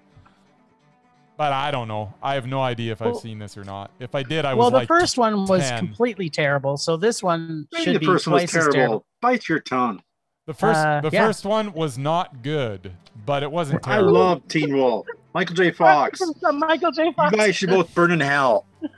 But 1.38 1.52
I 1.52 1.70
don't 1.70 1.88
know. 1.90 2.14
I 2.24 2.36
have 2.36 2.48
no 2.48 2.62
idea 2.62 2.94
if 2.94 3.02
I've 3.02 3.08
Well- 3.12 3.20
seen 3.20 3.40
this 3.40 3.58
or 3.58 3.64
not. 3.66 3.92
If 4.00 4.16
I 4.16 4.24
did, 4.24 4.46
I 4.46 4.54
Well, 4.54 4.58
was 4.58 4.64
well. 4.64 4.72
the 4.72 4.78
like, 4.78 4.88
first 4.88 5.18
one 5.18 5.46
was 5.46 5.68
10. 5.70 5.80
completely 5.80 6.30
terrible, 6.30 6.78
so 6.78 6.96
this 6.98 7.22
one 7.22 7.68
Maybe 7.74 7.84
should 7.84 7.96
the 7.96 8.00
be 8.00 8.06
first 8.06 8.26
one 8.26 8.34
was 8.36 8.44
twice 8.44 8.56
as 8.56 8.64
terrible. 8.64 8.74
terrible. 8.74 9.06
Bite 9.22 9.50
your 9.50 9.60
tongue. 9.60 10.02
The 10.46 10.54
first 10.54 10.80
uh, 10.80 11.02
the 11.02 11.10
yeah. 11.12 11.26
first 11.26 11.46
one 11.46 11.74
was 11.74 11.98
not 11.98 12.42
good, 12.44 12.92
but 13.26 13.44
it 13.44 13.52
wasn't 13.52 13.84
terrible. 13.84 14.16
I 14.16 14.20
love 14.20 14.48
Teen 14.48 14.76
Wolf. 14.76 15.08
Michael 15.34 15.56
J. 15.56 15.72
Fox. 15.72 16.22
Michael 16.42 16.92
J. 16.92 17.12
Fox. 17.14 17.32
You 17.32 17.38
Fox. 17.38 17.38
guys 17.38 17.56
should 17.56 17.70
both 17.70 17.94
burn 17.94 18.12
in 18.12 18.20
hell. 18.20 18.66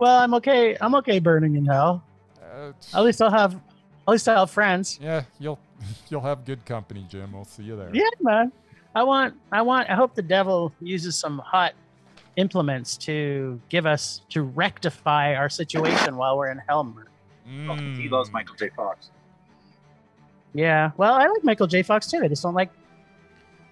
Well, 0.00 0.16
I'm 0.16 0.32
okay. 0.32 0.78
I'm 0.80 0.94
okay 0.94 1.18
burning 1.18 1.56
in 1.56 1.66
hell. 1.66 2.02
Uh, 2.42 2.72
At 2.94 3.02
least 3.02 3.20
I'll 3.20 3.30
have. 3.30 3.54
At 3.54 4.12
least 4.12 4.26
I'll 4.30 4.46
have 4.46 4.50
friends. 4.50 4.98
yeah, 5.00 5.24
you'll 5.38 5.58
you'll 6.08 6.22
have 6.22 6.46
good 6.46 6.64
company, 6.64 7.04
Jim. 7.10 7.32
We'll 7.34 7.44
see 7.44 7.64
you 7.64 7.76
there. 7.76 7.90
Yeah, 7.92 8.08
man. 8.22 8.50
I 8.94 9.02
want. 9.02 9.34
I 9.52 9.60
want. 9.60 9.90
I 9.90 9.94
hope 9.94 10.14
the 10.14 10.22
devil 10.22 10.72
uses 10.80 11.16
some 11.16 11.38
hot 11.38 11.74
implements 12.36 12.96
to 12.96 13.60
give 13.68 13.84
us 13.84 14.22
to 14.30 14.40
rectify 14.42 15.34
our 15.34 15.50
situation 15.50 16.16
while 16.16 16.38
we're 16.38 16.50
in 16.50 16.62
hell. 16.66 16.96
Mm. 17.46 17.98
He 17.98 18.08
loves 18.08 18.32
Michael 18.32 18.54
J. 18.56 18.70
Fox. 18.74 19.10
Yeah. 20.54 20.90
Well, 20.96 21.14
I 21.14 21.26
like 21.26 21.44
Michael 21.44 21.66
J. 21.66 21.82
Fox 21.82 22.06
too. 22.08 22.20
I 22.22 22.28
just 22.28 22.42
don't 22.42 22.54
like 22.54 22.70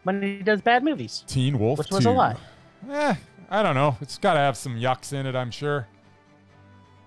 when 0.05 0.23
he 0.23 0.39
does 0.39 0.61
bad 0.61 0.85
movies. 0.85 1.25
Teen 1.27 1.59
Wolf 1.59 1.79
Which 1.79 1.91
was 1.91 2.05
2. 2.05 2.11
a 2.11 2.13
lot. 2.13 2.41
Eh, 2.91 3.15
I 3.51 3.63
don't 3.63 3.75
know. 3.75 3.97
It's 4.01 4.19
got 4.19 4.35
to 4.35 4.41
have 4.41 4.57
some 4.57 4.77
yucks 4.79 5.13
in 5.13 5.27
it, 5.27 5.35
I'm 5.35 5.51
sure. 5.51 5.87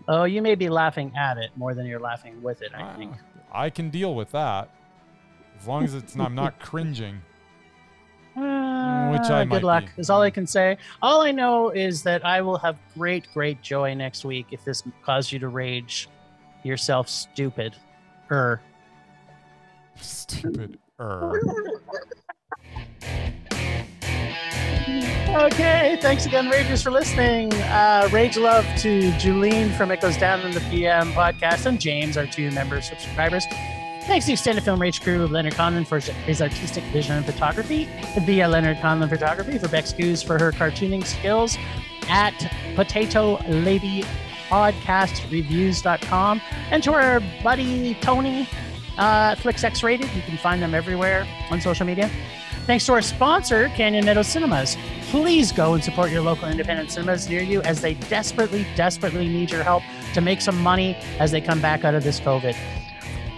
Oh, 0.08 0.24
you 0.26 0.42
may 0.42 0.56
be 0.56 0.68
laughing 0.70 1.14
at 1.18 1.38
it 1.38 1.52
more 1.56 1.74
than 1.74 1.86
you're 1.86 2.00
laughing 2.00 2.42
with 2.42 2.62
it. 2.62 2.72
I 2.76 2.82
Ah, 2.82 2.96
think. 2.98 3.14
I 3.54 3.70
can 3.70 3.90
deal 3.90 4.14
with 4.16 4.32
that. 4.32 4.70
As 5.60 5.68
long 5.68 5.84
as 5.84 5.94
it's 5.94 6.16
not, 6.16 6.26
I'm 6.28 6.36
not 6.36 6.60
cringing. 6.60 7.22
Which 8.34 8.44
I 8.44 9.42
Ah, 9.42 9.46
might 9.46 9.50
good 9.50 9.64
luck 9.64 9.84
be. 9.96 10.02
is 10.02 10.10
all 10.10 10.22
I 10.22 10.30
can 10.32 10.48
say. 10.48 10.78
All 11.02 11.22
I 11.22 11.32
know 11.32 11.70
is 11.70 12.02
that 12.04 12.26
I 12.26 12.42
will 12.42 12.58
have 12.58 12.78
great, 12.98 13.28
great 13.34 13.62
joy 13.62 13.94
next 13.94 14.26
week 14.26 14.48
if 14.52 14.64
this 14.66 14.84
caused 15.04 15.32
you 15.32 15.40
to 15.40 15.48
rage 15.50 16.10
yourself 16.64 17.08
stupid. 17.08 17.76
Er. 18.32 18.62
Stupid. 20.02 20.78
Er. 21.00 21.40
Okay, 25.30 25.98
thanks 26.02 26.26
again, 26.26 26.50
Ragers, 26.52 26.84
for 26.84 26.92
listening. 26.92 27.54
Uh, 27.54 28.10
rage 28.12 28.36
love 28.36 28.66
to 28.80 29.12
Julene 29.12 29.74
from 29.78 29.90
It 29.90 30.02
Goes 30.02 30.18
Down 30.18 30.42
in 30.42 30.52
the 30.52 30.60
PM 30.70 31.14
podcast 31.14 31.66
and 31.66 31.80
James, 31.80 32.18
our 32.18 32.26
two 32.26 32.52
member 32.52 32.82
subscribers. 32.82 33.46
Thanks 34.04 34.26
to 34.26 34.32
the 34.32 34.34
extended 34.34 34.66
film 34.66 34.82
Rage 34.82 35.00
crew 35.02 35.24
of 35.24 35.32
Leonard 35.32 35.54
Conlon 35.54 35.88
for 35.88 36.00
his 36.00 36.42
artistic 36.42 36.84
vision 36.86 37.16
and 37.16 37.26
photography, 37.26 37.88
via 38.26 38.48
Leonard 38.48 38.78
Conlon 38.78 39.08
Photography 39.08 39.58
for 39.58 39.70
Bex 39.70 39.94
Goose 39.94 40.22
for 40.22 40.38
her 40.38 40.52
cartooning 40.52 41.06
skills, 41.06 41.58
at 42.10 42.34
Potato 42.76 43.42
Lady 43.48 44.04
Podcastreviews.com, 44.50 46.42
and 46.72 46.84
to 46.84 46.92
our 46.94 47.22
buddy 47.42 47.94
Tony, 48.02 48.50
uh, 48.98 49.36
Flix 49.36 49.64
X 49.64 49.84
Rated. 49.84 50.10
You 50.14 50.22
can 50.22 50.38
find 50.38 50.62
them 50.62 50.74
everywhere 50.74 51.28
on 51.50 51.62
social 51.62 51.86
media. 51.86 52.10
Thanks 52.66 52.86
to 52.86 52.94
our 52.94 53.02
sponsor, 53.02 53.70
Canyon 53.70 54.06
Meadow 54.06 54.22
Cinemas. 54.22 54.78
Please 55.10 55.52
go 55.52 55.74
and 55.74 55.84
support 55.84 56.12
your 56.12 56.22
local 56.22 56.48
independent 56.48 56.92
cinemas 56.92 57.28
near 57.28 57.42
you 57.42 57.62
as 57.64 57.82
they 57.82 57.96
desperately, 57.96 58.68
desperately 58.76 59.28
need 59.28 59.50
your 59.50 59.64
help 59.64 59.84
to 60.14 60.22
make 60.22 60.42
some 60.42 60.62
money 60.62 60.96
as 61.20 61.32
they 61.32 61.42
come 61.42 61.60
back 61.60 61.84
out 61.84 61.96
of 61.96 62.04
this 62.04 62.20
COVID. 62.20 62.56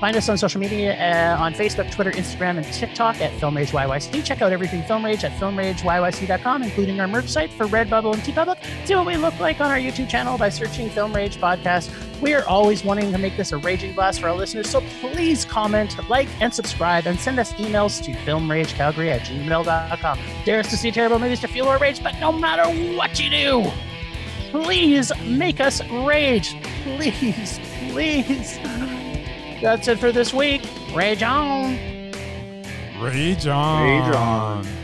Find 0.03 0.17
us 0.17 0.27
on 0.27 0.37
social 0.37 0.59
media 0.59 0.97
uh, 0.97 1.41
on 1.41 1.53
Facebook, 1.53 1.89
Twitter, 1.89 2.11
Instagram, 2.11 2.57
and 2.57 2.65
TikTok 2.73 3.21
at 3.21 3.31
Film 3.39 3.55
Rage 3.55 3.71
YYC. 3.71 4.21
Check 4.25 4.41
out 4.41 4.51
everything 4.51 4.83
Film 4.83 5.05
Rage 5.05 5.23
at 5.23 5.31
filmrageyyc.com, 5.39 6.61
including 6.61 6.99
our 6.99 7.07
merch 7.07 7.29
site 7.29 7.49
for 7.53 7.67
Redbubble 7.67 8.13
and 8.13 8.21
TeePublic. 8.21 8.57
See 8.85 8.95
what 8.95 9.05
we 9.05 9.15
look 9.15 9.39
like 9.39 9.61
on 9.61 9.71
our 9.71 9.77
YouTube 9.77 10.09
channel 10.09 10.37
by 10.37 10.49
searching 10.49 10.89
Film 10.89 11.13
Rage 11.13 11.37
Podcast. 11.37 11.89
We 12.19 12.33
are 12.33 12.45
always 12.49 12.83
wanting 12.83 13.13
to 13.13 13.17
make 13.17 13.37
this 13.37 13.53
a 13.53 13.57
raging 13.57 13.93
blast 13.95 14.19
for 14.19 14.27
our 14.27 14.35
listeners, 14.35 14.69
so 14.69 14.81
please 14.99 15.45
comment, 15.45 15.97
like, 16.09 16.27
and 16.41 16.53
subscribe, 16.53 17.07
and 17.07 17.17
send 17.17 17.39
us 17.39 17.53
emails 17.53 18.03
to 18.03 18.11
filmragecalgary 18.11 19.09
at 19.09 19.21
gmail.com. 19.21 20.19
Dare 20.43 20.59
us 20.59 20.69
to 20.69 20.75
see 20.75 20.91
terrible 20.91 21.17
movies 21.17 21.39
to 21.39 21.47
fuel 21.47 21.69
our 21.69 21.79
rage, 21.79 22.03
but 22.03 22.19
no 22.19 22.29
matter 22.29 22.65
what 22.97 23.21
you 23.21 23.29
do, 23.29 23.71
please 24.51 25.13
make 25.23 25.61
us 25.61 25.81
rage. 25.91 26.57
Please, 26.83 27.57
please. 27.89 28.59
That's 29.63 29.87
it 29.87 29.97
for 29.97 30.11
this 30.11 30.33
week. 30.33 30.61
Rage 30.93 31.23
on. 31.23 31.77
Rage 32.99 33.47
on. 33.47 33.81
Rage 33.81 34.13
on. 34.13 34.82